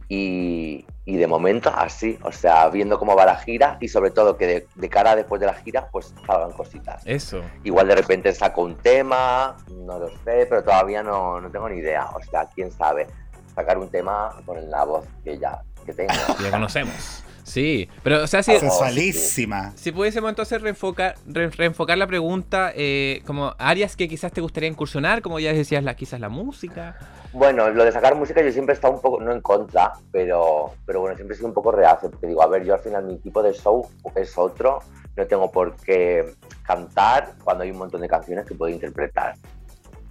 [0.08, 4.38] y, y de momento así, o sea, viendo cómo va la gira y sobre todo
[4.38, 7.06] que de, de cara a después de la gira pues salgan cositas.
[7.06, 7.42] eso.
[7.66, 11.80] Igual de repente saco un tema, no lo sé, pero todavía no, no tengo ni
[11.80, 13.08] idea, o sea, quién sabe,
[13.54, 16.14] sacar un tema con la voz que ya que tengo.
[16.42, 17.25] Ya conocemos.
[17.46, 19.72] Sí, pero o sea, si, Sensualísima.
[19.76, 24.68] si pudiésemos entonces reenfocar, re- reenfocar la pregunta eh, como áreas que quizás te gustaría
[24.68, 26.98] incursionar, como ya decías, la, quizás la música.
[27.34, 30.74] Bueno, lo de sacar música yo siempre he estado un poco, no en contra, pero,
[30.88, 33.04] pero bueno, siempre he sido un poco reacio, porque digo, a ver, yo al final
[33.04, 34.80] mi tipo de show es otro,
[35.16, 39.36] no tengo por qué cantar cuando hay un montón de canciones que puedo interpretar.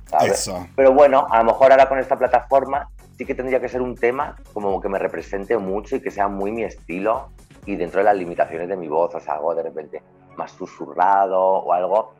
[0.08, 0.32] ¿sabes?
[0.34, 0.68] Eso.
[0.76, 3.94] Pero bueno, a lo mejor ahora con esta plataforma sí que tendría que ser un
[3.94, 7.30] tema como que me represente mucho y que sea muy mi estilo
[7.66, 10.02] y dentro de las limitaciones de mi voz, o sea, algo de repente
[10.36, 12.14] más susurrado o algo,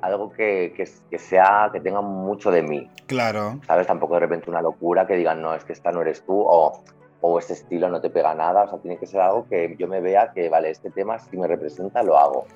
[0.00, 3.60] algo que, que, que sea, que tenga mucho de mí, Claro.
[3.66, 3.86] ¿sabes?
[3.86, 6.82] Tampoco de repente una locura que digan, no, es que esta no eres tú o,
[7.20, 9.88] o este estilo no te pega nada, o sea, tiene que ser algo que yo
[9.88, 12.46] me vea que, vale, este tema si me representa lo hago.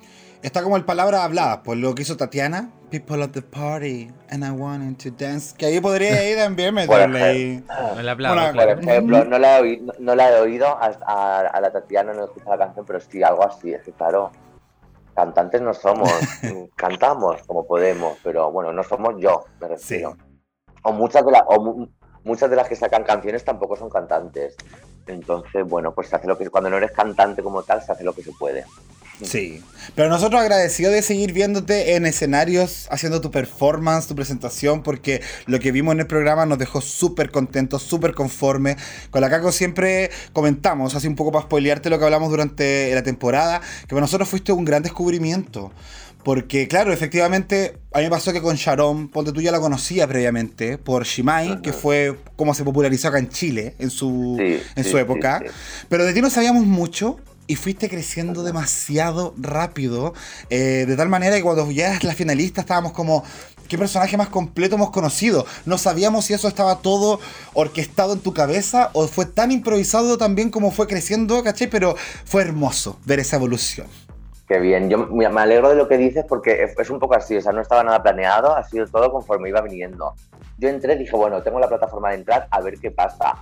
[0.43, 2.70] Está como el palabra hablada, por lo que hizo Tatiana.
[2.91, 5.55] People at the party, and I wanted to dance.
[5.57, 7.65] Que ahí podría ir también meterle ahí.
[8.03, 8.77] Una- claro.
[8.81, 12.15] Por ejemplo, no la he oído, no la he oído a, a- a la Tatiana,
[12.15, 14.31] no he escuchado la canción, pero sí, algo así, es que claro,
[15.15, 16.11] cantantes no somos,
[16.77, 20.16] cantamos como podemos, pero bueno, no somos yo, me refiero.
[20.82, 21.43] O muchas de las
[22.24, 24.56] muchas de las que sacan canciones tampoco son cantantes.
[25.06, 28.05] Entonces, bueno, pues se hace lo que cuando no eres cantante como tal, se hace
[28.05, 28.64] lo que se puede.
[29.22, 29.62] Sí,
[29.94, 35.59] pero nosotros agradecidos de seguir viéndote en escenarios, haciendo tu performance, tu presentación, porque lo
[35.60, 38.76] que vimos en el programa nos dejó súper contentos, súper conformes.
[39.10, 43.02] Con la Caco siempre comentamos, así un poco para spoilearte lo que hablamos durante la
[43.02, 45.70] temporada, que para nosotros fuiste un gran descubrimiento.
[46.22, 50.06] Porque, claro, efectivamente, a mí me pasó que con Sharon, ponte tú ya la conocía
[50.06, 54.98] previamente, por Shimai, que fue como se popularizó acá en Chile en su, en su
[54.98, 55.42] época.
[55.88, 60.14] Pero de ti no sabíamos mucho y fuiste creciendo demasiado rápido.
[60.51, 63.24] Eh, de tal manera que cuando ya eras la finalista estábamos como,
[63.66, 65.47] ¿qué personaje más completo hemos conocido?
[65.64, 67.18] No sabíamos si eso estaba todo
[67.55, 71.68] orquestado en tu cabeza o fue tan improvisado también como fue creciendo, ¿cachai?
[71.68, 73.88] Pero fue hermoso ver esa evolución.
[74.51, 77.40] Qué bien, yo me alegro de lo que dices porque es un poco así, o
[77.40, 80.12] sea, no estaba nada planeado, ha sido todo conforme iba viniendo.
[80.59, 83.36] Yo entré, dije, bueno, tengo la plataforma de entrar, a ver qué pasa.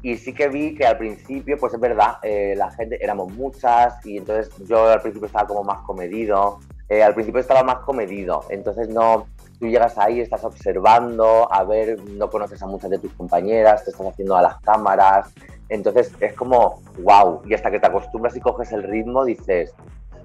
[0.00, 3.96] Y sí que vi que al principio, pues es verdad, eh, la gente, éramos muchas
[4.06, 8.44] y entonces yo al principio estaba como más comedido, eh, al principio estaba más comedido,
[8.48, 9.26] entonces no,
[9.60, 13.90] tú llegas ahí, estás observando, a ver, no conoces a muchas de tus compañeras, te
[13.90, 15.34] estás haciendo a las cámaras,
[15.68, 19.74] entonces es como, wow, y hasta que te acostumbras y coges el ritmo, dices,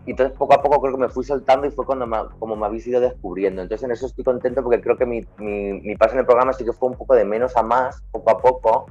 [0.06, 2.56] y entonces poco a poco creo que me fui soltando y fue cuando me, como
[2.56, 3.62] me habéis ido descubriendo.
[3.62, 6.54] Entonces en eso estoy contento porque creo que mi, mi, mi, paso en el programa
[6.54, 8.86] sí que fue un poco de menos a más, poco a poco,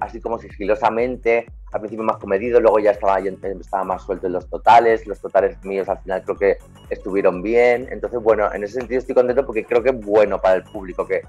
[0.00, 4.48] así como sigilosamente, al principio más comedido, luego ya estaba, estaba más suelto en los
[4.48, 6.56] totales, los totales míos al final creo que
[6.90, 7.88] estuvieron bien.
[7.90, 11.06] Entonces bueno, en ese sentido estoy contento porque creo que es bueno para el público
[11.06, 11.22] que,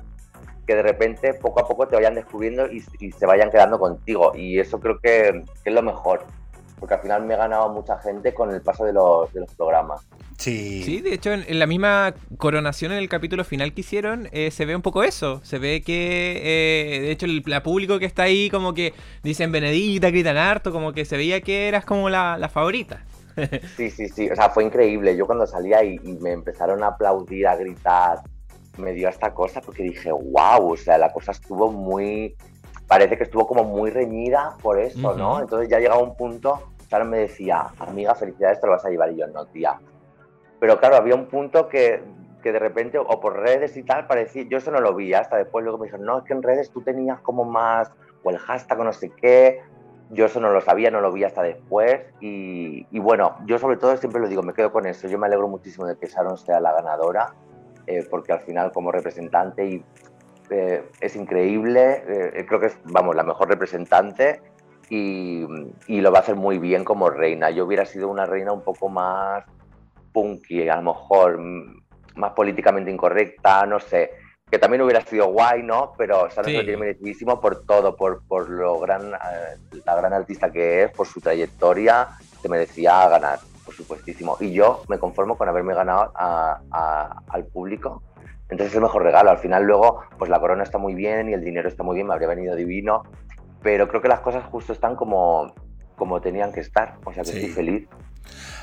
[0.65, 4.34] que de repente poco a poco te vayan descubriendo y, se vayan quedando contigo.
[4.35, 6.26] Y eso creo que es lo mejor
[6.80, 9.54] porque al final me he ganado mucha gente con el paso de los, de los
[9.56, 10.06] programas.
[10.38, 10.84] Sí.
[10.84, 14.66] Sí, de hecho, en, la misma coronación, en el capítulo final que hicieron, eh, se
[14.66, 15.41] ve un poco eso.
[15.44, 18.94] Se ve que, eh, de hecho, el público que está ahí, como que
[19.24, 23.04] dicen Benedita, gritan harto, como que se veía que eras como la, la favorita.
[23.76, 24.30] sí, sí, sí.
[24.30, 25.18] O sea, fue increíble.
[25.18, 28.20] Yo cuando salía y, y, me empezaron a aplaudir, a gritar,
[28.78, 32.36] me dio esta cosa porque dije, wow, o sea, la cosa estuvo muy
[32.88, 35.39] parece que estuvo como muy reñida por eso, ¿no?
[35.39, 39.11] Entonces ya llegaba un punto, Sharon me decía, amiga, felicidades, te lo vas a llevar.
[39.11, 39.80] Y yo, no, tía.
[40.59, 42.01] Pero claro, había un punto que,
[42.41, 45.38] que de repente, o por redes y tal, parecía, yo eso no lo vi, hasta
[45.38, 47.91] después luego me dijeron, no, es que en redes tú tenías como más,
[48.23, 49.61] o el hashtag o no sé qué,
[50.09, 52.01] yo eso no lo sabía, no lo vi hasta después.
[52.22, 55.07] Y, y, bueno, yo sobre todo siempre lo digo, me quedo con eso.
[55.07, 57.34] Yo me alegro muchísimo de que Sharon sea la ganadora,
[57.88, 59.84] eh, porque al final como representante y
[60.49, 64.41] eh, es increíble, eh, creo que es, vamos, la mejor representante
[64.90, 65.45] y,
[65.88, 67.49] y, lo va a hacer muy bien como reina.
[67.49, 69.44] Yo hubiera sido una reina un poco más
[70.14, 71.84] punky, a lo mejor mm,
[72.15, 74.11] más políticamente incorrecta, no sé,
[74.49, 75.94] que también hubiera sido guay, ¿no?
[75.98, 76.53] Pero Sara sí.
[76.53, 80.91] lo tiene merecidísimo por todo, por, por lo gran, eh, la gran artista que es,
[80.91, 82.07] por su trayectoria,
[82.41, 84.38] se merecía ganar, por supuestísimo.
[84.40, 88.02] Y yo me conformo con haberme ganado a, a, al público
[88.49, 89.30] entonces es el mejor regalo.
[89.30, 92.07] Al final luego, pues la corona está muy bien y el dinero está muy bien,
[92.07, 93.03] me habría venido divino,
[93.61, 95.53] pero creo que las cosas justo están como,
[95.95, 96.98] como tenían que estar.
[97.06, 97.38] O sea que sí.
[97.38, 97.88] estoy feliz.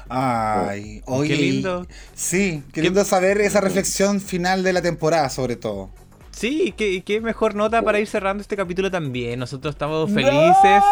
[0.08, 1.28] Ay, hoy.
[1.28, 1.86] Qué lindo.
[2.14, 5.90] Sí, qué lindo saber esa reflexión final de la temporada, sobre todo.
[6.34, 9.38] Sí, qué, qué mejor nota para ir cerrando este capítulo también.
[9.38, 10.82] Nosotros estamos felices.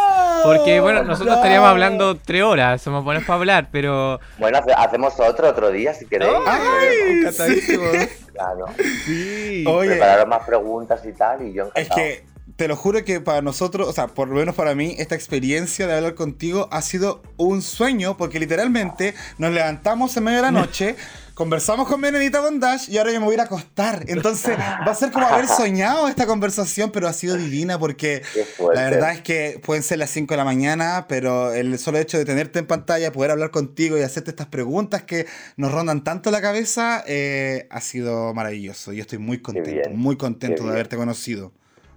[0.44, 1.36] Porque, bueno, nosotros no.
[1.36, 4.20] estaríamos hablando tres horas, somos buenos para hablar, pero.
[4.38, 6.32] Bueno, hacemos otro otro día si queréis.
[6.46, 7.32] ¡Ay!
[7.32, 7.78] Sí.
[8.32, 8.64] Claro.
[9.04, 9.64] Sí.
[9.66, 9.90] Oye.
[9.90, 11.82] Prepararon más preguntas y tal, y yo encantado.
[11.82, 14.94] Es que te lo juro que para nosotros, o sea, por lo menos para mí,
[14.98, 20.38] esta experiencia de hablar contigo ha sido un sueño, porque literalmente nos levantamos en medio
[20.38, 20.96] de la noche,
[21.34, 24.04] conversamos con Benedita Bondage y ahora yo me voy a ir a acostar.
[24.08, 28.22] Entonces va a ser como haber soñado esta conversación, pero ha sido divina porque
[28.74, 32.18] la verdad es que pueden ser las 5 de la mañana, pero el solo hecho
[32.18, 35.26] de tenerte en pantalla, poder hablar contigo y hacerte estas preguntas que
[35.56, 38.92] nos rondan tanto la cabeza, eh, ha sido maravilloso.
[38.92, 41.52] Yo estoy muy contento, muy contento de haberte conocido.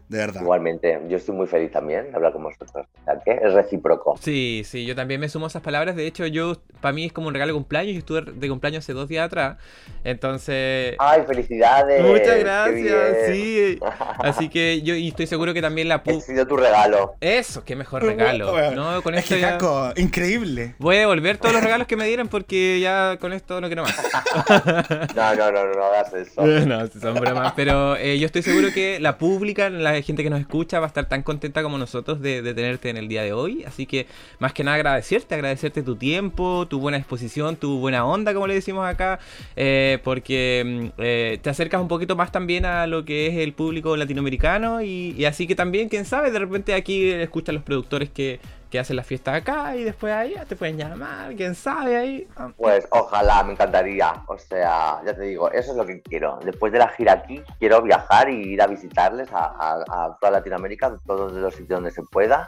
[0.10, 0.41] De verdad.
[0.41, 2.72] Igualmente, yo estoy muy feliz también de hablar con vosotros.
[3.02, 4.18] O sea, que es recíproco.
[4.22, 5.95] Sí, sí, yo también me sumo a esas palabras.
[5.95, 7.94] De hecho, yo, para mí es como un regalo de cumpleaños.
[7.94, 9.57] Yo estuve de cumpleaños hace dos días atrás.
[10.03, 10.95] Entonces.
[10.99, 12.03] ¡Ay, felicidades!
[12.03, 13.80] Muchas gracias, sí.
[14.19, 16.18] Así que yo y estoy seguro que también la pu.
[16.18, 17.15] Ha sido tu regalo.
[17.19, 18.52] Eso, qué mejor regalo.
[18.52, 19.94] Bueno, no, con es esto que, ya...
[20.02, 20.76] Increíble.
[20.80, 23.84] Voy a devolver todos los regalos que me dieron porque ya con esto no quiero
[23.84, 23.95] más.
[25.15, 26.45] no, no, no, no, no hagas eso.
[26.65, 27.53] No, son bromas.
[27.56, 30.88] Pero eh, yo estoy seguro que la pública, la gente que nos escucha, va a
[30.88, 33.64] estar tan contenta como nosotros de, tenerte en el día de hoy.
[33.66, 34.08] Así que,
[34.40, 38.54] más que nada, agradecerte, agradecerte tu tiempo, tuvo buena exposición, tuvo buena onda, como le
[38.54, 39.20] decimos acá,
[39.56, 43.54] eh, porque mm, eh, te acercas un poquito más también a lo que es el
[43.54, 48.10] público latinoamericano y, y así que también, quién sabe, de repente aquí escuchan los productores
[48.10, 48.40] que,
[48.70, 52.28] que hacen las fiestas acá y después ahí te pueden llamar, quién sabe ahí.
[52.36, 52.50] Ah.
[52.58, 54.14] Pues ojalá, me encantaría.
[54.28, 56.40] O sea, ya te digo, eso es lo que quiero.
[56.44, 60.32] Después de la gira aquí, quiero viajar y ir a visitarles a, a- a toda
[60.32, 62.48] Latinoamérica, todos los sitios donde se pueda.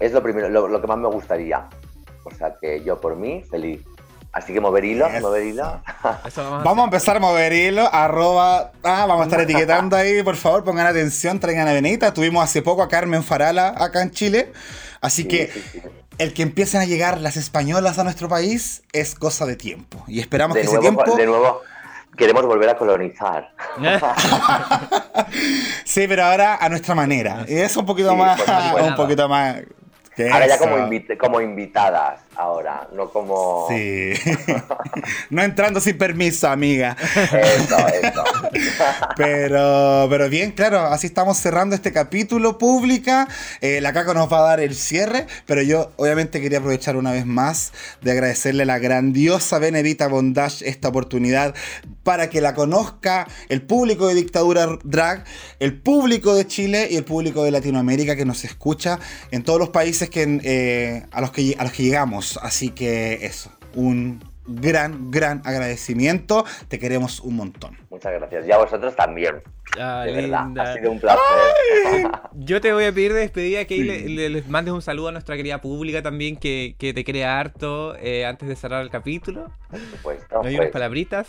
[0.00, 1.66] Es lo primero, lo, lo que más me gustaría.
[2.24, 3.80] O sea que yo por mí, feliz.
[4.30, 5.26] Así que mover hilo, Eso.
[5.26, 5.80] mover hilo.
[6.26, 9.96] Eso vamos a Vamos a empezar a mover hilo, arroba, ah, vamos a estar etiquetando
[9.96, 12.12] ahí, por favor, pongan atención, traigan a Benita.
[12.12, 14.52] Tuvimos hace poco a Carmen Farala acá en Chile,
[15.00, 15.82] así Sí, que sí, sí.
[16.18, 20.04] el que empiecen a llegar las españolas a nuestro país es cosa de tiempo.
[20.08, 21.04] Y esperamos De que ese tiempo...
[21.16, 21.62] de nuevo,
[22.16, 23.52] queremos volver a colonizar.
[25.84, 27.44] Sí, pero ahora a nuestra manera.
[27.48, 28.40] Y es un poquito Sí, más,
[28.72, 29.56] pues un poquito más...
[30.32, 33.66] Ahora ya como, invit- como invitadas, ahora, no como...
[33.68, 34.12] Sí.
[35.30, 36.96] no entrando sin permiso, amiga.
[37.14, 38.24] Eso, eso.
[39.16, 43.28] Pero, pero bien, claro, así estamos cerrando este capítulo pública.
[43.60, 47.10] Eh, la Caco nos va a dar el cierre, pero yo obviamente quería aprovechar una
[47.10, 51.54] vez más de agradecerle a la grandiosa Benedita Bondage esta oportunidad
[52.04, 55.24] para que la conozca el público de Dictadura Drag,
[55.58, 58.98] el público de Chile y el público de Latinoamérica que nos escucha
[59.30, 62.27] en todos los países que, eh, a, los que, a los que llegamos.
[62.36, 66.44] Así que eso, un gran, gran agradecimiento.
[66.68, 67.76] Te queremos un montón.
[67.90, 68.46] Muchas gracias.
[68.46, 69.42] Y a vosotros también.
[69.78, 70.46] Ah, de verdad.
[70.58, 71.20] Ha sido un placer.
[72.32, 75.08] Yo te voy a pedir de despedida que ahí le- le- les mandes un saludo
[75.08, 78.90] a nuestra querida pública también que, que te crea harto eh, antes de cerrar el
[78.90, 79.50] capítulo.
[79.70, 80.42] Por supuesto.
[80.42, 81.26] ¿No hay unas pues, palabritas?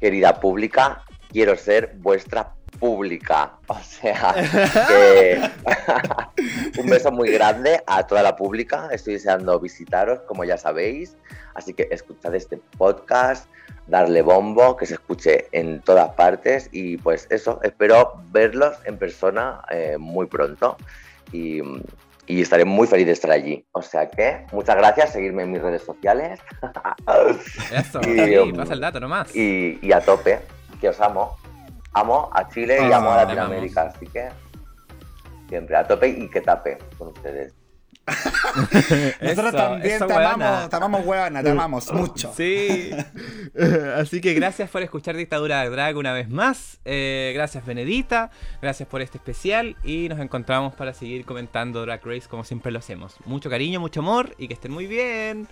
[0.00, 3.52] querida pública, quiero ser vuestra pública.
[3.68, 4.34] O sea,
[4.88, 5.40] que
[6.80, 8.88] un beso muy grande a toda la pública.
[8.92, 11.16] Estoy deseando visitaros, como ya sabéis.
[11.54, 13.46] Así que escuchad este podcast,
[13.86, 16.68] darle bombo, que se escuche en todas partes.
[16.72, 20.76] Y pues eso, espero verlos en persona eh, muy pronto.
[21.32, 21.62] Y,
[22.26, 23.64] y estaré muy feliz de estar allí.
[23.72, 25.12] O sea que, muchas gracias.
[25.12, 26.40] Seguirme en mis redes sociales.
[27.72, 29.34] Eso, Y, um, pasa el dato nomás.
[29.34, 30.40] y, y a tope,
[30.80, 31.36] que os amo.
[31.94, 34.28] Amo a Chile y Ah, amo a te Latinoamérica, así que
[35.48, 37.52] siempre a tope y que tape con ustedes.
[39.20, 40.32] Nosotros Eso, también eso, te huevona.
[40.34, 42.32] amamos, te amamos, huevona, te amamos mucho.
[42.36, 42.90] Sí.
[43.96, 46.80] Así que gracias por escuchar Dictadura Drag una vez más.
[46.84, 48.30] Eh, gracias Benedita.
[48.60, 49.76] Gracias por este especial.
[49.84, 53.14] Y nos encontramos para seguir comentando Drag Race como siempre lo hacemos.
[53.24, 55.46] Mucho cariño, mucho amor y que estén muy bien.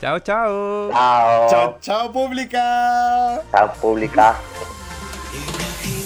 [0.00, 0.90] Chao, chao.
[0.92, 1.50] Chao.
[1.50, 3.42] Chao, chao, pública.
[3.50, 4.36] Chao, pública.
[5.32, 5.99] Imaginar,